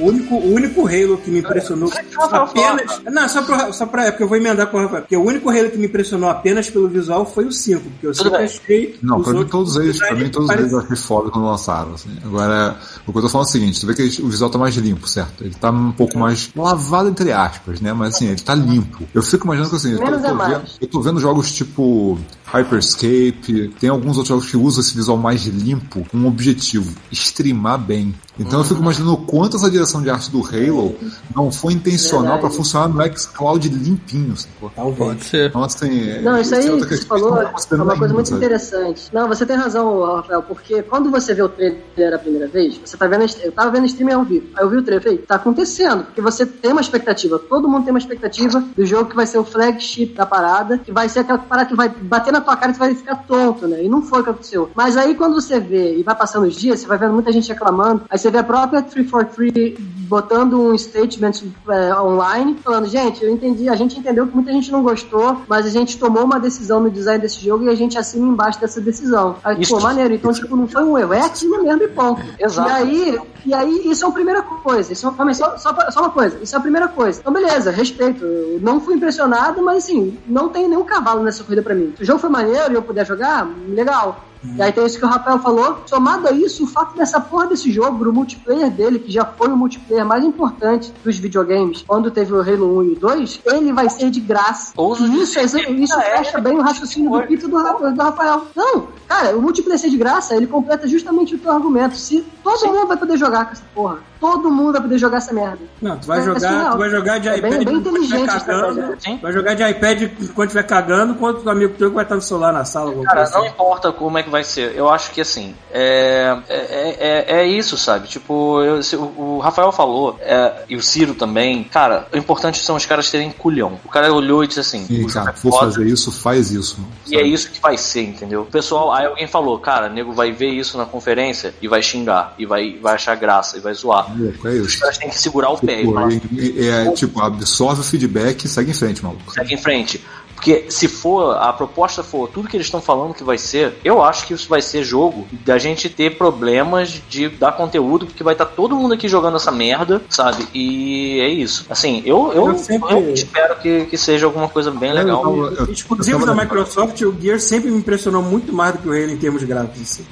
[0.00, 1.88] o, único, o único Halo que me impressionou
[2.32, 3.00] apenas.
[3.04, 4.06] Não, só pra, só pra.
[4.06, 5.02] É porque eu vou emendar com o Rafael.
[5.02, 7.80] Porque o único Halo que me impressionou apenas pelo visual foi o 5.
[7.80, 8.46] Porque eu Tudo sempre bem.
[8.46, 8.98] achei.
[9.02, 12.10] Não, pra mim todos eles, pra mim todos eles eu achei foda quando lançaram, assim.
[12.24, 14.58] Agora, o que eu tô falando é o seguinte, tu vê que o visual tá
[14.58, 15.44] mais limpo, certo?
[15.44, 17.92] Ele tá um pouco mais lavado entre aspas, né?
[17.92, 19.04] Mas assim, ele tá limpo.
[19.14, 20.52] Eu fico imaginando que assim, eu tô, é tô mais.
[20.52, 25.16] vendo, eu tô vendo jogos tipo Hyperscape, tem alguns outros jogos que usam esse visual
[25.16, 28.14] mais limpo com um objetivo, streamar bem.
[28.38, 30.94] Então eu fico imaginando o quanto essa direção de arte do Halo
[31.34, 34.70] não foi intencional pra funcionar no xCloud limpinho, sacou?
[34.74, 34.98] Talvez.
[34.98, 35.48] Pode ser.
[35.48, 38.14] Então assim, Não, isso aí é outra que você questão, falou é uma coisa ainda,
[38.14, 38.44] muito sabe?
[38.44, 39.08] interessante.
[39.12, 42.96] Não, você tem razão, Rafael, porque quando você vê o trailer a primeira vez, você
[42.96, 45.02] tá vendo, a- eu tava vendo o streaming ao vivo, aí eu vi o trailer,
[45.02, 49.08] falei, tá acontecendo, porque você tem uma expectativa, todo mundo tem uma expectativa do jogo
[49.10, 52.32] que vai ser o flagship da parada, que vai ser aquela parada que vai bater
[52.32, 53.82] na tua cara e você vai ficar tonto, né?
[53.84, 54.70] E não foi o que aconteceu.
[54.74, 57.48] Mas aí quando você vê e vai passando os dias, você vai vendo muita gente
[57.48, 63.24] reclamando, aí você você vê a própria 343 botando um statement é, online, falando, gente,
[63.24, 66.38] eu entendi, a gente entendeu que muita gente não gostou, mas a gente tomou uma
[66.38, 69.36] decisão no design desse jogo e a gente assina embaixo dessa decisão.
[69.44, 69.74] Aí, Isso.
[69.74, 70.14] pô, maneiro.
[70.14, 72.22] Então, tipo, não foi um erro, é aquilo mesmo e ponto.
[72.38, 72.68] Exato.
[72.68, 74.92] E aí, e aí, isso é a primeira coisa.
[74.92, 76.38] Isso é, só, só, só uma coisa.
[76.42, 77.20] Isso é a primeira coisa.
[77.20, 78.24] Então, beleza, respeito.
[78.24, 81.92] Eu não fui impressionado, mas assim, não tem nenhum cavalo nessa corrida pra mim.
[81.96, 84.24] Se o jogo foi maneiro e eu puder jogar, legal.
[84.56, 85.78] E aí tem isso que o Rafael falou.
[85.86, 89.48] Somado a isso, o fato dessa porra desse jogo, do multiplayer dele, que já foi
[89.48, 93.72] o multiplayer mais importante dos videogames, quando teve o Halo 1 e o 2, ele
[93.72, 94.72] vai ser de graça.
[94.76, 98.46] Ouso E isso, dizer, isso é, fecha bem o raciocínio do Pito do, do Rafael.
[98.54, 101.96] Não, cara, o multiplayer ser de graça, ele completa justamente o teu argumento.
[101.96, 105.32] Se todo mundo vai poder jogar com essa porra, todo mundo vai poder jogar essa
[105.32, 105.58] merda.
[105.80, 106.72] Não, tu vai É jogar, surreal.
[106.72, 108.94] tu vai jogar de É bem- iPad bem enquanto estiver inteligente cagando.
[109.00, 109.18] Sim.
[109.22, 112.22] Vai jogar de iPad enquanto estiver cagando, enquanto o amigo teu que vai estar no
[112.22, 112.92] celular na sala.
[113.04, 113.48] Cara, coisa não assim.
[113.48, 114.74] importa como é que vai ser.
[114.74, 118.08] Eu acho que assim, é, é, é, é isso, sabe?
[118.08, 122.58] Tipo, eu- se- o, o Rafael falou, é, e o Ciro também, cara, o importante
[122.58, 123.78] são os caras terem culhão.
[123.84, 126.80] O cara olhou e disse assim, o cara, é for foda, fazer isso, faz isso.
[126.80, 128.42] mano, E é isso que vai ser, entendeu?
[128.42, 132.34] O pessoal, aí alguém falou, cara, nego vai ver isso na conferência e vai xingar,
[132.38, 134.05] e vai, vai achar graça, e vai zoar.
[134.16, 134.80] Louco, é Os isso.
[134.80, 137.84] caras têm que segurar o pé e Tipo, falar, e- e- é, tipo, absorve o
[137.84, 139.32] feedback e segue em frente, maluco.
[139.32, 140.04] segue em frente.
[140.34, 144.02] Porque se for, a proposta for tudo que eles estão falando que vai ser, eu
[144.04, 148.34] acho que isso vai ser jogo da gente ter problemas de dar conteúdo, porque vai
[148.34, 150.46] estar todo mundo aqui jogando essa merda, sabe?
[150.52, 151.64] E é isso.
[151.70, 155.24] Assim, eu, eu, Eu sempre- eu espero que, que seja alguma coisa bem legal.
[155.24, 158.88] Eu- eu- Exclusivo eu da Microsoft, o Gears sempre me impressionou muito mais do que
[158.88, 159.80] o Halo em termos gráficos.
[159.80, 160.04] Assim.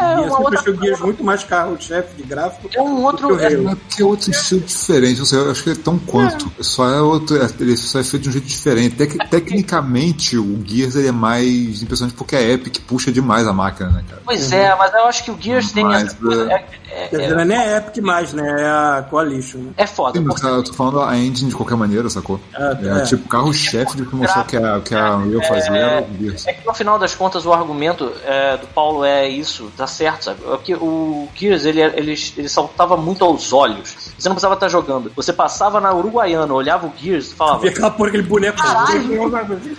[0.00, 2.68] É, eu uma outra achei o Gears muito mais carro-chefe de gráfico.
[2.74, 3.70] É um outro- que é- Halo.
[3.70, 6.50] É porque é outro estilo diferente, sei, eu acho que é tão quanto.
[6.60, 7.36] Só é outro.
[7.42, 8.96] é- Ele só é feito de um jeito diferente.
[8.96, 13.90] Tec- tecnicamente, o Gears ele é mais impressionante porque a Epic puxa demais a máquina,
[13.90, 14.22] né, cara?
[14.24, 16.50] Pois é, mas eu acho que o Gears tem Mas, essa coisa.
[16.52, 18.56] É, é, é, não é nem a Epic mais, né?
[18.62, 19.58] É a Coalition.
[19.58, 19.70] Né?
[19.76, 20.18] é foda.
[20.18, 22.40] Sim, mas, cara, eu tô falando a engine de qualquer maneira, sacou?
[22.54, 23.02] Ah, É, é.
[23.02, 26.46] tipo, carro-chefe de que mostrou que a, que a Unreal fazia era o Gears.
[26.46, 30.24] É que no final das contas o argumento é, do Paulo é isso, tá certo,
[30.24, 30.40] sabe?
[30.52, 34.09] É que o Gears ele, ele, ele saltava muito aos olhos.
[34.20, 35.10] Você não precisava estar jogando.
[35.16, 38.58] Você passava na Uruguaiana, olhava o Gears e falava: E aquela porra, aquele boneco.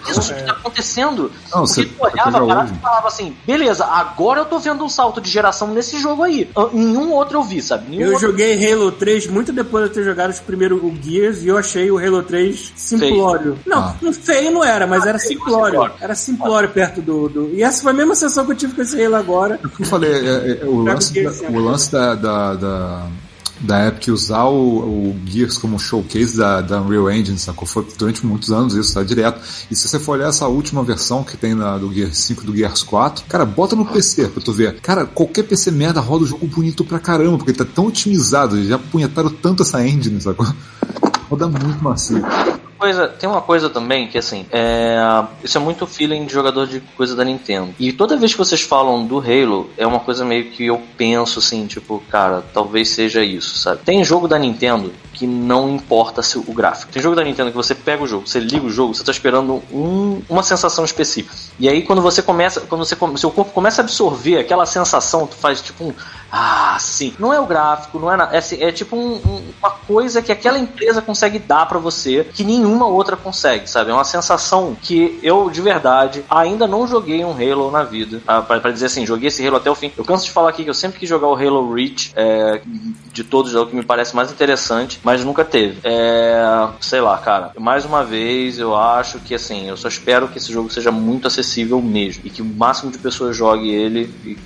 [0.09, 1.31] Isso que tá acontecendo.
[1.53, 4.83] Não, Porque você- tu olhava a parada e falava assim: beleza, agora eu tô vendo
[4.83, 6.49] um salto de geração nesse jogo aí.
[6.55, 7.89] Ah, Nenhum outro eu vi, sabe?
[7.89, 8.27] Nenhum Eu outro...
[8.29, 11.57] joguei Halo 3 muito depois de eu ter jogado os primeiros o Gears e eu
[11.57, 13.57] achei o Halo 3 simplório.
[13.65, 13.95] Não, Ah.
[14.01, 15.65] não feio não era, mas era feio, simplório.
[15.71, 15.95] simplório.
[16.01, 17.49] Era simplório perto do, do.
[17.53, 19.59] E essa foi a mesma sensação que eu tive com esse Halo agora.
[19.79, 21.45] Eu falei, é, é, o, lance da, sim.
[21.47, 23.07] o lance da, da, da,
[23.61, 27.67] da Epic usar o, o Gears como showcase da, da Unreal Engine, sacou?
[27.67, 29.41] Foi durante muitos anos isso, tá direto.
[29.69, 32.45] E se você for olhar essa última versão que tem na, do Gears 5 e
[32.45, 34.79] do Gears 4, cara, bota no PC pra tu ver.
[34.81, 38.77] Cara, qualquer PC merda roda o jogo bonito pra caramba, porque tá tão otimizado, já
[38.77, 40.47] punhetaram tanto essa engine, sacou?
[41.29, 42.21] Roda muito macio.
[42.81, 44.97] Coisa, tem uma coisa também que assim, é,
[45.43, 47.75] isso é muito feeling de jogador de coisa da Nintendo.
[47.79, 51.37] E toda vez que vocês falam do Halo, é uma coisa meio que eu penso
[51.37, 53.83] assim, tipo, cara, talvez seja isso, sabe?
[53.83, 54.91] Tem jogo da Nintendo
[55.21, 56.91] que não importa se o gráfico.
[56.91, 59.11] Tem jogo da Nintendo que você pega o jogo, você liga o jogo, você tá
[59.11, 61.35] esperando um- uma sensação específica.
[61.59, 65.35] E aí quando você começa, quando você seu corpo começa a absorver aquela sensação, tu
[65.35, 65.93] faz tipo um
[66.33, 67.13] ah, sim.
[67.19, 68.33] Não é o gráfico, não é nada.
[68.33, 72.23] É, assim, é tipo um- um- uma coisa que aquela empresa consegue dar pra você
[72.33, 73.91] que nenhuma outra consegue, sabe?
[73.91, 78.21] É uma sensação que eu, de verdade, ainda não joguei um Halo na vida.
[78.25, 79.91] Ah, pra dizer assim, joguei esse Halo até o fim.
[79.97, 82.61] Eu canso de falar aqui que eu sempre quis jogar o Halo Reach, é,
[83.11, 85.79] de todos, é o que me parece mais interessante, mas nunca teve.
[85.83, 87.51] É, sei lá, cara.
[87.59, 91.27] Mais uma vez, eu acho que assim, eu só espero que esse jogo seja muito
[91.27, 94.37] acessível mesmo e que o máximo de pessoas jogue ele e,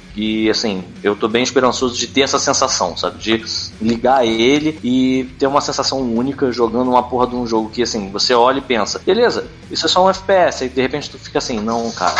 [0.46, 3.18] e assim, eu tô bem esperançoso de ter essa sensação, sabe?
[3.20, 3.44] De
[3.80, 8.10] ligar ele e ter uma sensação única jogando uma porra de um jogo que assim,
[8.10, 11.38] você olha e pensa, beleza, isso é só um FPS, aí de repente tu fica
[11.38, 12.16] assim, não, cara.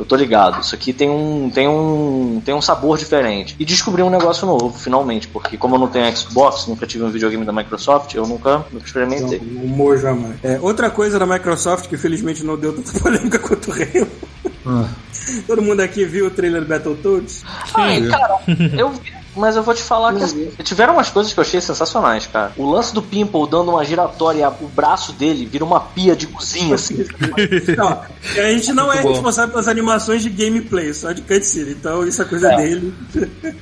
[0.00, 3.54] Eu tô ligado, isso aqui tem um, tem um, tem um sabor diferente.
[3.58, 7.10] E descobri um negócio novo, finalmente, porque como eu não tenho Xbox, nunca tive um
[7.10, 9.38] videogame da Microsoft, eu nunca, nunca experimentei.
[9.38, 10.36] O Mojo amar.
[10.42, 14.08] É, outra coisa da Microsoft que felizmente não deu tanta polêmica quanto o Halo.
[14.64, 14.88] Ah,
[15.46, 17.44] Todo mundo aqui viu o trailer do Battletoads?
[17.74, 18.38] Ai, cara,
[18.78, 21.60] eu vi, mas eu vou te falar que assim, tiveram umas coisas que eu achei
[21.60, 22.52] sensacionais, cara.
[22.56, 26.74] O lance do Pimple dando uma giratória, o braço dele vira uma pia de cozinha,
[26.74, 27.06] assim.
[27.76, 28.02] Não,
[28.36, 29.12] a gente não é Muito bom.
[29.12, 31.70] responsável pelas animações de gameplay, só de cutscene.
[31.72, 32.56] Então isso é coisa É.
[32.56, 32.94] dele.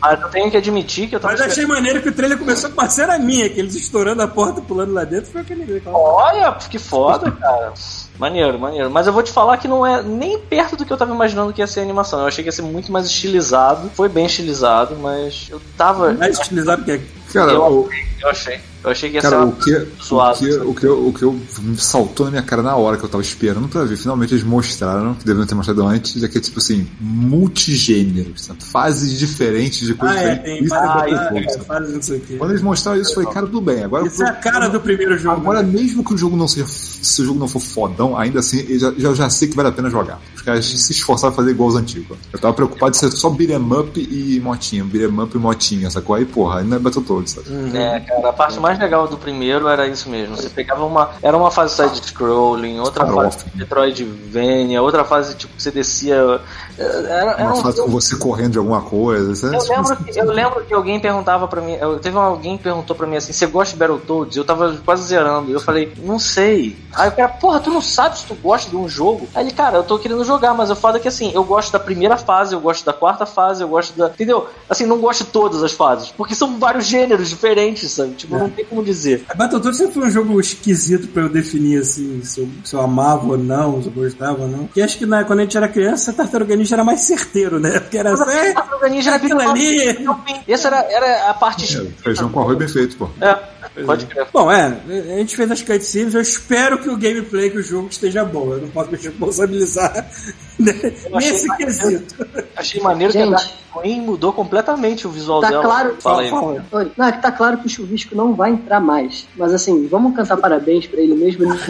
[0.01, 1.32] Mas eu tenho que admitir que eu tava.
[1.35, 4.28] Mas achei maneiro que o trailer começou com uma cena minha, que eles estourando a
[4.28, 5.31] porta, pulando lá dentro.
[5.31, 5.82] Foi aquele.
[5.86, 7.73] Olha, que foda, cara.
[8.19, 8.90] Maneiro, maneiro.
[8.90, 11.53] Mas eu vou te falar que não é nem perto do que eu tava imaginando
[11.53, 12.20] que ia ser a animação.
[12.20, 13.90] Eu achei que ia ser muito mais estilizado.
[13.95, 16.12] Foi bem estilizado, mas eu tava.
[16.12, 17.01] Mais utilizado que
[17.32, 17.89] Cara, eu,
[18.20, 18.61] eu achei.
[18.85, 20.39] Eu achei que ia cara, ser o que, o, zoado.
[20.39, 21.41] que, o, que, eu- o que eu
[21.77, 25.15] saltou na minha cara na hora que eu tava esperando pra ver, finalmente eles mostraram,
[25.15, 28.63] que deveriam ter mostrado antes, é que é tipo assim, multigêneros, sabe?
[28.65, 30.45] fases diferentes de Ah, coisas é, diferentes.
[30.45, 31.65] tem Isso várias é várias- bom, sabe?
[31.67, 32.37] várias não sei o quê.
[32.37, 33.83] Quando eles mostraram isso, eu falei, cara, tudo bem.
[33.85, 35.37] Agora, Isso é a cara do primeiro jogo.
[35.41, 35.73] agora né?
[35.73, 36.67] mesmo que o jogo não seja.
[36.69, 39.69] Se o jogo não for fodão, ainda assim, eu já, já, já sei que vale
[39.69, 40.21] a pena jogar.
[40.35, 42.17] Os caras se esforçaram a fazer igual os antigos.
[42.33, 46.17] Eu tava preocupado de ser só beat'em up e motinha, beat'em up e motinha, sacou?
[46.17, 47.49] Aí, porra, não é Battletoads, sabe?
[47.77, 50.36] É, cara, a parte mais legal do primeiro era isso mesmo.
[50.36, 51.11] Você pegava uma.
[51.23, 53.31] Era uma fase side-scrolling, outra Farofa.
[53.31, 56.40] fase Metroidvania, outra fase tipo que você descia.
[56.77, 59.55] Era, era Uma um fase com você correndo de alguma coisa.
[59.55, 62.62] é- Eu lembro, que, eu lembro que alguém perguntava pra mim, eu, teve alguém que
[62.65, 64.36] perguntou pra mim assim, você gosta de Battletoads?
[64.36, 66.77] Eu tava quase zerando, e eu falei, não sei.
[66.95, 69.28] Aí o cara, porra, tu não sabe se tu gosta de um jogo?
[69.35, 71.78] Aí ele, cara, eu tô querendo jogar, mas eu falo que assim, eu gosto da
[71.81, 74.07] primeira fase, eu gosto da quarta fase, eu gosto da.
[74.09, 74.49] Entendeu?
[74.69, 78.12] Assim, não gosto de todas as fases, porque são vários gêneros diferentes, sabe?
[78.15, 79.25] Tipo, não tem como dizer.
[79.35, 83.27] Battletoads sempre foi um jogo esquisito pra eu definir assim, se eu, se eu amava
[83.29, 84.67] ou não, se eu gostava ou não.
[84.67, 87.61] Porque acho que na, quando a gente era criança, a Tartaruga Ninja era mais certeiro,
[87.61, 87.79] né?
[87.79, 90.07] Porque era assim, é, Tartaruga Ninja era aquilo ali.
[90.49, 91.77] Essa era, era a parte.
[91.77, 93.09] É, feijão com arroz bem feito, pô.
[93.21, 93.39] É,
[93.86, 94.27] pode crer.
[94.32, 97.89] Bom, é, a gente fez as cutscenes, eu espero que o gameplay que o jogo
[97.90, 98.53] esteja bom.
[98.53, 99.93] Eu não posso me responsabilizar
[100.59, 100.73] né,
[101.15, 101.73] achei nesse maneiro.
[101.73, 102.27] quesito.
[102.57, 103.28] Achei maneiro Gente.
[103.28, 103.51] que a Dark
[103.82, 105.62] Queen mudou completamente o visual Tá dela.
[105.62, 106.31] claro, Fala aí.
[106.31, 106.65] Fala.
[106.97, 109.27] Não, é que tá claro que o chuvisco não vai entrar mais.
[109.36, 111.45] Mas assim, vamos cantar parabéns pra ele mesmo.
[111.45, 111.69] Ele nunca-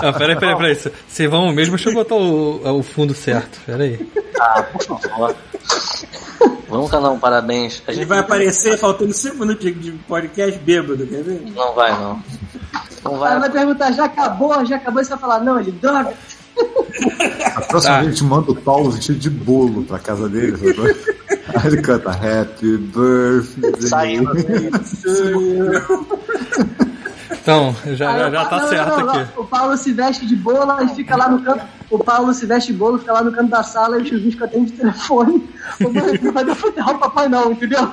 [0.02, 0.74] Ah, peraí, peraí, peraí.
[1.06, 3.60] Vocês vão mesmo, deixa eu botar o, o fundo certo.
[3.66, 4.04] Peraí.
[4.40, 5.36] Ah, por favor.
[6.70, 7.82] Vamos cantar um parabéns.
[7.86, 11.42] A Ele gente vai aparecer faltando 5 minutos de- podcast bêbado, quer ver?
[11.54, 12.22] não vai, não.
[13.04, 13.40] Não Ela vai.
[13.40, 14.64] vai perguntar, já acabou?
[14.64, 15.02] Já acabou?
[15.02, 16.14] E você vai falar, não, ele, droga.
[17.56, 18.00] A próxima Tá.
[18.00, 20.96] vez a gente manda o Paulo vestido de bolo pra casa dele, sabe?
[21.56, 23.88] Aí ele canta Happy Birthday.
[23.88, 24.30] Saindo.
[27.42, 29.38] Então, já, já, já tá não, certo não, não, aqui.
[29.38, 31.64] O Paulo se veste de bola e fica lá no canto.
[31.90, 34.44] O Paulo se veste de bolo, fica lá no canto da sala e o chuvisco
[34.44, 35.48] atende o telefone.
[35.80, 37.90] O meu não vai derrubar o papai, não, entendeu?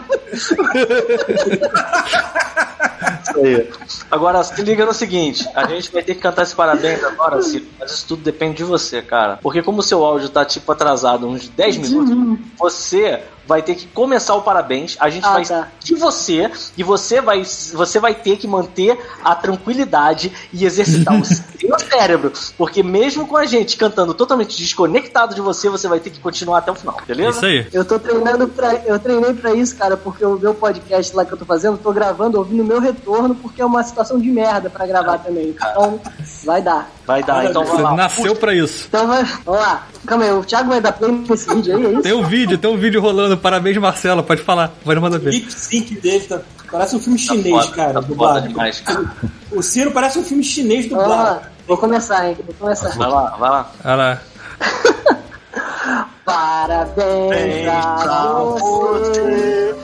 [3.24, 3.70] Isso aí.
[4.12, 7.66] Agora, se liga no seguinte: a gente vai ter que cantar esse parabéns agora, Ciro,
[7.80, 9.38] mas isso tudo depende de você, cara.
[9.42, 13.88] Porque como o seu áudio tá tipo atrasado uns 10 minutos, você vai ter que
[13.88, 15.68] começar o parabéns, a gente Ah, vai tá.
[15.84, 17.44] de você e você vai
[17.74, 23.38] você vai ter que manter a tranquilidade e exercitar o seu cérebro, porque mesmo com
[23.38, 26.98] a gente cantando totalmente desconectado de você, você vai ter que continuar até o final,
[27.08, 27.38] beleza?
[27.38, 27.68] Isso aí.
[27.74, 28.76] Eu tô treinando pra.
[28.86, 31.78] Eu treinei pra isso, cara, porque o meu podcast lá que eu tô fazendo, eu
[31.84, 35.50] tô gravando, ouvindo o meu retorno, porque é uma situação de merda pra gravar também.
[35.50, 36.00] Então,
[36.44, 36.90] vai dar.
[37.08, 37.94] Vai dar, então vai Você lá.
[37.96, 38.86] nasceu pra isso.
[38.90, 39.24] Então vai.
[39.46, 39.88] Vamos lá.
[40.06, 42.02] Calma aí, o Thiago vai dar play nesse vídeo aí, é isso?
[42.02, 43.38] Tem um vídeo, tem um vídeo rolando.
[43.38, 44.22] Parabéns, Marcelo.
[44.24, 44.74] Pode falar.
[44.84, 45.30] Pode mandar ver.
[45.32, 48.48] lip sync dele tá, parece um filme Tá chinês, foda, cara, tá foda dublado.
[48.50, 49.06] demais, cara.
[49.54, 51.10] O Ciro parece um filme chinês dublado.
[51.10, 51.42] lá.
[51.66, 52.38] Vou começar, hein?
[52.46, 52.90] Vou começar.
[52.98, 53.72] Vai lá, vai lá.
[53.86, 54.22] Olha lá.
[56.26, 57.66] Parabéns
[58.04, 59.76] pra você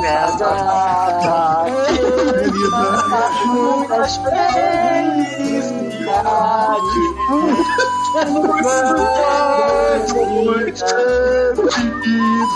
[0.00, 3.30] nessa data querida.
[3.46, 5.87] Muitas felicidades.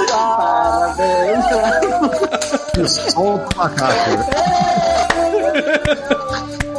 [0.08, 1.44] Parabéns.
[3.12, 4.10] Solta o macaco.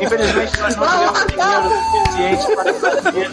[0.02, 3.32] Infelizmente, nós não tivemos dinheiro suficiente para trazer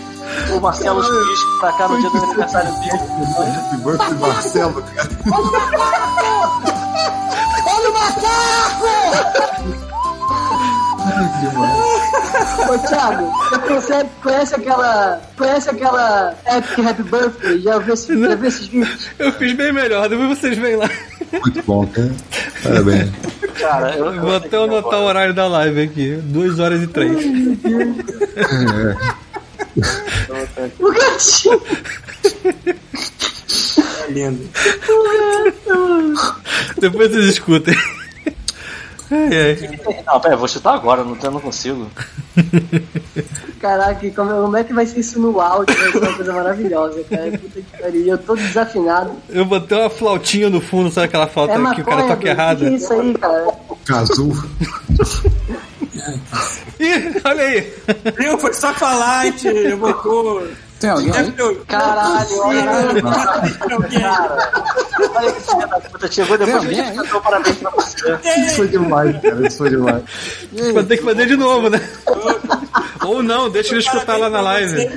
[0.53, 2.93] o Marcelo Chuvisco pra cá no dia do aniversário dele.
[2.93, 5.09] Happy Birthday, Marcelo, cara.
[7.67, 8.91] Olha o macaco!
[12.69, 13.33] Ô Thiago,
[13.69, 15.21] você conhece aquela.
[15.37, 17.61] Conhece aquela Epic Happy Birthday?
[17.61, 19.09] Já viu, esse, já viu esses vídeos?
[19.19, 20.09] Eu fiz bem melhor.
[20.09, 20.89] Depois vocês vêm lá.
[21.33, 22.13] Muito bom, cara.
[22.63, 23.11] Parabéns.
[23.59, 26.17] Cara, eu, eu Vou até anotar o horário da live aqui.
[26.23, 27.11] 2 horas e 3.
[30.81, 31.63] O gatinho.
[33.79, 34.49] É lindo.
[36.79, 37.77] Depois vocês escutem.
[39.11, 39.81] Ai, ai.
[40.07, 41.91] Não, pera, eu vou chutar agora, não, eu não consigo.
[43.61, 45.77] Caraca, como, como é que vai ser isso no áudio?
[45.77, 47.31] Vai ser uma coisa maravilhosa, cara.
[47.33, 48.07] Puta que pariu.
[48.07, 49.13] Eu tô desafinado.
[49.29, 52.29] Eu botei uma flautinha no fundo, sabe aquela flauta É que maconha, o cara toca
[52.29, 52.59] errado?
[52.59, 53.53] Que que é isso aí, cara?
[53.85, 54.33] Cazu.
[56.81, 57.73] Ih, olha aí.
[58.17, 58.39] Viu?
[58.39, 60.43] Foi só falar, a gente evocou.
[60.81, 61.33] Tem alguém aí?
[61.69, 62.71] Caralho, olha.
[65.15, 68.19] Olha que filha da puta, chegou depois que a Tem gente cantou parabéns pra você.
[68.47, 69.47] Isso foi demais, cara.
[69.47, 70.03] Isso foi demais.
[70.75, 71.81] Vai ter que fazer de novo, né?
[73.05, 74.91] Ou não, deixa ele escutar lá na live.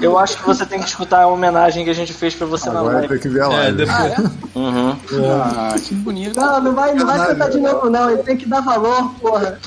[0.00, 2.70] Eu acho que você tem que escutar a homenagem que a gente fez pra você
[2.70, 3.08] na Agora live.
[3.08, 3.76] tem que ver a É, live.
[3.76, 4.30] depois.
[4.54, 4.96] Uhum.
[5.42, 6.38] Ah, que bonito.
[6.40, 8.10] Não, não vai, não vai cantar de novo, não.
[8.10, 9.58] Ele tem que dar valor, porra.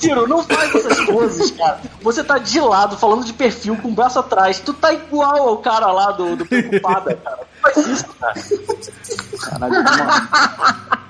[0.00, 1.78] Ciro, não faz essas coisas, cara.
[2.02, 4.55] Você tá de lado, falando de perfil, com o braço atrás.
[4.62, 7.40] Tu tá igual ao cara lá do, do Preocupada, cara.
[7.62, 8.34] Faz isso, cara.
[9.40, 11.06] Caralho, mano.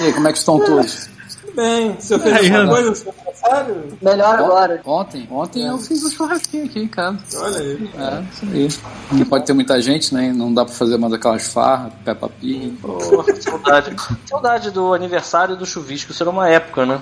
[0.00, 1.10] E aí, como é que estão todos?
[1.54, 3.98] Bem, você fez Aí, alguma coisa no seu aniversário?
[4.00, 4.80] Melhor agora.
[4.86, 5.28] Ontem?
[5.30, 7.18] Ontem eu fiz um churrasquinho aqui em casa.
[7.36, 7.90] Olha aí.
[7.98, 8.68] É, isso aí.
[9.08, 10.32] Porque pode ter muita gente, né?
[10.34, 12.70] Não dá pra fazer mais aquelas farras, Peppa Pig.
[12.80, 12.98] Pô,
[13.40, 13.94] saudade.
[14.24, 16.12] Saudade do aniversário do chuvisco.
[16.12, 17.00] Isso era uma época, né?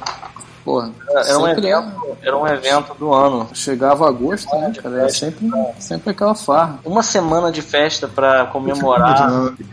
[0.64, 1.92] Porra, Era um, sempre evento,
[2.22, 3.48] era um evento do ano.
[3.54, 4.98] chegava agosto, né, cara?
[5.00, 6.78] Era sempre, sempre aquela farra.
[6.84, 9.22] Uma semana de festa pra comemorar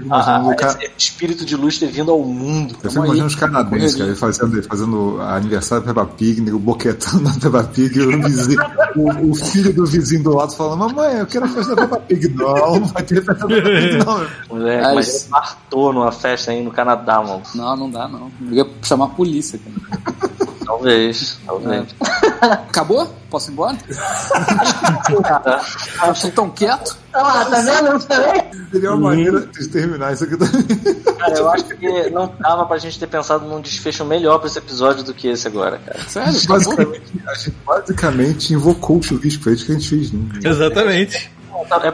[0.09, 2.76] a- o cara- esse espírito de luz ter vindo ao mundo.
[2.81, 7.34] Eu fico imaginando os canadenses, cara, fazendo, fazendo aniversário da Peppa Pig, nego boquetando a
[7.34, 8.61] Peppa Pig, o, vizinho,
[8.95, 11.99] o, o filho do vizinho do lado falando, mamãe, eu quero a festa da Peppa
[12.01, 12.30] Pig.
[12.30, 14.27] Não, não vai ter festa da Peppa Pig, não.
[14.57, 17.41] Moleque, mas ele partou numa festa aí no Canadá, mano.
[17.53, 18.31] Não, não dá, não.
[18.49, 20.36] Eu ia chamar a polícia, cara.
[20.68, 21.88] Talvez, talvez.
[22.41, 23.07] Acabou?
[23.30, 23.77] Posso ir embora?
[25.23, 26.98] Cara, Vocês tão quieto?
[27.14, 27.88] Ah, tá vendo?
[27.88, 28.44] Eu também?
[28.72, 31.14] Seria uma maneira de terminar isso aqui também.
[31.15, 34.60] cara, eu acho que não dava pra gente ter pensado num desfecho melhor pra esse
[34.60, 35.99] episódio do que esse agora, cara.
[36.07, 36.48] Sério?
[36.48, 40.11] Basicamente, a gente basicamente invocou o chuvisco, foi isso que a gente fez.
[40.11, 40.19] Né?
[40.44, 41.31] Exatamente.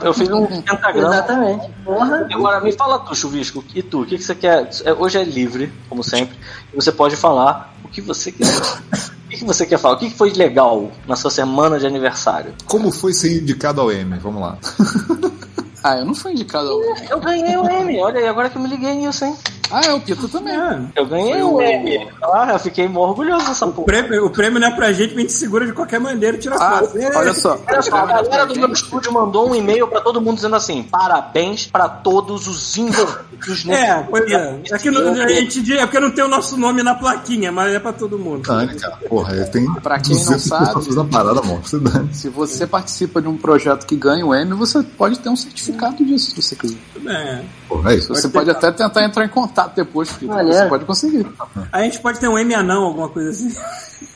[0.04, 1.14] Eu fiz um pentagrama.
[1.14, 1.70] Exatamente.
[1.84, 2.28] Porra.
[2.32, 4.70] Agora, me fala tu, Chuvisco, e tu, o que, que você quer?
[4.86, 6.38] É, Hoje é livre, como sempre,
[6.72, 8.62] e você pode falar o que você quiser.
[9.24, 9.96] O que, que você quer falar?
[9.96, 12.54] O que, que foi legal na sua semana de aniversário?
[12.68, 14.16] Como foi ser indicado ao M?
[14.20, 14.60] Vamos lá.
[15.84, 17.08] Ah, eu não fui indicado ao M.
[17.10, 19.36] Eu ganhei o M, olha aí, agora que eu me liguei nisso, hein?
[19.74, 20.54] Ah, é, o Pito também.
[20.56, 20.80] É.
[20.96, 22.08] Eu ganhei o M.
[22.24, 23.86] Ah, eu fiquei mó orgulhoso dessa porra.
[23.86, 26.40] prêmio, o prêmio não é pra gente, mas a gente segura de qualquer maneira e
[26.40, 26.98] tira Ah, foto.
[26.98, 27.16] É.
[27.18, 27.60] olha só.
[27.68, 30.84] Olha só, a galera do meu estúdio mandou um e-mail pra todo mundo dizendo assim:
[30.84, 34.60] parabéns pra todos os envolvidos nesse É, pois é.
[34.72, 37.74] É, que não, a gente é porque não tem o nosso nome na plaquinha, mas
[37.74, 38.44] é pra todo mundo.
[38.44, 38.98] Dane, cara.
[39.10, 41.60] Porra, eu tenho Pra quem não 200 sabe- parada, amor.
[41.64, 42.14] Você dane.
[42.14, 46.04] Se você participa de um projeto que ganha o M, você pode ter um certificado
[46.06, 46.78] disso, se você quiser.
[47.08, 47.42] É.
[47.68, 48.10] Porra, é isso.
[48.14, 50.28] Você pode até tentar entrar em contato depois, Pito.
[50.28, 50.58] Maneiro.
[50.58, 51.28] Você pode conseguir.
[51.72, 53.54] A gente pode ter um M anão, alguma coisa assim.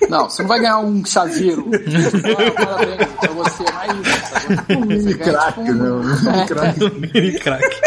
[0.09, 1.65] Não, você não vai ganhar um chaveiro.
[2.55, 4.65] Parabéns, pra você, não é isso.
[4.67, 5.91] Tá Um mini crack, né?
[5.91, 6.79] Um crack.
[7.13, 7.81] Mini crack.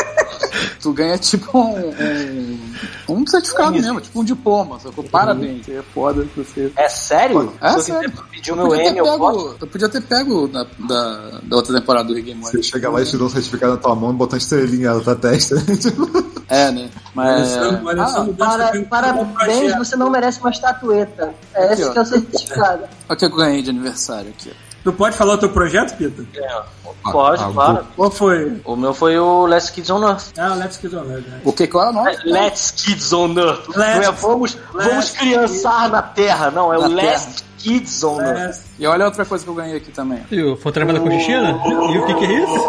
[0.80, 2.59] Tu ganha tipo um, um,
[3.08, 4.78] um certificado mesmo, tipo um diploma.
[4.80, 5.04] Sacou?
[5.04, 6.72] Parabéns, você é foda que você.
[6.76, 7.52] É sério?
[7.60, 8.12] É Se eu sério.
[8.46, 9.56] Eu meu podia, ter M, eu posso?
[9.60, 12.56] eu podia ter pego da, da, da outra temporada do Rick and Morty.
[12.56, 14.94] Você chega lá e te dá um certificado na tua mão e bota uma estrelinha
[14.94, 15.56] na tua testa.
[16.50, 16.90] É, né?
[17.14, 17.56] Mas.
[17.56, 18.44] Alessandro- o Alessandro Ah,
[18.88, 21.32] Para, parabéns, você não merece uma estatueta.
[21.54, 21.92] É Aqui, esse ó.
[21.92, 22.82] que é o certificado.
[22.82, 24.50] olha o que eu ganhei de aniversário aqui.
[24.82, 26.24] Tu pode falar o teu projeto, Pita?
[27.12, 27.86] Pode, Ah, claro.
[27.96, 28.60] Qual foi?
[28.64, 30.32] O meu foi o Last Kids on Earth.
[30.38, 31.40] Ah, Let's Kids on Earth, né?
[31.44, 31.66] O que?
[31.66, 32.16] Qual é o nome?
[32.24, 33.68] Let's Kids on Earth.
[33.76, 38.20] Não é Let's- vamos, vamos Let's criançar na Terra, não, é o Last Kids on
[38.22, 38.56] Earth.
[38.56, 40.22] É, E olha outra coisa que eu ganhei aqui também.
[40.30, 41.60] E o Fontanema da Cochichina?
[41.66, 42.68] E o que que é isso?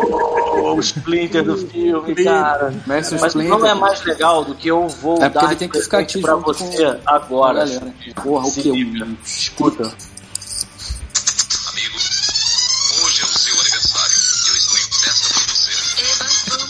[0.61, 2.73] O Splinter do filme, cara.
[2.85, 3.49] Mas Splinter.
[3.57, 5.99] não é mais legal do que eu vou É porque dar ele tem que ficar
[5.99, 7.59] aqui pra você agora.
[7.65, 7.93] galera.
[8.21, 8.71] Porra, o que?
[8.71, 9.17] Um...
[9.23, 9.91] Escuta.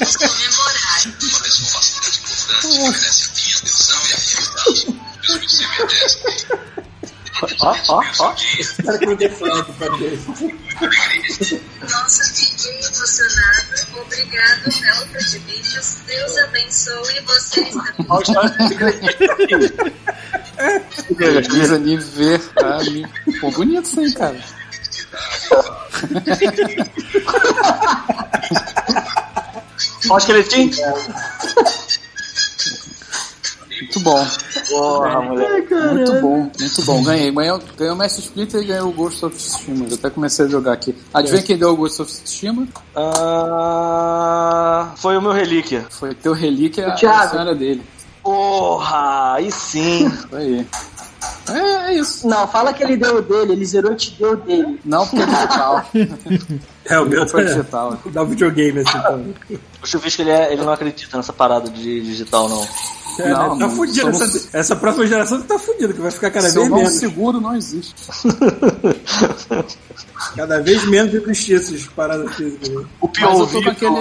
[0.05, 1.01] Comemorar.
[1.05, 4.07] Uma pessoa bastante importante que merece a minha atenção e.
[5.21, 6.47] Peço que você me ateste.
[7.61, 8.35] Ó, ó, ó.
[8.85, 10.19] Cara, que não tem foto pra ver.
[11.81, 13.71] Nossa, fiquei emocionado.
[14.01, 15.95] Obrigado, Felpa de Bichos.
[16.05, 18.05] Deus abençoe vocês também.
[18.09, 18.93] Ó, o Splinter.
[21.73, 23.09] Aniversário.
[23.39, 24.39] Pô, bonito isso aí, cara.
[30.09, 30.71] Ó o esqueletinho.
[33.81, 34.27] Muito bom.
[34.69, 35.73] Porra, moleque.
[35.73, 37.03] Muito bom, muito bom.
[37.03, 37.31] Ganhei.
[37.31, 39.87] Ganhei, ganhei o Mestre Splinter e ganhei o Ghost of Tsushima.
[39.89, 40.95] Eu até comecei a jogar aqui.
[41.13, 42.67] Adivinha quem deu o Ghost of Tsushima?
[42.95, 45.85] Ah, foi o meu relíquia.
[45.89, 47.83] Foi teu relíquia, O a senhora dele.
[48.21, 50.05] Porra, aí sim.
[50.07, 50.67] Isso aí.
[51.49, 52.27] É, é isso.
[52.27, 54.79] Não, fala que ele deu o dele, ele zerou e te deu o dele.
[54.85, 55.85] Não porque é digital.
[56.83, 57.51] É, o meu Foi tá...
[57.51, 57.97] digital.
[58.07, 59.35] Dá um videogame assim também.
[59.81, 62.67] O Chuvisco, ele, é- ele não acredita nessa parada de digital, não.
[63.19, 64.11] É, Não, tá não, fudido.
[64.13, 66.93] somos- Essa, essa próxima geração tá fudida, que vai ficar cada Seu vez menos.
[66.95, 67.93] seguro não existe.
[70.35, 72.69] Cada vez menos existir essas paradas físicas.
[72.69, 72.85] né?
[72.99, 73.97] O POV com aquele-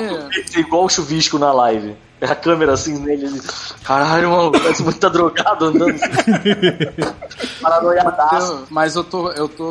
[0.56, 1.94] é igual o Chuvisco na live.
[2.20, 3.24] É a câmera assim nele.
[3.26, 3.40] Ele,
[3.82, 6.10] Caralho, mano, parece muito tá drogado andando assim.
[7.62, 8.52] Paranoiadaço.
[8.52, 9.64] Eu- mas eu tô, eu tô.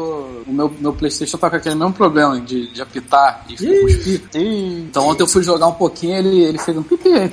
[0.47, 4.23] O meu, meu Playstation tá com aquele mesmo problema de, de apitar e cuspir.
[4.33, 7.09] Então ontem eu fui jogar um pouquinho ele, ele fez um pipi.
[7.13, 7.31] aí,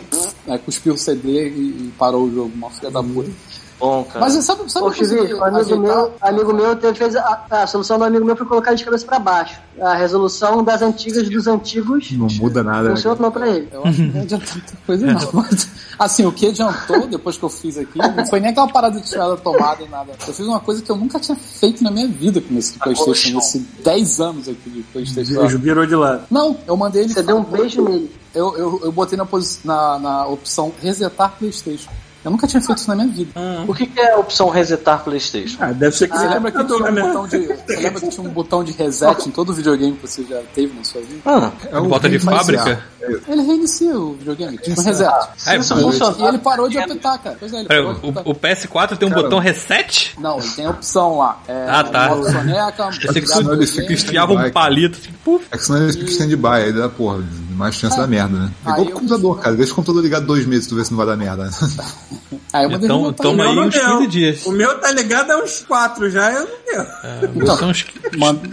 [0.49, 1.51] Aí cuspiu o CD e,
[1.89, 3.31] e parou o jogo, uma filha da puta.
[3.79, 4.21] Bom, cara.
[4.21, 5.79] Mas sabe, sabe Ô, o amigo ajeitar?
[5.79, 9.05] meu, amigo meu teve, fez a, a solução do amigo meu foi colocar de cabeça
[9.05, 9.61] pra baixo.
[9.81, 12.97] A resolução das antigas dos antigos Não muda nada, né?
[12.97, 13.69] funcionou pra ele.
[13.71, 15.31] Eu acho que não adiantou muita coisa, não.
[15.35, 18.99] Mas, assim, o que adiantou depois que eu fiz aqui não foi nem aquela parada
[18.99, 20.13] de tirar da tomada e nada.
[20.13, 23.37] Eu fiz uma coisa que eu nunca tinha feito na minha vida com esse PlayStation,
[23.37, 25.35] nesses 10 anos aqui de PlayStation.
[25.35, 26.23] Beijo, virou de lado.
[26.31, 27.13] Não, eu mandei ele.
[27.13, 28.11] Você deu um beijo nele.
[28.35, 29.27] Eu, eu, eu botei na,
[29.65, 31.91] na, na opção resetar PlayStation.
[32.27, 33.31] Eu nunca tinha feito isso na minha vida.
[33.69, 35.59] O que, que é a opção resetar PlayStation?
[35.61, 37.03] Ah, deve ser que Você você lembra que tinha um né?
[37.03, 37.39] botão de.
[37.47, 40.77] Você lembra que tinha um botão de reset em todo videogame que você já teve
[40.77, 41.21] na sua vida?
[41.25, 42.83] Ah, É o Bota de fábrica?
[43.29, 45.09] Ele reinicia o videogame, tipo um reset.
[45.47, 46.17] É, isso funciona.
[46.19, 47.37] E ele parou de apitar, cara.
[47.39, 48.27] Pois é, ele Peraí, parou de apitar.
[48.27, 50.15] o, o PS4 tem um Cara, botão reset?
[50.19, 51.39] Não, ele tem a opção lá.
[51.47, 52.09] É, Ah, tá.
[52.09, 55.47] soneca, que ele fica enfiava um palito assim, puf.
[55.53, 57.23] É que senão ele fica stand-by, aí dá, porra,
[57.57, 58.51] mais chance da merda, né?
[58.65, 59.57] É igual eu- o computador, cara.
[59.57, 61.51] Deixa o computador ligado dois meses, tu vê se não vai dar merda.
[62.53, 63.51] Aí eu Então, toma ele.
[63.51, 63.85] aí não uns deu.
[63.99, 64.47] 15 dias.
[64.47, 66.83] O meu tá ligado há uns quatro já, eu não deu.
[67.03, 67.85] É, botar uns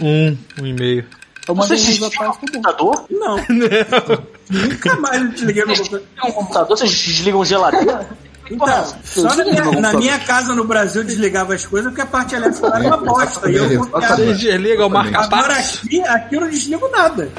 [0.02, 1.06] um, um e meio.
[1.46, 2.38] Eu mandei Você ele resetar e ficou bom.
[2.40, 3.04] computador?
[3.10, 3.36] Não.
[4.50, 6.02] Nunca mais eu te liguei no computador.
[6.20, 8.08] Tem um computador, vocês desligam geladeira?
[8.50, 12.06] Então, só na minha, na minha casa no Brasil eu desligava as coisas porque a
[12.06, 13.50] parte elétrica era uma bosta.
[13.50, 14.16] E eu confiava.
[14.16, 17.30] Você desliga o marca Agora aqui, aqui eu não desligo nada.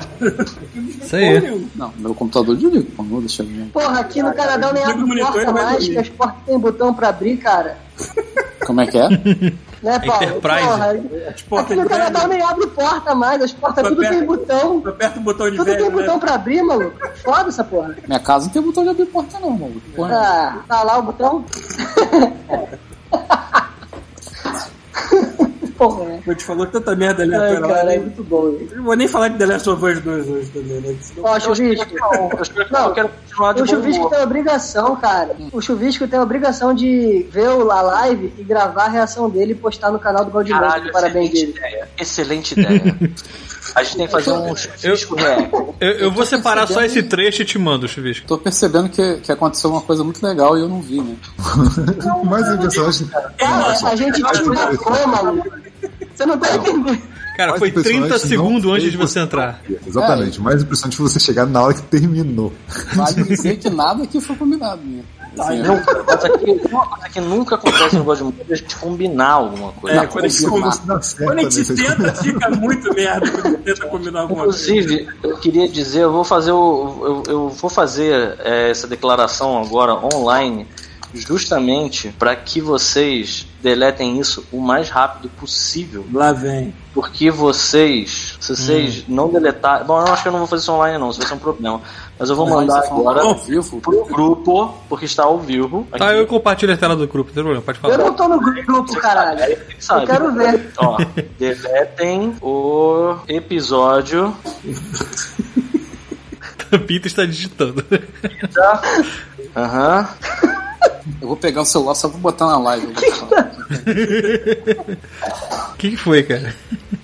[1.02, 1.68] Isso aí.
[1.76, 2.88] Não, meu computador desliga.
[2.98, 3.68] Não deixa eu.
[3.72, 6.44] Porra, aqui no Canadá nem Liga o abre monitor e porta mais, que as portas
[6.46, 7.78] têm botão pra abrir, cara.
[8.66, 9.08] Como é que é?
[9.86, 10.24] Né, Paulo?
[10.24, 10.68] Enterprise.
[10.68, 14.82] Porra, Tipo, aqui no Canadá nem abre porta mais, as portas tudo Aperta- tem botão.
[14.84, 16.20] Eu aperto o botão de Tudo tem velho, botão né?
[16.20, 16.98] pra abrir, maluco.
[17.24, 17.96] Foda essa porra.
[18.08, 19.82] Minha casa não tem botão de abrir porta, não, maluco.
[19.96, 20.16] Porra.
[20.16, 21.46] Ah, tá lá o botão?
[25.78, 26.20] porra, é.
[26.26, 27.74] Eu te falou tanta merda ali Ai, atrás.
[27.74, 28.46] cara, é muito bom.
[28.72, 30.96] Eu não vou nem falar de The Last of Us 2 hoje também, né?
[31.02, 31.86] Senão- Ó, Chuvisco.
[32.72, 34.10] Não, eu quero continuar de O Chuvisco humor.
[34.12, 35.36] tem a obrigação, cara.
[35.52, 39.52] O Chuvisco tem a obrigação de ver o- a live e gravar a reação dele
[39.52, 40.62] e postar no canal do Galdimão.
[40.62, 41.58] Caralho, Parabéns excelente dele.
[41.58, 41.90] ideia.
[42.00, 42.98] Excelente ideia.
[43.76, 45.76] A gente tem que fazer um chuvisco real.
[45.82, 48.26] Eu, eu vou separar só esse trecho e te mando, Chuvisco.
[48.28, 51.16] Tô percebendo que, que aconteceu uma coisa muito legal e eu não vi, né?
[52.24, 55.50] Mas a impressão acho Cara, a gente te marcou, maluco.
[56.16, 57.02] Você não tá entendendo.
[57.36, 59.62] Cara, Mas foi o personagem 30 não segundos antes de você entrar.
[59.86, 60.40] Exatamente.
[60.40, 62.54] O mais impressionante foi você chegar na hora que terminou.
[62.94, 65.04] Vale dizer que nada aqui foi combinado, né?
[65.38, 65.76] Assim, Não,
[66.08, 70.04] mas aqui, uma coisa que nunca acontece no Godmode é a gente combinar alguma coisa.
[70.04, 71.84] É, quando a gente, quando a gente né?
[71.90, 74.72] Tenta, fica muito merda quando a gente tenta combinar alguma coisa.
[74.72, 79.62] Inclusive, eu queria dizer, eu vou fazer o, eu, eu vou fazer é, essa declaração
[79.62, 80.66] agora online,
[81.16, 86.74] justamente para que vocês deletem isso o mais rápido possível, Lá vem.
[86.94, 90.72] porque vocês, se vocês não deletarem, bom, eu acho que eu não vou fazer isso
[90.72, 91.82] online não, isso vai ser um problema,
[92.20, 93.82] mas eu vou mandar Mas você fala agora ao vivo.
[93.82, 95.88] pro grupo, porque está ao vivo.
[95.98, 96.18] Tá, aqui.
[96.20, 97.98] eu compartilho a tela do grupo, não tem problema, pode Eu falar.
[97.98, 99.58] não tô no grupo, caralho.
[99.80, 100.04] Sabe.
[100.04, 100.72] Eu quero ver.
[100.78, 100.98] Ó,
[101.40, 104.36] deletem o episódio
[106.88, 107.84] Pita está digitando.
[108.54, 108.82] da.
[109.56, 110.10] Aham.
[111.22, 112.88] Eu vou pegar o celular só pra botar na live.
[112.88, 112.94] O
[115.78, 116.56] que, que foi, cara?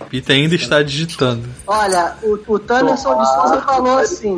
[0.09, 1.47] Pita ainda está digitando.
[1.67, 4.37] Olha, o, o Tamerson de Souza falou assim.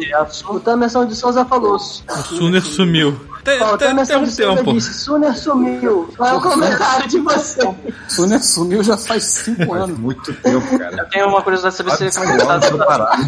[0.50, 1.76] O Tamerson de Souza falou.
[1.76, 3.18] O Suner sumiu.
[3.44, 4.20] Tem, Ó, o tem, tem Tamerson
[4.52, 4.74] um tempo.
[4.74, 6.10] disse: Suner sumiu.
[6.16, 7.76] Qual é o comentário de você?
[8.08, 9.98] Suner sumiu já faz 5 Faz anos.
[10.00, 10.96] muito tempo, cara.
[10.98, 13.20] Eu tenho uma curiosidade de saber se ele, parar.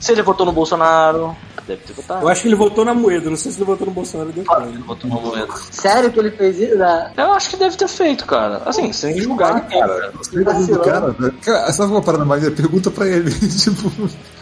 [0.00, 1.36] se ele votou no Bolsonaro.
[1.66, 2.22] Deve ter votado.
[2.24, 4.42] Eu acho que ele votou na moeda, não sei se ele votou no Bolsonaro Claro
[4.66, 4.70] depois.
[4.70, 5.54] que ele votou no momento.
[5.72, 6.80] Sério que ele fez isso?
[6.80, 8.62] Ah, Eu acho que deve ter feito, cara.
[8.64, 10.12] Assim, sem julgar ninguém, cara.
[10.84, 11.14] Cara,
[11.44, 12.54] cara, sabe uma parada maneira?
[12.54, 13.30] Pergunta pra ele.
[13.50, 13.90] tipo.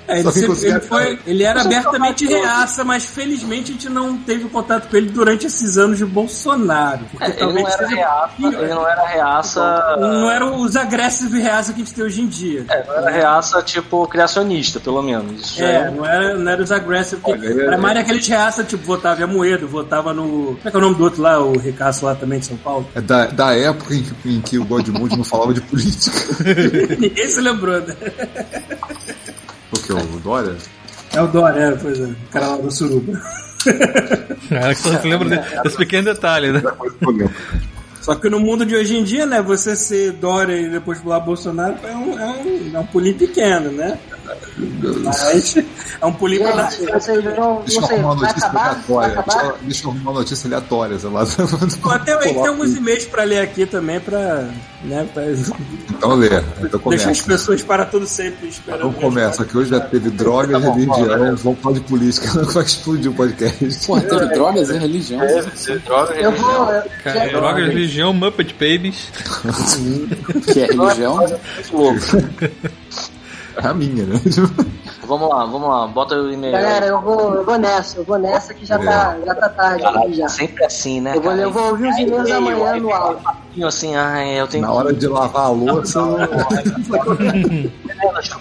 [0.06, 4.44] É, ele, sempre- ele foi, ele era abertamente reaça, mas felizmente a gente não teve
[4.48, 7.04] contato com ele durante esses anos de Bolsonaro.
[7.10, 9.96] Porque É, ele não era reaça, ele não era reaça.
[9.98, 12.64] Não eram os agressivos reaça que a gente tem hoje em dia.
[12.68, 15.58] É, não era reaça, tipo, criacionista, pelo menos.
[15.58, 15.90] É, é.
[15.90, 17.24] não era, não era os agressivos.
[17.26, 20.56] É- Era mais aqueles reaça, tipo, votava em Amoedo, votava no.
[20.56, 22.56] Como é que é o nome do outro lá, o Ricaço lá também de São
[22.58, 22.86] Paulo?
[22.94, 26.14] É da, da época em que, em que o Godmode não falava de política.
[27.00, 27.96] Ninguém se lembrou, né?
[29.76, 29.92] O que?
[29.92, 30.56] O Dória?
[31.12, 32.04] É o Dória, é, pois é.
[32.04, 33.20] O cara lá do Suruba.
[34.50, 36.62] É, só se lembra de- desse pequeno detalhe, né?
[38.02, 41.20] Só que no mundo de hoje em dia, né, você ser Dória e depois pular
[41.20, 43.98] Bolsonaro é um, é um, é um pulinho pequeno, né?
[45.04, 46.70] Mas é um pulinho pra dar.
[46.70, 48.80] Deixa eu arrumar uma notícia acabar?
[48.88, 49.14] Aleatória.
[49.24, 51.26] Deixa eu- Deixa eu arrumar uma notícia aleatória, sei lá.
[51.82, 54.48] Pô, até aí tem alguns e-mails pra ler aqui também, pra.
[54.84, 56.28] Né, pra Então lê,
[56.62, 58.88] então deixar as pessopessoas para todo sempre esperando.
[58.88, 63.14] Então começa, que hoje já teve droga, religião, vamos falar de política, vai explodir o
[63.14, 63.86] podcast.
[63.86, 65.20] Porra, teve drogas e religião.
[65.86, 66.70] Droga, Eu vou.
[66.70, 69.10] eu- Cara, drogas, religião, Muppet Babies.
[70.52, 71.18] Que é religião.
[73.62, 74.20] É a minha, né?
[75.06, 76.52] Vamos lá, vamos lá, bota o e-mail.
[76.54, 79.84] Galera, eu vou, eu vou nessa, eu vou nessa que já tá, já tá tarde
[79.84, 80.28] aqui já.
[80.28, 81.10] Sempre assim, né?
[81.14, 81.42] Eu vou, cara?
[81.42, 83.66] eu vou ouvir os e-mails amanhã no áudio.
[83.66, 86.00] Assim, ai, eu tenho Na hora de lavar a louça,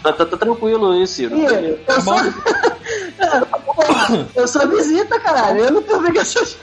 [0.01, 1.35] Tá, tá- tá tranquilo aí, Ciro.
[1.35, 2.15] Ih, eu sou.
[4.35, 5.59] Eu sou visita, caralho.
[5.65, 6.57] Eu não tenho obrigação de.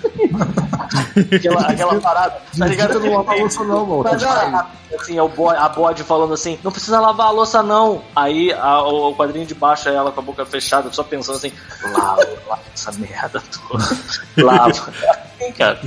[1.37, 3.01] Aquela, aquela parada, tá ligado?
[3.01, 4.03] não lava a louça não, mano.
[4.05, 7.63] Mas, ó, Assim, é o bode, a bode falando assim, não precisa lavar a louça
[7.63, 8.03] não.
[8.15, 11.37] Aí a- o, o quadrinho de baixo é ela com a boca fechada, só pensando
[11.37, 11.53] assim,
[11.93, 13.85] lava, lava essa merda toda.
[14.37, 14.69] Lava.
[14.71, 15.81] Assim, cara.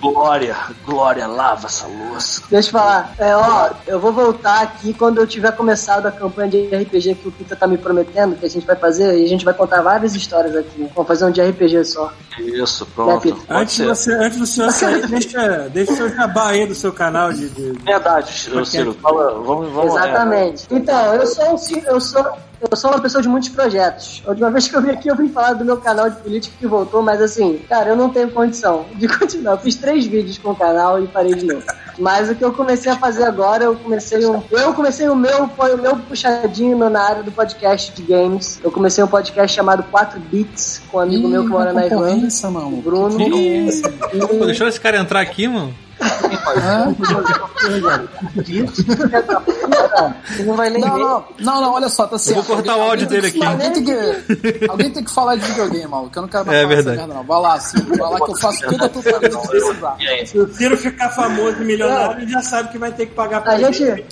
[0.00, 0.56] Glória,
[0.86, 2.42] Glória, lava essa louça.
[2.50, 3.12] Deixa eu falar.
[3.18, 7.28] É, ó, eu vou voltar aqui quando eu tiver começado a campanha de RPG que
[7.28, 9.82] o Pita tá me prometendo, que a gente vai fazer, e a gente vai contar
[9.82, 10.88] várias histórias aqui.
[10.94, 12.12] Vamos fazer um de RPG só.
[12.38, 13.28] Isso, Né, pronto.
[13.28, 13.86] Pode Antes, ser.
[13.86, 17.48] você, antes do senhor sair, deixa, deixa o seu jabá aí do seu canal de.
[17.48, 18.94] de- Verdade, ô, Ciro.
[19.02, 20.66] Fala, vamos, vamos Exatamente.
[20.70, 22.24] Então, eu sou, um, eu sou
[22.70, 24.22] eu sou uma pessoa de muitos projetos.
[24.26, 26.54] A última vez que eu vim aqui, eu vim falar do meu canal de política
[26.58, 29.52] que voltou, mas assim, cara, eu não tenho condição de continuar.
[29.52, 31.62] Eu fiz três vídeos com o canal e parei de novo.
[31.98, 34.40] Mas o que eu comecei a fazer agora, eu comecei um.
[34.52, 38.60] Eu comecei o meu, o meu puxadinho na área do podcast de games.
[38.62, 42.30] Eu comecei um podcast chamado 4 Bits com um amigo meu que mora na Irlanda,
[42.82, 43.20] Bruno.
[43.20, 43.68] Ih,
[44.14, 45.74] E- Pô, deixou esse cara entrar aqui, mano?
[50.26, 51.00] Você não vai nem Não, ver.
[51.00, 52.36] não, não, não, olha só, tá certo.
[52.36, 53.46] vou cortar o áudio dele que- aqui.
[53.46, 56.16] Alguém tem que, alguém tem que falar de videogame, maluco.
[56.16, 56.96] Eu não quero mais É falar verdade.
[56.98, 57.24] essa merda, não.
[57.26, 57.86] Vai lá, Ciro.
[57.96, 59.96] Vai lá que eu faço tudo a tua família precisar.
[59.98, 63.40] E o Ciro ficar famoso e milionário, ele já sabe que vai ter que pagar
[63.42, 64.04] pra A gente- É,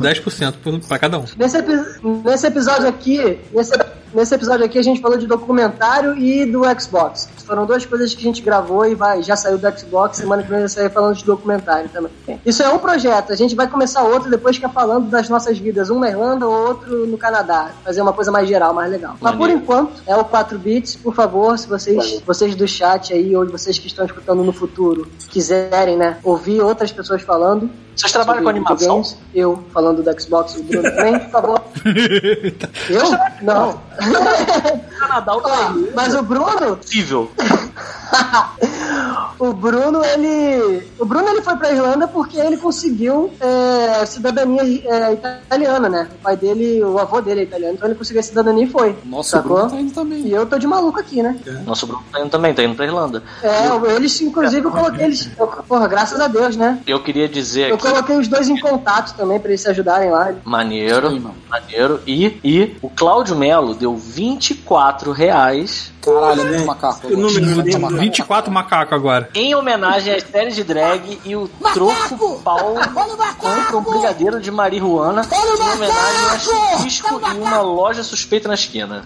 [0.00, 1.24] 10% por- pra cada um.
[1.36, 3.72] Nesse, epi- nesse episódio aqui, nesse,
[4.14, 7.28] nesse episódio aqui a gente falou de documentário e do Xbox.
[7.46, 10.48] Foram duas coisas que a gente gravou e vai, já saiu do Xbox, semana que
[10.48, 12.12] vem vai sair falando de documentário também.
[12.46, 15.58] Isso é um projeto, a gente vai começar outro depois que é falando das nossas
[15.58, 17.70] vidas, um na Irlanda, outro no Canadá.
[17.84, 19.16] Fazer uma coisa mais geral, mais legal.
[19.20, 23.34] Mas por enquanto, é o 4 bits, por favor, se vocês, vocês do chat aí,
[23.36, 28.42] ou vocês que estão escutando no futuro, quiserem, né, ouvir outras pessoas falando, Vocês trabalham
[28.42, 29.02] com animação?
[29.34, 31.62] Eu falando do Xbox o Bruno também, por favor.
[32.88, 33.02] Eu?
[33.42, 33.78] Não.
[34.98, 37.30] Canadá, o Ó, mas o Bruno, possível.
[39.38, 40.86] o Bruno, ele.
[40.98, 46.08] O Bruno ele foi pra Irlanda porque ele conseguiu é, cidadania é, italiana, né?
[46.18, 48.96] O pai dele, o avô dele é italiano, então ele conseguiu a cidadania e foi.
[49.04, 49.56] Nossa, o sacou?
[49.56, 50.26] Bruno tá indo também.
[50.26, 51.36] E eu tô de maluco aqui, né?
[51.66, 53.22] Nosso Bruno tá indo também, tá indo pra Irlanda.
[53.42, 55.28] É, eles, inclusive, eu coloquei eles.
[55.38, 56.78] eu- porra, graças a Deus, né?
[56.86, 60.10] Eu queria dizer Eu aqui, coloquei os dois em contato também pra eles se ajudarem
[60.10, 60.32] lá.
[60.44, 61.34] maneiro, Sim, mano.
[61.50, 62.00] maneiro.
[62.06, 67.08] E, e o Cláudio Melo deu 24 reais Caralho, muito macaco.
[67.08, 67.78] Lindo.
[67.80, 68.00] macaco.
[68.00, 69.28] 24 macacos agora.
[69.34, 72.80] em homenagem às séries de drag e o troco Paulo
[73.38, 79.04] compra um brigadeiro de marihuana em homenagem a Chupisco e uma loja suspeita na esquina.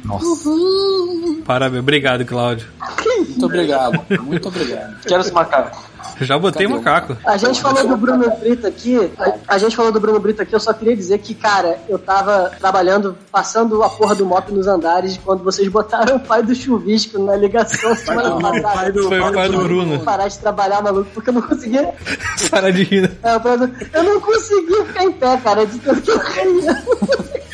[1.44, 1.80] Parabéns.
[1.82, 2.66] Obrigado, Cláudio.
[3.06, 4.00] Muito obrigado.
[4.22, 5.00] Muito obrigado.
[5.02, 5.95] Quero esse macaco.
[6.20, 7.16] Já botei Cadê macaco.
[7.26, 9.10] A gente falou do Bruno Brito aqui.
[9.18, 10.54] A, a gente falou do Bruno Brito aqui.
[10.54, 14.66] Eu só queria dizer que, cara, eu tava trabalhando, passando a porra do moto nos
[14.66, 18.62] andares quando vocês botaram o pai do chuvisco na ligação semana do- passada.
[18.62, 19.98] pai do- Foi o pai do Bruno.
[20.00, 21.92] Parar de trabalhar, maluco, porque eu não conseguia.
[22.50, 23.10] Para de rir.
[23.22, 26.82] É, Eu não conseguia ficar em pé, cara, de tanto que eu caía.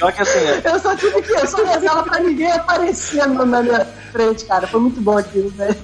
[0.03, 1.33] Pior que assim, é, Eu só tive que.
[1.33, 4.67] Eu só rezava pra ninguém aparecer no- na minha frente, cara.
[4.67, 5.77] Foi muito bom aquilo, velho.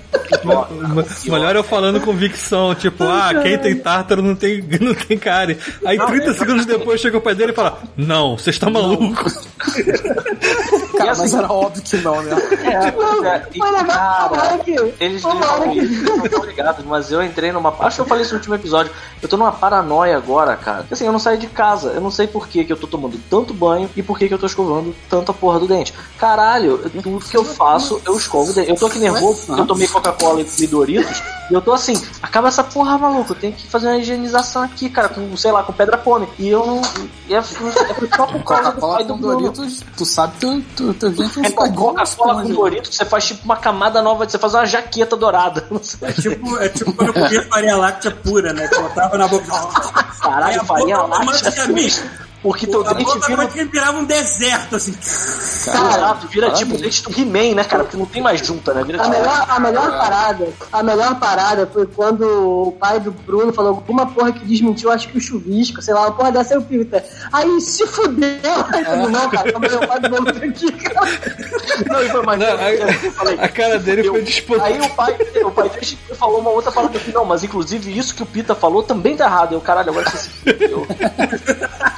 [1.31, 5.57] Melhor eu falando convicção, tipo, ah, quem tem tártaro não tem, não tem cárie.
[5.85, 9.25] Aí 30 segundos depois chega o pai dele e fala: Não, você está maluco.
[10.97, 12.31] Cara, assim- mas era óbvio que não, né?
[12.35, 14.95] Não, é, e, cara, que.
[15.01, 17.75] Eles não, não estão ligados, mas eu entrei numa.
[17.81, 18.91] Acho que eu falei isso no último episódio.
[19.23, 20.87] Eu tô numa paranoia agora, cara.
[20.91, 21.91] Assim, eu não saí de casa.
[21.91, 24.33] Eu não sei por que, que eu tô tomando tanto banho e por que, que
[24.33, 25.93] eu tô escovando tanta porra do dente.
[26.19, 28.71] Caralho, tudo que eu faço, eu escovo o dente.
[28.71, 31.23] Eu tô aqui nervoso porque eu tomei Coca-Cola e Doritos.
[31.51, 33.33] E eu tô assim, acaba essa porra, maluco.
[33.33, 36.27] Eu tenho que fazer uma higienização aqui, cara, com, sei lá, com pedra pome.
[36.39, 36.81] E eu não.
[37.29, 39.15] E é, é só por causa do Coca-Cola pai do.
[39.17, 42.49] Doritos, tu sabe que teu, teu, dente não É uma Coca-Cola com.
[42.49, 45.69] Doritos, você faz tipo uma camada nova, você faz uma jaqueta dourada.
[46.01, 48.69] É tipo, é tipo quando eu comia farinha láctea pura, né?
[48.69, 49.47] Que eu botava na boca.
[50.21, 52.28] Caralho, farinha láctea.
[52.39, 52.43] A.
[52.43, 53.47] Porque teu A dente vira.
[53.49, 54.95] que virava um deserto, assim.
[55.01, 57.85] Exato, vira tipo o dente do He-Man, né, cara?
[57.85, 58.85] Porque não tem mais junta, né?
[58.85, 59.17] Vira A tipo.
[59.17, 62.23] melhor, a melhor parada, a melhor parada foi quando
[62.69, 66.03] o pai do Bruno falou alguma porra que desmentiu, acho que o chuvisco, sei lá,
[66.03, 67.05] uma porra dessa é o Pita.
[67.33, 68.39] Aí se fudeu.
[68.73, 71.09] Aí eu falei, não, cara, calma aí, o pai do Bruno tá aqui, cara.
[71.89, 72.41] Não, e foi mais.
[72.41, 74.63] Não, eu falei, A cara dele foi disposto.
[74.63, 78.15] Aí o pai, o pai dele falou uma outra parada aqui, não, mas inclusive isso
[78.15, 79.53] que o Pita falou também tá errado.
[79.53, 80.87] Eu, caralho, agora você se fudeu.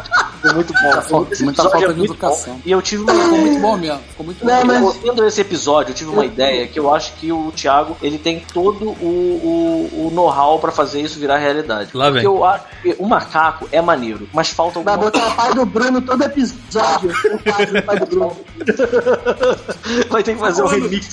[0.41, 1.15] Foi muito bom.
[1.17, 2.53] Muito- esse Muita falta é de educação.
[2.55, 2.61] bom.
[2.65, 3.13] E eu tive uma.
[3.13, 3.99] Ficou muito bom mesmo.
[4.09, 4.65] Ficou muito Não, bom.
[4.65, 7.95] mas- Eu, vendo esse episódio, eu tive uma ideia que eu acho que o Thiago
[8.01, 11.91] ele tem todo o, o, o know-how pra fazer isso virar realidade.
[11.93, 12.23] Lá vem.
[12.23, 15.53] Porque eu acho que o macaco é maneiro, mas falta Vai alguma botar o pai
[15.53, 17.11] do Bruno todo episódio.
[17.31, 18.37] O pai do pai do Bruno.
[20.09, 21.09] Vai ter que fazer um remix.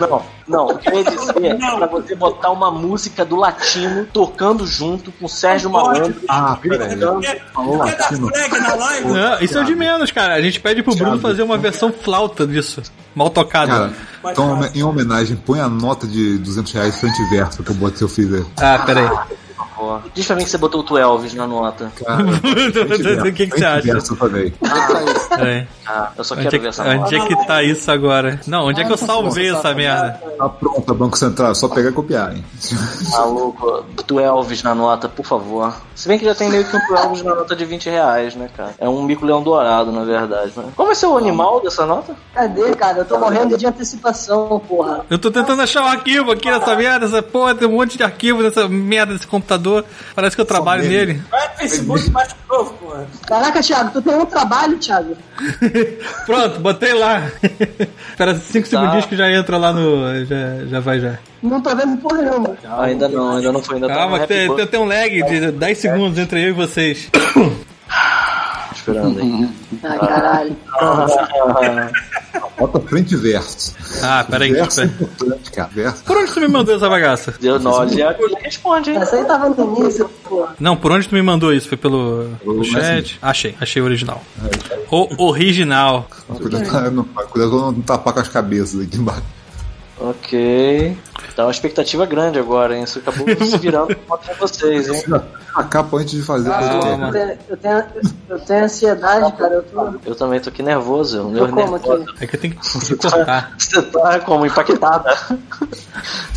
[0.00, 0.66] Não, não.
[0.66, 5.10] O que eu ia dizer é pra você botar uma música do latino tocando junto
[5.12, 6.14] com o Sérgio Malandro.
[6.28, 6.88] Ah, peraí.
[6.88, 7.20] gritando.
[7.20, 9.14] Dar latino.
[9.14, 10.34] Não, isso é o de menos, cara.
[10.34, 12.82] A gente pede pro Bruno fazer uma versão flauta disso.
[13.14, 13.72] Mal tocada.
[13.72, 17.74] Cara, então em homenagem, põe a nota de 200 reais frente e verso que eu
[17.74, 18.44] botei eu fiz aí.
[18.58, 19.08] Ah, peraí.
[19.76, 21.92] Pô, Diz pra mim que você botou o Tu Elvis na nota.
[22.02, 22.24] Cara,
[23.28, 23.88] O que, que você acha?
[23.90, 24.52] eu falei.
[25.36, 25.68] Peraí.
[25.86, 26.96] Ah, eu só Onde, quero é, ver que- essa nota.
[27.06, 28.40] onde é que tá isso agora?
[28.46, 30.20] Não, onde é que eu salvei essa merda?
[30.38, 32.44] Tá pronta, Banco Central, é só pegar e copiar, hein?
[33.12, 35.74] Maluco, Tu Elvis na nota, por favor.
[35.94, 38.34] Se bem que já tem meio que um Tu Elvis na nota de 20 reais,
[38.34, 38.74] né, cara?
[38.78, 40.52] É um mico-leão dourado, na verdade.
[40.56, 40.64] Né?
[40.74, 42.14] Qual vai ser o animal dessa nota?
[42.34, 42.98] Cadê, cara?
[42.98, 45.04] Eu tô morrendo de antecipação, porra.
[45.10, 48.02] Eu tô tentando achar um arquivo aqui nessa merda, essa porra, tem um monte de
[48.02, 49.65] arquivo nessa merda desse computador.
[50.14, 51.22] Parece que eu trabalho nele.
[51.30, 53.06] Vai Facebook e baixa novo, porra.
[53.26, 55.16] Caraca, Thiago, tu tem um trabalho, Thiago?
[56.26, 57.30] Pronto, botei lá.
[58.10, 60.24] Espera 5 segundinhos que já entra lá no.
[60.24, 61.18] Já, já vai já.
[61.42, 62.56] Não tô vendo porra nenhuma.
[62.78, 63.76] ainda não, ainda não foi.
[63.76, 66.52] Ainda tá Calma, que tem, tem, tem um lag de 10 segundos entre eu e
[66.52, 67.10] vocês.
[68.86, 69.48] Esperando aí.
[69.82, 70.56] Ai, caralho.
[72.58, 73.74] Bota frente e verso.
[74.02, 74.52] Ah, peraí.
[74.52, 75.02] Verso é peraí.
[75.02, 75.70] importante, cara.
[75.72, 76.04] Verso.
[76.04, 77.34] Por onde tu me mandou essa bagaça?
[77.40, 77.84] Deu nó,
[78.40, 78.98] responde, hein?
[78.98, 80.54] Essa aí tava no início, porra.
[80.60, 81.68] Não, por onde tu me mandou isso?
[81.68, 83.18] Foi pelo, pelo chat?
[83.20, 84.22] Achei, achei o original.
[84.90, 86.08] O original.
[86.28, 89.22] Cuidado pra não, cuidado pra não tapar com as cabeças aqui embaixo.
[89.98, 90.96] Ok.
[91.34, 92.84] Tá uma expectativa grande agora, hein?
[92.84, 95.02] Isso acabou se virando contra vocês, hein?
[95.56, 97.12] A capa antes de fazer Ah, o eu, podcast.
[97.12, 97.84] tenho, eu, tenho,
[98.28, 99.54] eu tenho ansiedade, cara.
[99.54, 101.16] Eu tô, Eu também tô aqui nervoso.
[101.34, 102.02] Eu tô como nervoso.
[102.10, 102.24] aqui?
[102.24, 103.54] É que eu tenho que cortar.
[103.56, 104.44] Você tá como?
[104.44, 105.14] Impactada.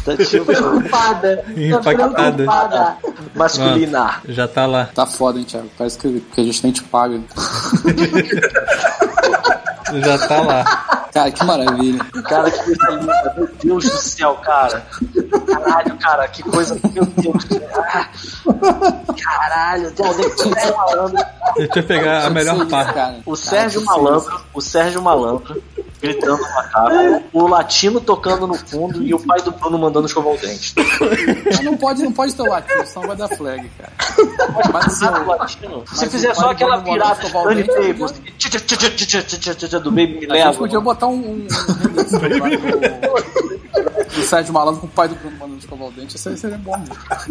[0.06, 1.44] tá tipo Preocupada.
[1.46, 2.32] Tô Impactada.
[2.34, 2.98] preocupada.
[3.36, 4.22] masculina.
[4.30, 4.86] Já tá lá.
[4.86, 5.70] Tá foda, hein, Thiago?
[5.78, 7.20] Parece que, que a gente nem te paga.
[10.02, 10.99] Já tá lá.
[11.14, 12.04] Cara, que maravilha.
[12.24, 13.34] Cara, que coisa linda.
[13.36, 14.86] Meu Deus do céu, cara.
[15.48, 16.80] Caralho, cara, que coisa.
[16.94, 17.70] Meu Deus do céu.
[19.24, 21.26] Caralho, tem alguém que é malandro.
[21.58, 23.22] Deixa eu pegar a melhor parte.
[23.26, 25.62] O Sérgio Malandro, o Sérgio Malandro
[26.02, 30.34] gritando na cara, o latino tocando no fundo e o pai do Bruno mandando escovar
[30.34, 30.74] o dente.
[31.46, 33.92] Mas não pode, não pode ter o latino, senão vai dar flag, cara.
[34.74, 35.06] Mas, se,
[35.66, 37.64] eu, se fizer só aquela pirata Stanley
[39.80, 40.54] do Baby Me Leva.
[40.54, 41.48] podia botar um.
[44.10, 46.58] Do Sérgio Malandro com o pai do Bruno mandando escovar o dente, isso aí seria
[46.58, 46.84] bom.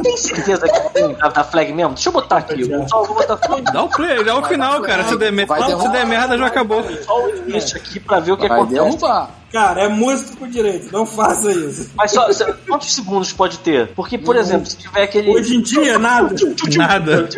[0.02, 1.94] Tem certeza que tem da flag mesmo?
[1.94, 2.70] Deixa eu botar aqui.
[2.70, 3.62] Eu só vou botar flag.
[3.64, 5.04] Dá o play, dá o final, cara.
[5.08, 6.84] Se der merda, já acabou.
[7.02, 8.57] Só o início aqui pra ver o que acontece.
[8.64, 9.30] Vai derrubar.
[9.50, 11.90] Cara, é música por direito, não faça isso.
[11.96, 13.88] Mas só, só- quantos segundos pode ter?
[13.94, 15.30] Porque, por exemplo, se tiver aquele.
[15.34, 16.34] Hoje em dia, nada.
[16.76, 17.28] Nada.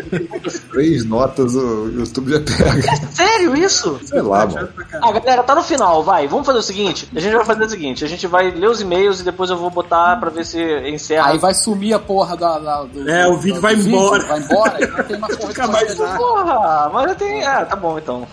[0.72, 2.97] Três notas o YouTube já pega.
[3.12, 4.01] Sério isso?
[4.05, 4.68] Sei lá, mano.
[5.01, 6.26] Ah, galera, tá no final, vai.
[6.26, 8.80] Vamos fazer o seguinte: a gente vai fazer o seguinte: a gente vai ler os
[8.80, 11.28] e-mails e depois eu vou botar pra ver se encerra.
[11.28, 12.59] Aí vai sumir a porra da.
[12.59, 14.26] da- do, É, o vídeo do vai embora.
[14.26, 15.94] Vai embora, não tem mais porra de mais.
[15.94, 17.47] Porra, mas eu tenho.
[17.48, 18.26] Ah, tá bom então.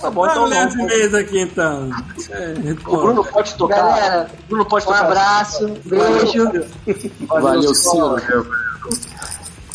[0.00, 0.84] Tá bom, então Vamos não.
[0.84, 1.90] e-mails aqui então.
[2.30, 2.54] É,
[2.86, 3.76] O Bruno pode tocar.
[3.76, 5.04] Galera, o Bruno pode Um tocar.
[5.04, 6.66] abraço, beijo.
[7.26, 8.16] Valeu, Ciro.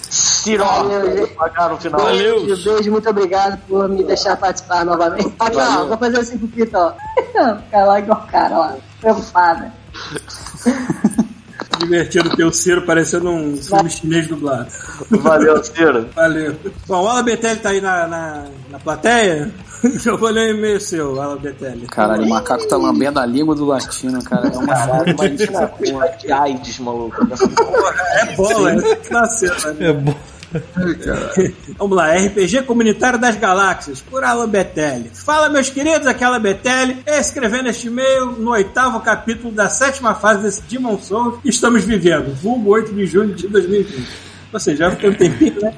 [0.10, 1.34] Ciro, Valeu, gente.
[1.34, 2.00] pagar no final.
[2.02, 2.46] Valeu.
[2.46, 5.34] Beijo, beijo, muito obrigado por me deixar participar novamente.
[5.40, 6.94] Aqui, ó, vou fazer assim pro Pita, ó.
[7.66, 8.72] Fica lá igual o cara, ó.
[9.02, 9.74] Preocupada.
[11.80, 14.68] divertido ter o Ciro parecendo um filme chinês dublado.
[15.12, 16.08] Valeu, Ciro.
[16.16, 16.56] Valeu.
[16.88, 19.52] Bom, o Alan Betelli tá aí na, na, na plateia.
[20.06, 21.88] Eu vou ler o e-mail seu, Alan Betelli.
[21.88, 24.48] Caralho, o macaco tá lambendo a língua do latino, cara.
[24.48, 25.74] É uma Caralho, quantidade
[26.22, 27.16] de AIDS, maluco.
[28.16, 29.90] É bola, é nasceu, né?
[29.90, 30.16] É bom.
[31.78, 35.12] Vamos lá, RPG Comunitário das Galáxias, por Alan Betelli.
[35.14, 40.16] Fala, meus queridos, aqui é Alan Betelli, escrevendo este e-mail no oitavo capítulo da sétima
[40.16, 44.08] fase desse Demon Souls que estamos vivendo, vulgo 8 de junho de 2020.
[44.54, 45.74] Ou seja, já tem um tempinho, né?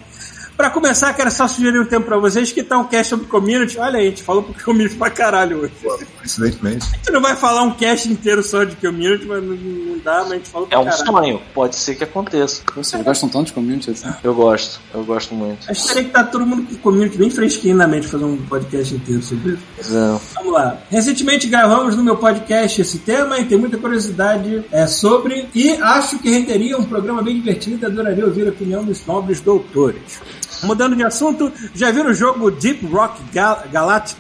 [0.58, 3.78] Pra começar, quero só sugerir um tempo pra vocês que tá um cast sobre community.
[3.78, 5.72] Olha aí, a gente falou pro community pra caralho hoje.
[6.18, 6.84] Coincidentemente.
[6.92, 10.22] A gente não vai falar um cast inteiro só de community, mas não, não dá,
[10.24, 11.06] mas a gente falou É pra um caralho.
[11.06, 12.64] sonho, pode ser que aconteça.
[12.76, 14.10] Vocês gostam tanto de community assim?
[14.24, 15.70] Eu gosto, eu gosto muito.
[15.70, 19.22] Acho que estar todo mundo com community bem fresquinho na mente fazer um podcast inteiro
[19.22, 19.64] sobre isso.
[19.78, 20.78] Mas, é, Vamos lá.
[20.90, 25.48] Recentemente gravamos no meu podcast esse tema e tem muita curiosidade é, sobre.
[25.54, 29.40] E acho que renderia um programa bem divertido e adoraria ouvir a opinião dos nobres
[29.40, 30.20] doutores.
[30.64, 33.64] Mudando de assunto, já viram o jogo Deep Rock Gal?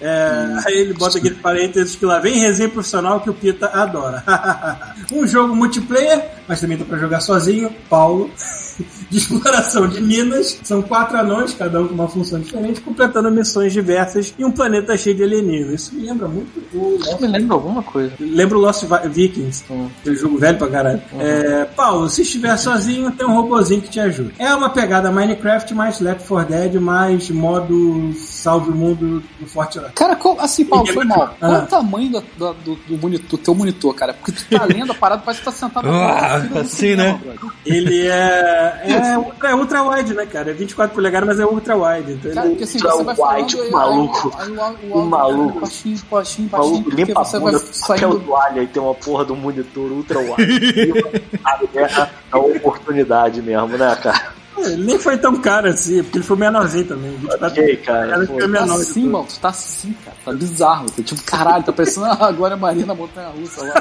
[0.01, 4.23] É, aí ele bota aquele parênteses que lá vem resenha profissional que o Pita adora.
[5.11, 7.73] um jogo multiplayer, mas também dá pra jogar sozinho.
[7.89, 8.31] Paulo.
[9.09, 10.59] De exploração de minas.
[10.63, 14.97] São quatro anões, cada um com uma função diferente, completando missões diversas em um planeta
[14.97, 15.81] cheio de alienígenas.
[15.83, 18.11] Isso me lembra muito o eu me lembro alguma coisa.
[18.19, 19.87] Lembra o Lost Vi- Vikings, Hum.
[20.01, 21.01] aquele jogo velho pra caralho.
[21.19, 24.31] É, Paulo, se estiver sozinho, tem um robozinho que te ajuda.
[24.37, 29.91] É uma pegada Minecraft mais Left 4 Dead, mais modo salve o mundo do Fortnite.
[29.95, 31.35] Cara, qual- assim, Paulo, foi mal.
[31.39, 31.63] Qual Ah.
[31.63, 34.13] o tamanho do, do, do, do monitor, do teu monitor, cara?
[34.13, 37.19] Porque tu tá lendo a parada, parece que tá sentado Ah, assim, né?
[37.23, 37.51] brother.
[37.65, 40.51] Ele é, é, ultra, é ultra wide, né, cara?
[40.51, 42.13] É 24 polegadas, mas é ultra wide.
[42.13, 43.71] Então Cara, ele- porque assim, Ultra você vai wide, falando...
[43.71, 44.35] maluco.
[44.37, 45.59] Aí, aí, o- o Um áudio maluco.
[45.61, 48.19] Baixinho, baixinho, O baixinho, maluco porque limpa a você bunda vai com papel saindo...
[48.25, 50.93] toalha e tem uma porra do monitor ultra wide.
[51.43, 54.37] a guerra da oportunidade mesmo, né, cara?
[54.57, 57.11] ele nem foi tão caro assim, porque ele foi menorzinho também.
[57.11, 58.65] 24 Ok, cara, que foi Tá menor.
[58.75, 59.11] de assim, tudo.
[59.11, 60.85] mano, tu tá assim, cara, tá bizarro.
[60.89, 63.73] Tá tipo, caralho, tá parecendo a Glória Maria na Montanha Russa lá.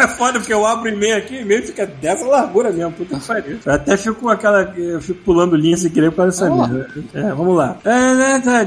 [0.00, 2.92] É foda porque eu abro o e-mail aqui e o e-mail fica dessa largura mesmo,
[2.92, 3.58] puta que pariu.
[3.64, 4.62] Eu até fico com aquela.
[4.76, 6.68] Eu fico pulando linha sem querer por causa dessa Vamos lá.
[6.68, 7.04] merda.
[7.14, 7.76] É, vamos lá.
[7.84, 8.66] É, né, tá,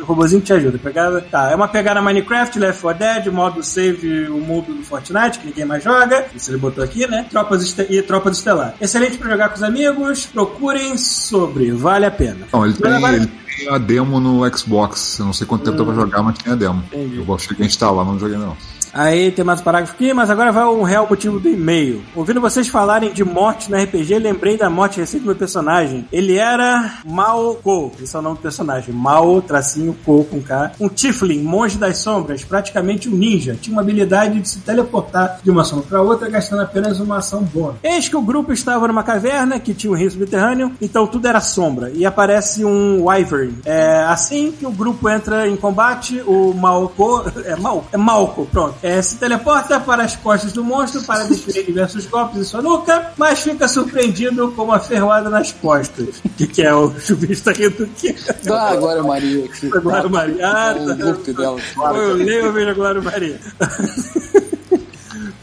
[0.00, 0.78] O robozinho te ajuda.
[0.78, 1.20] Pegada.
[1.20, 5.46] Tá, é uma pegada Minecraft, Left 4 Dead, modo save o mundo do Fortnite, que
[5.46, 6.26] ninguém mais joga.
[6.34, 7.26] Isso ele botou aqui, né?
[7.30, 8.74] Tropas e Tropas Estelar.
[8.80, 10.26] Excelente pra jogar com os amigos.
[10.26, 11.70] Procurem sobre.
[11.72, 12.46] Vale a pena.
[12.52, 13.26] Não, ele tem, Agora- ele
[13.56, 15.18] tem a demo no Xbox.
[15.18, 16.82] Eu não sei quanto tempo dá pra jogar, mas tinha a demo.
[16.92, 17.24] Entendi.
[17.26, 18.56] Eu cheguei a instalar, mas não joguei não.
[18.94, 22.00] Aí tem mais um parágrafo aqui, mas agora vai o real motivo do e-mail.
[22.14, 26.06] Ouvindo vocês falarem de morte no RPG, lembrei da morte recente do meu personagem.
[26.12, 28.94] Ele era Mao Ko, esse é o nome do personagem.
[28.94, 30.70] Mao, tracinho, Ko com K.
[30.78, 33.58] Um Tiflin, monge das sombras, praticamente um ninja.
[33.60, 37.42] Tinha uma habilidade de se teleportar de uma sombra para outra, gastando apenas uma ação
[37.42, 37.78] bônus.
[37.82, 41.40] Eis que o grupo estava numa caverna que tinha um rio subterrâneo, então tudo era
[41.40, 41.90] sombra.
[41.90, 43.56] E aparece um Wyvern.
[43.64, 47.24] É, assim que o grupo entra em combate, o Maoko.
[47.44, 48.83] É, Mal, é Malco, pronto.
[48.84, 53.12] É, se teleporta para as costas do monstro para desferir diversos golpes em sua nuca,
[53.16, 56.20] mas fica surpreendido com uma ferroada nas costas.
[56.22, 56.74] O que, que é?
[56.74, 58.14] O chuvisco tá rindo do quê?
[58.42, 59.70] Dá a Glória Maria aqui.
[59.74, 60.46] A Glória Maria.
[60.46, 61.32] Ah, tá.
[61.32, 61.58] dela.
[61.94, 63.40] Eu leio, eu vejo a Glória Maria.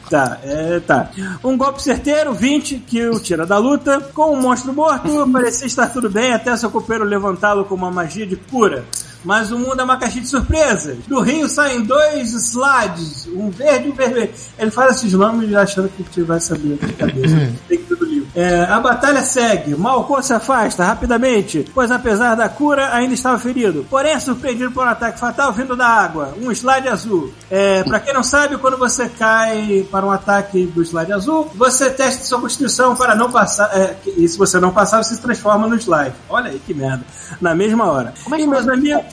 [0.10, 1.10] Tá, é, tá.
[1.42, 4.02] Um golpe certeiro, 20, que o tira da luta.
[4.14, 8.28] Com o monstro morto, parecia estar tudo bem até seu companheiro levantá-lo com uma magia
[8.28, 8.84] de cura.
[9.24, 10.98] Mas o mundo é uma caixinha de surpresas.
[11.08, 14.32] Do rio saem dois slides, um verde e um vermelho.
[14.58, 17.54] Ele fala esses nomes achando que você vai saber de cabeça.
[17.68, 18.21] Tem que ter do.
[18.36, 19.76] É, a batalha segue.
[19.76, 23.86] Malcom se afasta rapidamente, pois apesar da cura, ainda estava ferido.
[23.90, 26.34] Porém, é surpreendido por um ataque fatal vindo da água.
[26.42, 27.32] Um slide azul.
[27.50, 31.90] É, pra quem não sabe, quando você cai para um ataque do slide azul, você
[31.90, 33.70] testa sua constituição para não passar.
[33.78, 36.16] é, e se você não passar, você se transforma no slide.
[36.30, 37.04] Olha aí que merda.
[37.42, 38.14] Na mesma hora.
[38.24, 39.04] Como é que e meus amigos.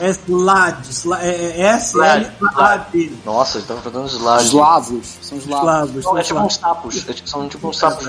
[0.00, 0.88] É slide.
[0.92, 2.26] sli- É, é S-L.
[2.40, 3.18] Slide.
[3.24, 4.44] Nossa, ele tava jogando slide.
[4.44, 5.18] Eslavos.
[5.22, 5.38] São.
[5.38, 6.04] Slavos.
[6.04, 7.08] Não, é tipo uns sapos.
[7.08, 8.06] É São tipo uns sapos.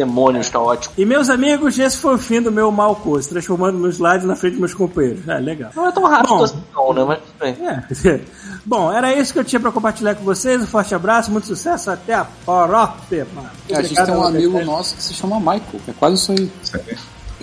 [0.00, 0.96] Demônios caóticos.
[0.96, 4.34] E meus amigos, esse foi o fim do meu Malco, se transformando no slide na
[4.34, 5.28] frente dos meus companheiros.
[5.28, 5.70] É, legal.
[5.76, 6.42] Não é tão rápido Bom.
[6.42, 7.04] assim, não, né?
[7.04, 7.56] Mas tudo bem.
[7.68, 8.20] É.
[8.64, 10.62] Bom, era isso que eu tinha pra compartilhar com vocês.
[10.62, 13.50] Um forte abraço, muito sucesso, até a próxima.
[13.68, 15.80] É, a gente tem um amigo nosso que se chama Michael.
[15.86, 16.50] É quase isso aí.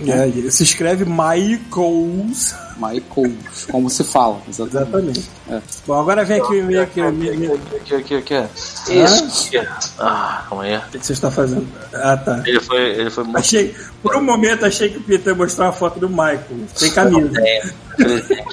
[0.05, 2.53] É, se escreve Michaels.
[2.75, 3.35] Michael,
[3.71, 4.39] como se fala.
[4.47, 4.77] Exatamente.
[4.77, 5.29] Exatamente.
[5.49, 5.61] É.
[5.87, 9.67] Bom, agora vem aqui o e-mail Aqui, aqui, aqui, aqui, aqui.
[9.97, 10.77] Ah, calma aí.
[10.77, 11.67] o que você está fazendo.
[11.93, 12.43] Ah, tá.
[12.45, 13.37] Ele foi, ele foi muito.
[13.39, 16.41] Achei, por um momento achei que o Peter ia mostrar uma foto do Michael,
[16.75, 17.31] sem camisa.
[17.39, 18.45] É, presente.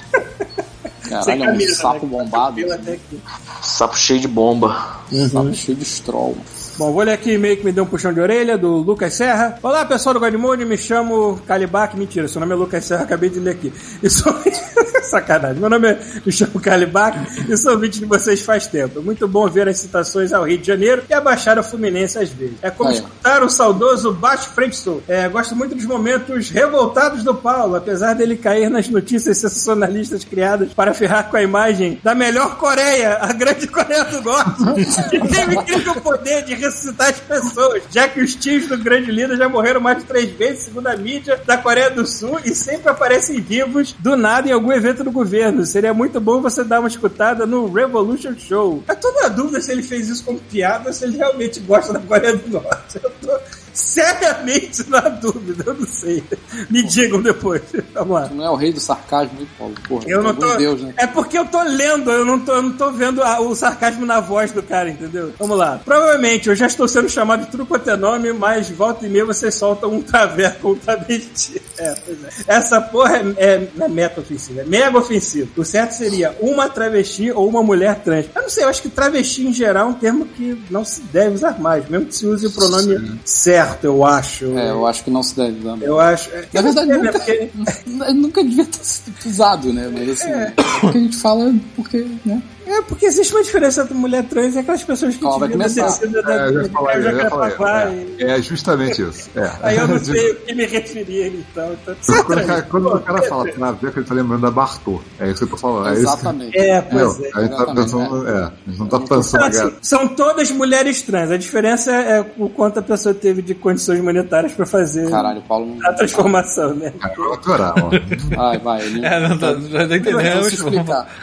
[1.07, 2.11] Caralho, é um camisa, sapo né?
[2.11, 2.73] bombado.
[2.73, 3.21] Aqui.
[3.61, 5.01] Sapo cheio de bomba.
[5.31, 6.35] Sapo cheio de stroll.
[6.77, 9.57] Bom, vou ler aqui e-mail que me deu um puxão de orelha, do Lucas Serra.
[9.63, 11.95] Olá, pessoal do Godmode, me chamo Calibac.
[11.95, 13.71] Mentira, seu nome é Lucas Serra, acabei de ler aqui.
[14.03, 14.35] E sou...
[15.09, 15.59] Sacanagem.
[15.59, 17.17] Meu nome é chamo Calibac
[17.49, 18.99] e sou ouvinte de vocês faz tempo.
[18.99, 22.29] É muito bom ver as citações ao Rio de Janeiro e a Baixada Fluminense às
[22.29, 22.55] vezes.
[22.61, 22.95] É como Aí.
[22.95, 25.01] escutar o saudoso Baixo Frente Sul.
[25.07, 30.73] É, gosto muito dos momentos revoltados do Paulo, apesar dele cair nas notícias sensacionalistas criadas
[30.73, 34.63] para ferrar com a imagem da melhor Coreia, a grande Coreia do Norte,
[35.09, 39.11] que tem o incrível poder de ressuscitar as pessoas, já que os tios do grande
[39.11, 42.53] líder já morreram mais de três vezes, segundo a mídia da Coreia do Sul, e
[42.53, 45.65] sempre aparecem vivos do nada em algum evento do governo.
[45.65, 48.83] Seria muito bom você dar uma escutada no Revolution Show.
[48.87, 51.93] Eu tô na dúvida se ele fez isso como piada ou se ele realmente gosta
[51.93, 52.99] da Coreia do Norte.
[53.03, 53.31] Eu tô
[53.73, 56.23] seriamente na dúvida, eu não sei.
[56.69, 57.61] Me digam depois.
[57.93, 58.27] Vamos lá.
[58.29, 59.73] Não é o rei do sarcasmo, hein, Paulo?
[59.87, 60.55] Porra, Eu não tô.
[60.55, 60.93] Deus, né?
[60.97, 64.05] É porque eu tô lendo, eu não tô, eu não tô vendo a- o sarcasmo
[64.05, 65.33] na voz do cara, entendeu?
[65.37, 65.79] Vamos lá.
[65.83, 69.25] Provavelmente eu já estou sendo chamado de tudo quanto é nome, mas volta e meia
[69.25, 71.61] vocês soltam um traveco um travesti.
[71.77, 72.29] É, pois é.
[72.47, 75.49] Essa porra é, é, é meta ofensiva, é mega ofensivo.
[75.57, 78.25] O certo seria uma travesti ou uma mulher trans.
[78.35, 81.01] Eu não sei, eu acho que travesti em geral é um termo que não se
[81.01, 84.57] deve usar mais, mesmo que se use o pronome certo, eu acho.
[84.57, 85.77] É, eu acho que não se deve usar.
[85.81, 86.29] Eu acho.
[86.31, 87.49] é, Na verdade, né, nunca, porque-
[88.13, 89.89] nunca devia ter sido usado, né?
[89.91, 90.53] Mas assim, É.
[90.83, 92.41] o que a gente fala é porque, né?
[92.67, 95.85] É, porque existe uma diferença entre mulher trans e aquelas pessoas que Ó, vai começar.
[95.85, 98.15] descida da, É, eu já falei, eu já falei.
[98.19, 99.29] e- É, é justamente isso.
[99.35, 99.51] É.
[99.61, 101.73] Aí eu não sei o que me referir, então.
[101.81, 104.99] então é Quando, o cara, quando o cara fala traveco, ele tá lembrando da Bartô.
[105.19, 105.89] É isso que eu tô falando.
[105.89, 106.01] É isso.
[106.03, 106.57] Exatamente.
[106.57, 107.15] É, Entendeu?
[107.15, 107.37] pois é.
[107.37, 108.27] A gente tá pensando.
[108.29, 109.73] É, a gente não tá Então, pensando, assim, cara.
[109.81, 111.31] são todas mulheres trans.
[111.31, 115.75] A diferença é o quanto a pessoa teve de condições monetárias pra fazer Caralho, Paulo
[115.75, 115.87] não.
[115.89, 116.91] a transformação, né?
[116.99, 117.89] Cara, eu vou aturar, ó.
[118.35, 118.81] Vai, vai.
[118.85, 119.05] Ele...
[119.05, 120.53] É, não, tá, já entendemos.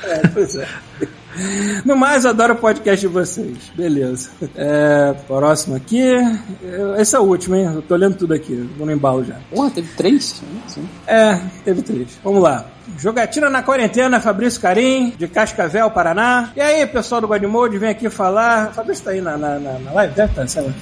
[0.05, 0.69] É, pois é.
[1.85, 3.57] No mais, adoro o podcast de vocês.
[3.75, 4.31] Beleza.
[4.55, 6.03] É, próximo aqui.
[6.03, 7.65] É, Esse é o último, hein?
[7.75, 8.55] Eu tô lendo tudo aqui.
[8.77, 9.37] Vou no embalo já.
[9.51, 10.43] Porra, teve três?
[10.69, 10.89] Sim.
[11.07, 12.19] É, teve três.
[12.23, 12.67] Vamos lá.
[12.99, 16.53] Jogatina na quarentena, Fabrício Carim, de Cascavel, Paraná.
[16.55, 18.73] E aí, pessoal do Godmode, vem aqui falar.
[18.75, 20.73] Fabrício tá aí na, na, na, na live, deve estar, sei lá.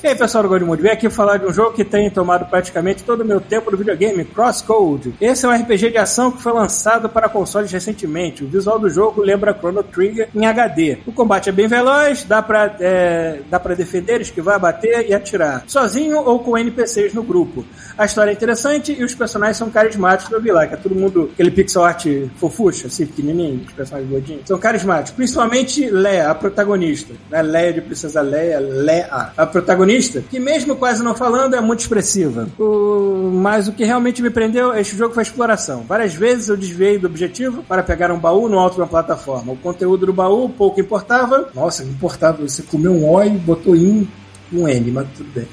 [0.00, 3.02] E aí, pessoal do Godmode, vem aqui falar de um jogo que tem tomado praticamente
[3.02, 5.12] todo o meu tempo no videogame, Crosscode.
[5.20, 8.44] Esse é um RPG de ação que foi lançado para consoles recentemente.
[8.44, 10.98] O visual do jogo lembra Chrono Trigger em HD.
[11.04, 15.64] O combate é bem veloz, dá pra, é, dá pra defender, esquivar, bater e atirar.
[15.66, 17.64] Sozinho ou com NPCs no grupo.
[17.96, 21.28] A história é interessante e os personagens são carismáticos do lá, que é todo mundo,
[21.32, 22.06] aquele pixel art
[22.36, 24.42] fofuxa, assim, pequenininho, os personagens gordinhos.
[24.46, 25.10] São carismáticos.
[25.10, 27.14] Principalmente Leia, a protagonista.
[27.28, 27.42] Né?
[27.42, 29.87] Leia de Princesa Leia, Leia, a protagonista,
[30.30, 32.48] que mesmo quase não falando, é muito expressiva.
[32.58, 33.30] O...
[33.32, 35.84] Mas o que realmente me prendeu, este jogo foi a exploração.
[35.86, 39.52] Várias vezes eu desviei do objetivo para pegar um baú no alto de uma plataforma.
[39.52, 41.48] O conteúdo do baú pouco importava.
[41.54, 42.42] Nossa, importava.
[42.42, 44.08] Você comeu um O e botou em
[44.52, 45.48] um N, mas tudo bem.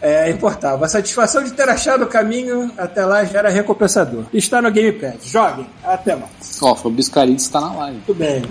[0.00, 0.84] É, importava.
[0.84, 4.24] A satisfação de ter achado o caminho até lá já era recompensador.
[4.32, 5.24] Está no Game Pass.
[5.24, 5.66] Joguem.
[5.84, 6.60] Até mais.
[6.60, 7.96] Ó, Fabrício Carinho está na live.
[7.96, 8.42] Muito bem.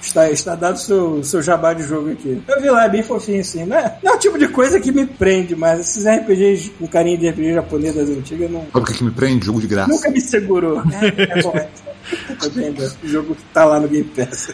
[0.00, 2.40] Está, está dado o seu, seu jabá de jogo aqui.
[2.46, 3.64] Eu vi lá, é bem fofinho assim.
[3.64, 6.86] Não é, não é o tipo de coisa que me prende, mas esses RPGs com
[6.86, 9.46] carinho de RPG japonês das antigas não, Sabe o que, que me prende?
[9.46, 9.90] Jogo de graça.
[9.90, 10.80] nunca me segurou.
[10.80, 11.52] É, é bom.
[11.56, 11.68] É,
[12.38, 12.82] Tá vendo?
[13.02, 14.50] O jogo tá lá no Game Pass.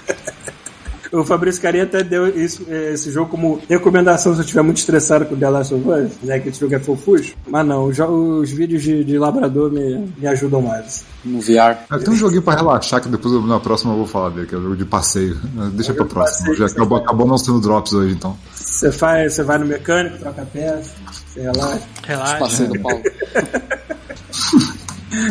[1.13, 4.79] O Fabrício Carinha até deu isso, eh, esse jogo como recomendação se eu estiver muito
[4.79, 6.39] estressado com The Last of Us, né?
[6.39, 7.35] Que esse jogo é fofuxo.
[7.47, 11.05] Mas não, os, os vídeos de, de labrador me, me ajudam mais.
[11.23, 11.77] No VR.
[11.91, 14.55] É, tem um joguinho pra relaxar que depois na próxima eu vou falar dele, que
[14.55, 15.39] é o jogo de passeio.
[15.75, 16.49] Deixa pra próxima.
[16.49, 18.35] passeio, Já acabou, acabou não sendo drops hoje, então.
[18.55, 20.93] Você faz, você vai no mecânico, troca peça,
[21.27, 21.83] você relaxa.
[22.05, 22.39] Relaxa.
[22.39, 23.03] Passeio do Paulo.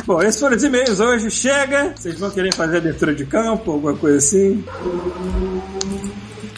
[0.05, 1.31] Bom, esses foram os e-mails hoje.
[1.31, 1.93] Chega!
[1.95, 4.63] Vocês vão querer fazer abertura de campo, alguma coisa assim?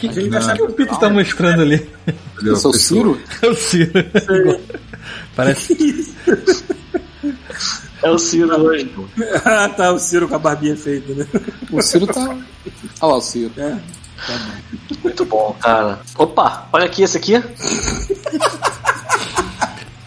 [0.08, 1.86] Que, A gente vai achar que o Pito tá mostrando ali?
[2.42, 3.20] Eu sou o Ciro?
[3.42, 3.92] É o Ciro.
[5.36, 6.14] Parece.
[8.02, 8.90] É o Ciro hoje.
[9.44, 11.26] ah, tá, o Ciro com a barbinha feita, né?
[11.70, 12.20] O Ciro tá.
[12.20, 12.38] Olha
[13.02, 13.52] lá o Ciro.
[13.56, 13.78] É.
[15.02, 16.00] Muito bom, cara.
[16.16, 17.34] Opa, olha aqui esse aqui.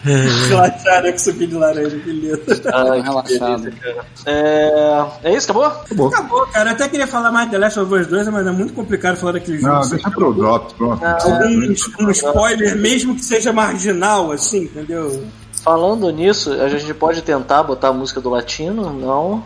[0.04, 2.40] Relaxaram que subi de laranja, que lindo.
[2.72, 3.62] Ai, relaxado.
[3.62, 4.04] beleza.
[4.26, 5.06] É...
[5.24, 5.66] é isso, acabou?
[5.66, 6.08] Acabou.
[6.08, 6.70] Acabou, cara.
[6.70, 9.16] Eu até queria falar mais de The Last of Us 2, mas é muito complicado
[9.16, 9.74] falar daquele jogo.
[9.74, 11.02] Não, deixa pro drops, pronto.
[11.26, 15.24] Um, um spoiler, mesmo que seja marginal, assim, entendeu?
[15.62, 18.92] Falando nisso, a gente pode tentar botar a música do latino?
[18.92, 19.42] Não.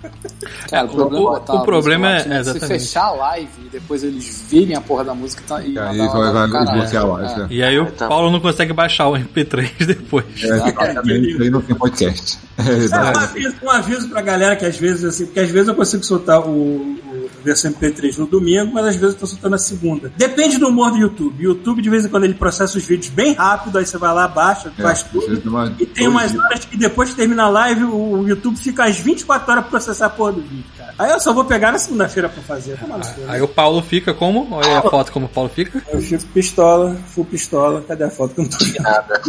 [0.68, 3.12] Cara, o problema, o- é botar o a problema música é- latina, se fechar a
[3.12, 6.48] live e depois eles virem a porra da música tá, e E aí vai, vai
[6.48, 7.40] bloquear a live.
[7.40, 7.44] É.
[7.44, 7.46] é.
[7.50, 8.08] E aí o Tá.
[8.08, 10.24] Paulo não consegue baixar o MP3 depois.
[10.44, 12.38] É, aí não tem podcast.
[12.62, 15.68] É, É, um aviso, um aviso pra galera que às vezes, assim, porque às vezes
[15.68, 16.98] eu consigo soltar o, o-
[17.44, 20.12] versão MP3 no domingo, mas às vezes eu tô soltando na segunda.
[20.16, 21.38] Depende do humor do YouTube.
[21.46, 24.12] O YouTube, de vez em quando, ele processa os vídeos bem rápido, aí você vai
[24.14, 25.74] lá, baixa, É, faz tudo.
[25.78, 26.42] E tem umas dias.
[26.44, 30.06] horas que depois que termina a live, o YouTube fica às 24 horas pra processar
[30.06, 30.94] a porra do vídeo, cara.
[30.98, 32.72] Aí eu só vou pegar na segunda-feira pra fazer.
[32.72, 33.00] Né?
[33.28, 34.46] Aí o Paulo fica como?
[34.54, 35.82] Olha a foto como o Paulo fica.
[35.92, 37.82] Eu fico pistola, full pistola.
[37.86, 39.20] Cadê a foto que eu não tô Nada.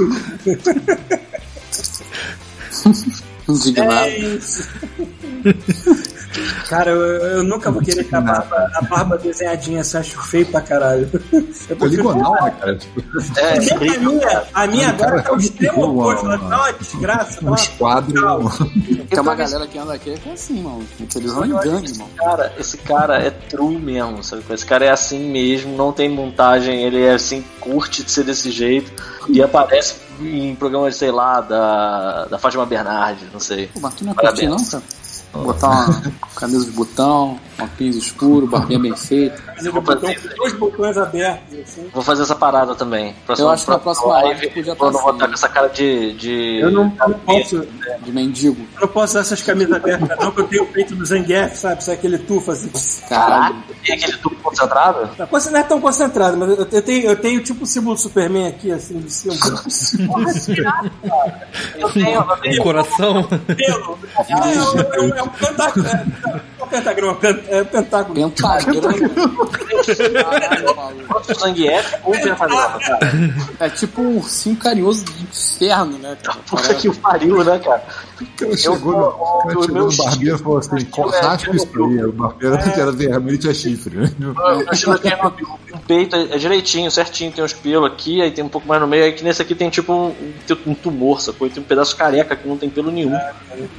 [3.48, 4.00] Indignado.
[4.08, 4.70] É isso.
[6.68, 10.46] Cara, eu, eu nunca vou querer ter a barba, a barba desenhadinha, assim, acho feio
[10.48, 11.10] pra caralho.
[11.14, 12.76] Eu prefiro- Poligonal, né, cara?
[12.78, 13.04] Tipo,
[13.40, 16.74] É, que a minha, a minha agora tá o extremo Boa, oposto, ela tá uma
[16.74, 17.42] desgraça.
[17.42, 17.78] Tá uns uma...
[17.78, 18.58] quadros.
[19.10, 20.84] Tem uma galera que anda aqui que é assim, mano.
[21.16, 22.10] Eles não engane, mano.
[22.18, 24.44] Cara, esse cara é true mesmo, sabe?
[24.50, 28.52] Esse cara é assim mesmo, não tem montagem, ele é assim, curte de ser desse
[28.52, 28.92] jeito
[29.30, 33.68] e aparece em programas, sei lá, da, da Fátima Bernardes, não sei.
[33.68, 34.84] Pô, mas tu não é curtir, não, cara?
[35.34, 39.53] Botar uma camisa de botão, uma pins escuro, barbinha bem feita.
[39.72, 39.80] Camisa de
[40.12, 41.90] botão com dois botões abertos, assim.
[41.94, 43.16] Vou fazer essa parada também.
[43.38, 45.10] Eu acho que na próxima live podia eu não tá vou assim.
[45.14, 46.14] estar com essa cara de.
[46.14, 46.60] de...
[46.62, 47.68] Eu não, eu não posso,
[48.02, 48.62] De mendigo.
[48.76, 51.56] eu não posso usar essas camisas abertas, não, porque eu tenho o peito do Zangief,
[51.58, 51.84] sabe?
[51.84, 52.70] Sabe aquele tufo assim.
[53.08, 53.56] Caralho.
[53.86, 55.08] Tem aquele tubo concentrado?
[55.18, 58.02] Tá, não é tão concentrado, mas eu, eu tenho, eu tenho tipo o símbolo do
[58.02, 59.34] Superman aqui, assim, de cima.
[61.78, 62.62] Eu tenho, eu tenho.
[62.62, 63.24] Um coração.
[63.24, 64.00] Pelo.
[64.18, 65.90] É, um- é, um- é um pentagrama.
[65.90, 67.44] É, é um pentagrama, pen-
[70.24, 71.22] Caralho, maluco.
[71.30, 73.00] O Zangief ou o pentagrama, cara?
[73.60, 76.40] É tipo um ursinho carinhoso do inferno, né, cara?
[76.48, 77.84] Puta que pariu, né, cara?
[78.58, 80.88] Chegou no, o cara o chegou meu no barbeiro e falou assim:
[81.22, 82.04] raspa isso aí.
[82.06, 83.96] O barbeiro que era vermelho tinha chifre.
[83.98, 84.12] né?
[84.20, 85.00] Eu estilo
[85.74, 88.88] um peito é direitinho, certinho, tem uns pelos aqui, aí tem um pouco mais no
[88.88, 90.16] meio, aí que nesse aqui tem tipo um,
[90.68, 91.50] um tumor, sacou?
[91.50, 93.16] Tem um pedaço careca que não tem pelo nenhum.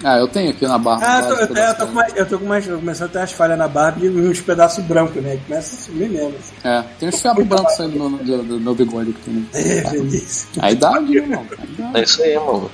[0.02, 1.05] Ah, eu tenho aqui na barba.
[1.06, 3.12] Ah, eu tô, eu, eu tô com mais, eu tô com mais, eu começando a
[3.12, 5.39] ter as falhas na barba e uns pedaços brancos, né?
[5.47, 6.35] Começa a sumir mesmo.
[6.39, 6.55] Assim.
[6.65, 9.47] É, tem uns fiapos brancos saindo no, do, do meu bigode aqui também.
[9.55, 10.48] É, feliz.
[10.61, 11.97] A idade, né, idade.
[11.98, 12.70] É isso aí, mano.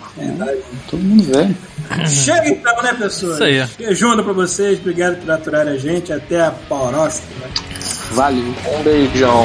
[0.91, 1.49] Todo mundo velho.
[2.06, 3.35] Chega então, né, pessoas?
[3.35, 3.66] Isso aí.
[3.78, 6.12] Beijando pra vocês, obrigado por aturarem a gente.
[6.12, 7.28] Até a próxima.
[8.12, 8.55] Valeu.
[8.78, 9.44] Um beijão.